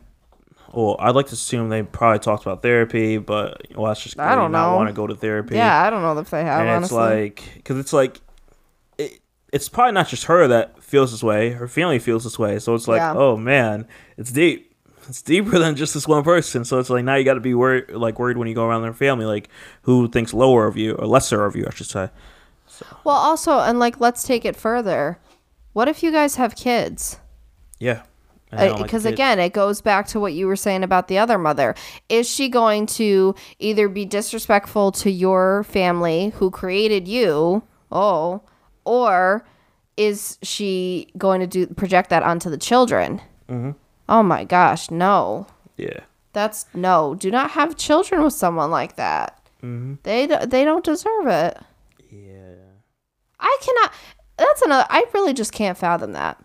Well, 0.73 0.97
I'd 0.99 1.15
like 1.15 1.27
to 1.27 1.35
assume 1.35 1.69
they 1.69 1.85
probably 1.85 2.19
talked 2.19 2.43
about 2.43 2.61
therapy, 2.63 3.19
but 3.19 3.63
well, 3.77 3.87
that's 3.87 4.03
just 4.03 4.19
I 4.19 4.35
don't 4.35 4.51
know. 4.51 4.75
want 4.75 4.89
to 4.89 4.93
go 4.93 5.07
to 5.07 5.15
therapy. 5.15 5.55
yeah, 5.55 5.83
I 5.85 5.89
don't 5.91 6.03
know 6.03 6.19
if 6.19 6.31
they 6.31 6.43
have, 6.43 6.63
and 6.63 6.69
honestly. 6.71 6.97
it's 7.29 7.41
like 7.47 7.55
because 7.55 7.79
it's 7.79 7.93
like 7.93 8.21
it, 8.99 9.21
it's 9.53 9.69
probably 9.69 9.93
not 9.93 10.09
just 10.09 10.25
her 10.25 10.49
that 10.49 10.83
feels 10.83 11.13
this 11.13 11.23
way 11.23 11.51
her 11.51 11.69
family 11.69 11.99
feels 12.01 12.25
this 12.25 12.39
way 12.39 12.59
so 12.59 12.75
it's 12.75 12.87
like 12.89 12.99
Yeah. 12.99 13.15
oh 13.17 13.37
man 13.37 13.87
it's 14.17 14.31
deep 14.31 14.73
it's 15.09 15.23
deeper 15.23 15.59
than 15.61 15.75
just 15.77 15.93
this 15.95 16.07
one 16.07 16.23
person 16.23 16.65
so 16.65 16.79
it's 16.79 16.89
like 16.91 17.05
now 17.05 17.15
you 17.17 17.25
got 17.25 17.35
to 17.35 17.41
be 17.41 17.55
worried 17.55 17.91
like 17.91 18.19
worried 18.19 18.37
when 18.37 18.47
you 18.49 18.55
go 18.55 18.65
around 18.67 18.83
their 18.83 18.93
family 18.93 19.25
like 19.27 19.49
who 19.83 20.07
thinks 20.09 20.33
lower 20.35 20.67
of 20.67 20.77
you 20.77 20.95
or 20.95 21.07
lesser 21.07 21.45
of 21.45 21.57
you 21.57 21.65
i 21.67 21.71
should 21.75 21.87
say 21.89 22.11
So. 22.67 22.87
well, 23.05 23.17
also, 23.17 23.59
and 23.61 23.79
like, 23.81 23.99
let's 24.01 24.23
take 24.25 24.45
it 24.45 24.57
further. 24.57 25.19
What 25.73 25.89
if 25.89 26.03
you 26.03 26.11
guys 26.13 26.37
have 26.37 26.55
kids? 26.57 27.19
yeah 27.81 28.03
And 28.59 28.71
I 28.71 28.73
like 28.73 28.83
because 28.85 29.05
again 29.05 29.39
it 29.39 29.53
goes 29.53 29.81
back 29.81 30.07
to 30.09 30.21
what 30.21 30.33
you 30.33 30.47
were 30.47 30.57
saying 30.57 30.83
about 30.83 31.09
the 31.09 31.19
other 31.19 31.39
mother 31.39 31.75
is 32.09 32.29
she 32.29 32.49
going 32.49 32.87
to 32.87 33.35
either 33.59 33.89
be 33.89 34.05
disrespectful 34.05 34.93
to 34.93 35.11
your 35.11 35.65
family 35.65 36.31
who 36.37 36.51
created 36.51 37.07
you 37.09 37.63
oh 37.93 38.43
or 38.85 39.47
is 39.97 40.39
she 40.43 41.09
going 41.17 41.41
to 41.41 41.47
do 41.47 41.67
project 41.67 42.11
that 42.11 42.23
onto 42.23 42.51
the 42.51 42.59
children 42.59 43.21
Mm-hmm. 43.49 43.73
oh 44.09 44.23
my 44.23 44.45
gosh 44.45 44.91
no 44.91 45.47
yeah 45.77 46.01
that's 46.33 46.67
no 46.75 47.15
do 47.15 47.31
not 47.31 47.51
have 47.53 47.77
children 47.77 48.23
with 48.23 48.33
someone 48.35 48.71
like 48.71 48.97
that 48.97 49.39
Mm-hmm. 49.63 49.95
they 50.03 50.27
they 50.27 50.65
don't 50.65 50.85
deserve 50.85 51.27
it 51.27 51.59
yeah 52.11 52.55
I 53.41 53.59
cannot. 53.61 53.93
That's 54.39 54.63
another. 54.63 54.87
I 54.89 55.05
really 55.13 55.35
just 55.35 55.53
can't 55.53 55.77
fathom 55.77 56.13
that. 56.13 56.43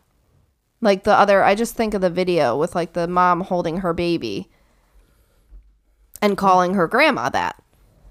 Like 0.81 1.03
the 1.03 1.13
other, 1.13 1.43
I 1.43 1.55
just 1.55 1.75
think 1.75 1.93
of 1.93 2.01
the 2.01 2.09
video 2.09 2.57
with 2.57 2.75
like 2.75 2.93
the 2.93 3.07
mom 3.07 3.41
holding 3.41 3.77
her 3.77 3.93
baby 3.93 4.49
and 6.21 6.37
calling 6.37 6.73
her 6.73 6.87
grandma 6.87 7.29
that. 7.29 7.61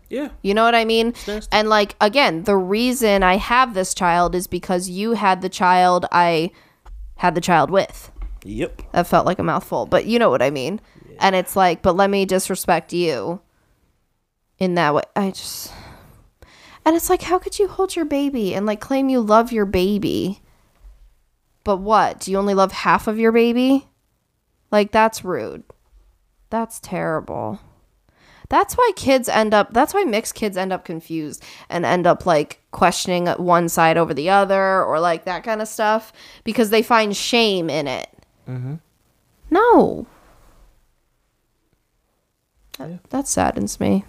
yeah 0.09 0.31
You 0.43 0.55
know 0.55 0.65
what 0.65 0.75
I 0.75 0.85
mean? 0.85 1.15
And 1.51 1.69
like 1.69 1.97
again, 2.01 2.45
the 2.45 2.57
reason 2.57 3.23
I 3.23 3.37
have 3.37 3.75
this 3.75 3.95
child 3.95 4.35
is 4.35 4.47
because 4.47 4.89
you 4.89 5.13
had 5.13 5.41
the 5.41 5.49
child 5.49 6.07
I 6.13 6.51
had 7.17 7.35
the 7.35 7.41
child 7.41 7.71
with. 7.71 8.11
yep 8.45 8.83
That 8.93 9.07
felt 9.07 9.27
like 9.27 9.39
a 9.39 9.43
mouthful, 9.43 9.87
but 9.87 10.07
you 10.07 10.19
know 10.19 10.31
what 10.31 10.43
I 10.43 10.51
mean. 10.51 10.81
Yeah. 11.11 11.17
And 11.21 11.37
it's 11.37 11.57
like, 11.57 11.83
but 11.83 11.97
let 11.97 12.11
me 12.11 12.27
disrespect 12.27 12.93
you 12.93 13.41
in 14.59 14.75
that 14.75 14.95
way. 14.95 15.03
I 15.17 15.31
just 15.31 15.73
And 16.85 16.97
it's 16.97 17.09
like 17.09 17.23
how 17.23 17.39
could 17.39 17.59
you 17.59 17.69
hold 17.69 17.97
your 17.97 18.05
baby 18.05 18.55
and 18.55 18.67
like 18.67 18.81
claim 18.81 19.09
you 19.09 19.21
love 19.21 19.53
your 19.53 19.67
baby? 19.67 20.43
But 21.69 21.81
what? 21.81 22.21
Do 22.21 22.31
you 22.31 22.39
only 22.39 22.55
love 22.55 22.73
half 22.73 23.07
of 23.07 23.19
your 23.19 23.31
baby? 23.31 23.89
Like 24.71 24.91
that's 24.91 25.23
rude. 25.23 25.65
That's 26.49 26.81
terrible. 26.81 27.61
That's 28.49 28.73
why 28.73 28.91
kids 28.97 29.29
end 29.29 29.53
up 29.53 29.75
that's 29.75 29.93
why 29.93 30.05
mixed 30.05 30.35
kids 30.35 30.57
end 30.57 30.73
up 30.73 30.87
confused 30.87 31.45
and 31.69 31.85
end 31.85 32.07
up 32.07 32.25
like 32.25 32.63
questioning 32.71 33.27
one 33.27 33.69
side 33.69 33.99
over 33.99 34.15
the 34.15 34.31
other 34.31 34.83
or 34.83 34.99
like 34.99 35.27
that 35.27 35.45
kind 35.45 35.61
of 35.61 35.69
stuff 35.69 36.11
because 36.43 36.71
they 36.71 36.81
find 36.81 37.15
shame 37.15 37.69
in 37.69 37.87
it. 37.87 38.09
Mm-hmm. 38.49 38.77
No. 39.51 40.07
That, 42.79 43.11
that 43.11 43.29
saddens 43.29 43.79
me. 43.79 44.07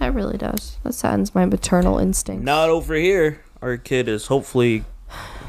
That 0.00 0.12
really 0.12 0.38
does. 0.38 0.78
That 0.82 0.94
saddens 0.94 1.36
my 1.36 1.44
maternal 1.44 2.00
instinct. 2.00 2.42
not 2.42 2.68
over 2.68 2.96
here 2.96 3.42
our 3.62 3.76
kid 3.76 4.08
is 4.08 4.26
hopefully 4.26 4.84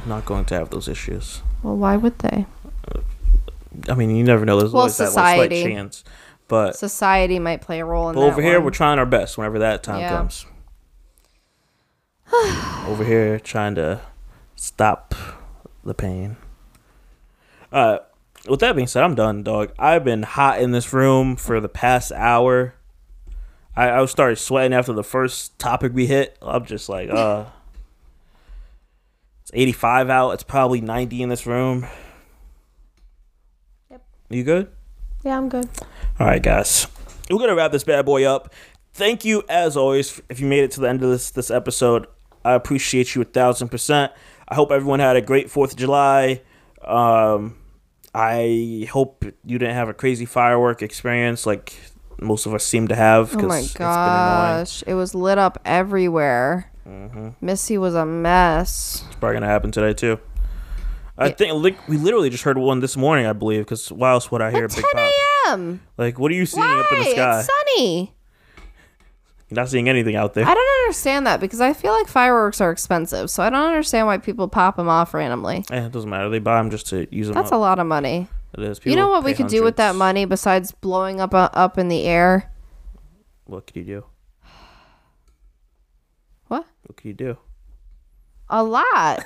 not 0.08 0.26
going 0.26 0.46
to 0.46 0.56
have 0.56 0.70
those 0.70 0.88
issues 0.88 1.42
Well, 1.64 1.76
why 1.78 1.98
would 1.98 2.18
they? 2.20 2.46
i 3.90 3.94
mean 3.94 4.16
you 4.16 4.24
never 4.24 4.46
know 4.46 4.58
there's 4.60 4.72
Well, 4.72 4.82
always 4.84 4.98
that 4.98 5.12
slight 5.12 5.50
chance 5.52 6.04
but 6.48 6.76
Society 6.78 7.40
might 7.40 7.62
play 7.62 7.80
a 7.80 7.86
role 7.86 8.10
in 8.10 8.16
But 8.16 8.22
that. 8.22 8.28
over 8.28 8.42
here, 8.42 8.56
one. 8.60 8.66
we're 8.66 8.70
trying 8.72 9.00
our 9.00 9.06
best 9.08 9.36
whenever 9.38 9.58
that 9.60 9.82
time 9.82 10.00
Yeah. 10.02 10.18
comes. 10.18 10.46
over 12.88 13.04
here, 13.04 13.40
trying 13.40 13.74
to 13.76 14.02
stop 14.56 15.16
the 15.84 15.94
pain. 15.96 16.38
Uh, 17.72 17.98
with 18.48 18.60
that 18.60 18.76
being 18.76 18.88
said, 18.88 19.04
I'm 19.04 19.16
done, 19.16 19.42
dog. 19.44 19.72
I've 19.80 20.04
been 20.04 20.22
hot 20.24 20.62
in 20.62 20.72
this 20.72 20.94
room 20.94 21.36
for 21.36 21.60
the 21.60 21.68
past 21.70 22.12
hour. 22.12 22.76
I, 23.76 23.90
I 23.92 24.06
started 24.06 24.36
sweating 24.38 24.74
after 24.74 24.94
the 24.94 25.04
first 25.04 25.58
topic 25.60 25.94
we 25.96 26.06
hit. 26.06 26.38
I'm 26.44 26.66
just 26.66 26.90
like, 26.90 27.10
uh, 27.10 27.46
it's 29.46 29.52
85 29.54 30.10
out. 30.10 30.32
It's 30.32 30.44
probably 30.44 30.82
90 30.82 31.22
in 31.22 31.30
this 31.30 31.46
room. 31.46 31.86
Yep. 33.92 34.04
You 34.30 34.44
good? 34.44 34.72
Yeah, 35.24 35.38
I'm 35.38 35.50
good. 35.50 35.70
All 36.20 36.26
right, 36.28 36.42
guys, 36.42 36.88
we're 37.30 37.38
gonna 37.38 37.56
wrap 37.56 37.72
this 37.72 37.84
bad 37.84 38.06
boy 38.06 38.24
up. 38.26 38.52
Thank 38.94 39.24
you, 39.26 39.44
as 39.50 39.78
always, 39.78 40.20
if 40.30 40.40
you 40.40 40.48
made 40.48 40.64
it 40.64 40.72
to 40.72 40.80
the 40.80 40.90
end 40.90 41.04
of 41.04 41.10
this 41.10 41.30
this 41.32 41.52
episode. 41.52 42.08
I 42.44 42.54
appreciate 42.54 43.14
you 43.16 43.22
a 43.22 43.26
thousand 43.26 43.70
percent. 43.70 44.12
I 44.48 44.56
hope 44.56 44.72
everyone 44.72 45.00
had 45.00 45.16
a 45.16 45.22
great 45.22 45.50
Fourth 45.50 45.72
of 45.72 45.78
July. 45.78 46.42
Um, 46.84 47.58
I 48.14 48.88
hope 48.92 49.26
you 49.44 49.58
didn't 49.60 49.74
have 49.76 49.90
a 49.90 49.94
crazy 49.94 50.26
firework 50.26 50.82
experience 50.84 51.46
like 51.48 51.76
most 52.22 52.46
of 52.46 52.54
us 52.54 52.64
seem 52.64 52.88
to 52.88 52.96
have. 52.96 53.36
Oh 53.36 53.40
'cause 53.40 53.48
my 53.50 53.60
it's 53.60 53.74
been 53.74 53.80
gosh. 53.86 54.84
It 54.88 54.94
was 54.94 55.14
lit 55.16 55.38
up 55.38 55.60
everywhere. 55.66 56.72
Mm-hmm. 56.88 57.30
Missy 57.42 57.78
was 57.78 57.96
a 57.96 58.06
mess. 58.06 59.04
It's 59.08 59.16
probably 59.16 59.36
gonna 59.36 59.48
happen 59.48 59.72
today 59.72 59.94
too. 59.94 60.20
I 61.18 61.28
Yeah. 61.28 61.34
think 61.34 61.78
we 61.88 61.98
literally 61.98 62.30
just 62.30 62.44
heard 62.44 62.58
one 62.58 62.80
this 62.82 62.98
morning, 62.98 63.26
I 63.26 63.34
believe. 63.34 63.62
Because 63.64 63.92
why 63.92 64.12
else 64.12 64.30
would 64.32 64.42
I 64.42 64.52
hear 64.52 64.66
a 64.66 64.68
big 64.68 64.84
10 64.84 64.84
pop? 64.94 65.12
a.m. 65.48 65.82
Like, 65.98 66.20
what 66.20 66.30
are 66.32 66.36
you 66.36 66.46
seeing 66.46 66.66
Why? 66.66 66.80
up 66.82 66.92
in 66.92 67.00
the 67.00 67.06
sky? 67.12 67.40
It's 67.40 67.50
sunny. 67.76 68.14
You're 69.50 69.56
not 69.56 69.70
seeing 69.70 69.88
anything 69.88 70.16
out 70.16 70.34
there. 70.34 70.44
I 70.46 70.54
don't 70.54 70.82
understand 70.84 71.26
that 71.28 71.40
because 71.40 71.62
I 71.62 71.74
feel 71.74 71.94
like 71.94 72.08
fireworks 72.08 72.60
are 72.62 72.72
expensive. 72.72 73.30
So 73.30 73.44
I 73.44 73.50
don't 73.50 73.66
understand 73.68 74.08
why 74.08 74.18
people 74.18 74.48
pop 74.48 74.76
them 74.76 74.90
off 74.90 75.14
randomly. 75.14 75.64
Eh, 75.72 75.86
it 75.86 75.92
doesn't 75.92 76.10
matter. 76.10 76.30
They 76.30 76.40
buy 76.40 76.58
them 76.58 76.70
just 76.72 76.88
to 76.88 77.08
use 77.16 77.28
them. 77.28 77.36
That's 77.36 77.52
up. 77.52 77.58
a 77.58 77.60
lot 77.60 77.78
of 77.80 77.86
money. 77.88 78.28
It 78.58 78.64
is. 78.64 78.80
you 78.84 78.96
know 78.96 79.10
what 79.10 79.24
we 79.24 79.34
could 79.34 79.48
do 79.48 79.64
with 79.64 79.76
that 79.78 79.96
money 79.96 80.26
besides 80.26 80.72
blowing 80.72 81.20
up 81.22 81.34
uh, 81.34 81.50
up 81.54 81.78
in 81.78 81.90
the 81.90 82.04
air? 82.04 82.52
What 83.46 83.68
could 83.68 83.76
you 83.76 83.84
do? 83.84 84.06
What? 86.86 86.98
Could 86.98 87.08
you 87.08 87.14
do? 87.14 87.38
A 88.50 88.64
lot. 88.64 88.86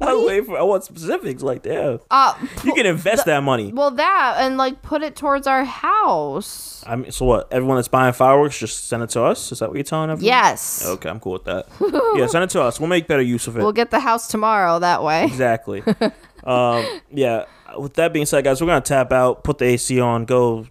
I 0.00 0.24
wait 0.26 0.44
for. 0.44 0.58
I 0.58 0.62
want 0.62 0.82
specifics. 0.82 1.42
Like, 1.42 1.62
damn, 1.62 2.00
uh, 2.10 2.34
you 2.64 2.74
can 2.74 2.84
invest 2.84 3.26
that 3.26 3.42
money. 3.44 3.72
well, 3.72 3.92
that 3.92 4.36
and 4.40 4.56
like 4.56 4.82
put 4.82 5.02
it 5.02 5.14
towards 5.14 5.46
our 5.46 5.64
house. 5.64 6.82
I 6.86 6.96
mean, 6.96 7.12
so 7.12 7.26
what? 7.26 7.52
Everyone 7.52 7.76
that's 7.76 7.86
buying 7.88 8.12
fireworks, 8.12 8.58
just 8.58 8.88
send 8.88 9.04
it 9.04 9.10
to 9.10 9.22
us. 9.22 9.52
Is 9.52 9.60
that 9.60 9.68
what 9.68 9.76
you're 9.76 9.84
telling 9.84 10.10
everyone? 10.10 10.26
Yes. 10.26 10.84
Okay, 10.84 11.08
I'm 11.08 11.20
cool 11.20 11.34
with 11.34 11.44
that. 11.44 11.68
yeah, 12.16 12.26
send 12.26 12.42
it 12.42 12.50
to 12.50 12.62
us. 12.62 12.80
We'll 12.80 12.88
make 12.88 13.06
better 13.06 13.22
use 13.22 13.46
of 13.46 13.56
it. 13.56 13.62
We'll 13.62 13.72
get 13.72 13.92
the 13.92 14.00
house 14.00 14.26
tomorrow 14.26 14.80
that 14.80 15.02
way. 15.04 15.24
exactly. 15.24 15.82
um, 16.44 16.84
yeah. 17.12 17.44
With 17.78 17.94
that 17.94 18.12
being 18.12 18.26
said, 18.26 18.42
guys, 18.42 18.60
we're 18.60 18.66
gonna 18.66 18.80
tap 18.80 19.12
out, 19.12 19.44
put 19.44 19.58
the 19.58 19.66
AC 19.66 20.00
on, 20.00 20.24
go 20.24 20.66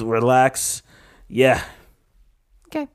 relax. 0.00 0.82
Yeah. 1.28 1.62
Okay. 2.68 2.86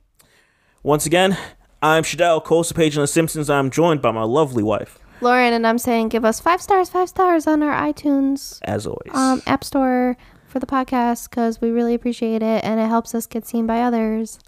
Once 0.84 1.06
again, 1.06 1.38
I'm 1.82 2.04
Shadell, 2.04 2.44
co-host 2.44 2.72
of 2.72 2.78
Page 2.78 2.98
on 2.98 3.02
The 3.02 3.08
Simpsons. 3.08 3.50
I'm 3.50 3.70
joined 3.70 4.02
by 4.02 4.12
my 4.12 4.24
lovely 4.24 4.64
wife, 4.64 4.98
Lauren 5.22 5.54
and 5.54 5.66
I'm 5.66 5.78
saying 5.78 6.10
give 6.10 6.26
us 6.26 6.40
five 6.40 6.62
stars, 6.62 6.90
five 6.90 7.10
stars 7.10 7.46
on 7.48 7.62
our 7.64 7.74
iTunes 7.74 8.60
as 8.64 8.86
always. 8.88 9.12
um, 9.14 9.42
app 9.46 9.64
store 9.64 10.18
for 10.48 10.60
the 10.60 10.66
podcast 10.66 11.30
because 11.30 11.62
we 11.62 11.70
really 11.70 11.94
appreciate 11.94 12.42
it 12.42 12.64
and 12.64 12.80
it 12.80 12.88
helps 12.88 13.14
us 13.14 13.26
get 13.28 13.46
seen 13.46 13.68
by 13.68 13.82
others. 13.82 14.40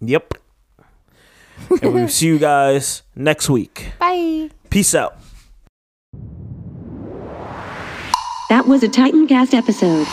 Yep. 0.00 0.34
and 1.82 1.94
we'll 1.94 2.08
see 2.20 2.26
you 2.26 2.38
guys 2.38 3.02
next 3.16 3.48
week. 3.50 3.92
Bye. 3.98 4.50
Peace 4.70 4.94
out. 4.94 5.16
That 8.48 8.66
was 8.66 8.82
a 8.82 8.88
Titancast 8.88 9.54
episode. 9.54 10.06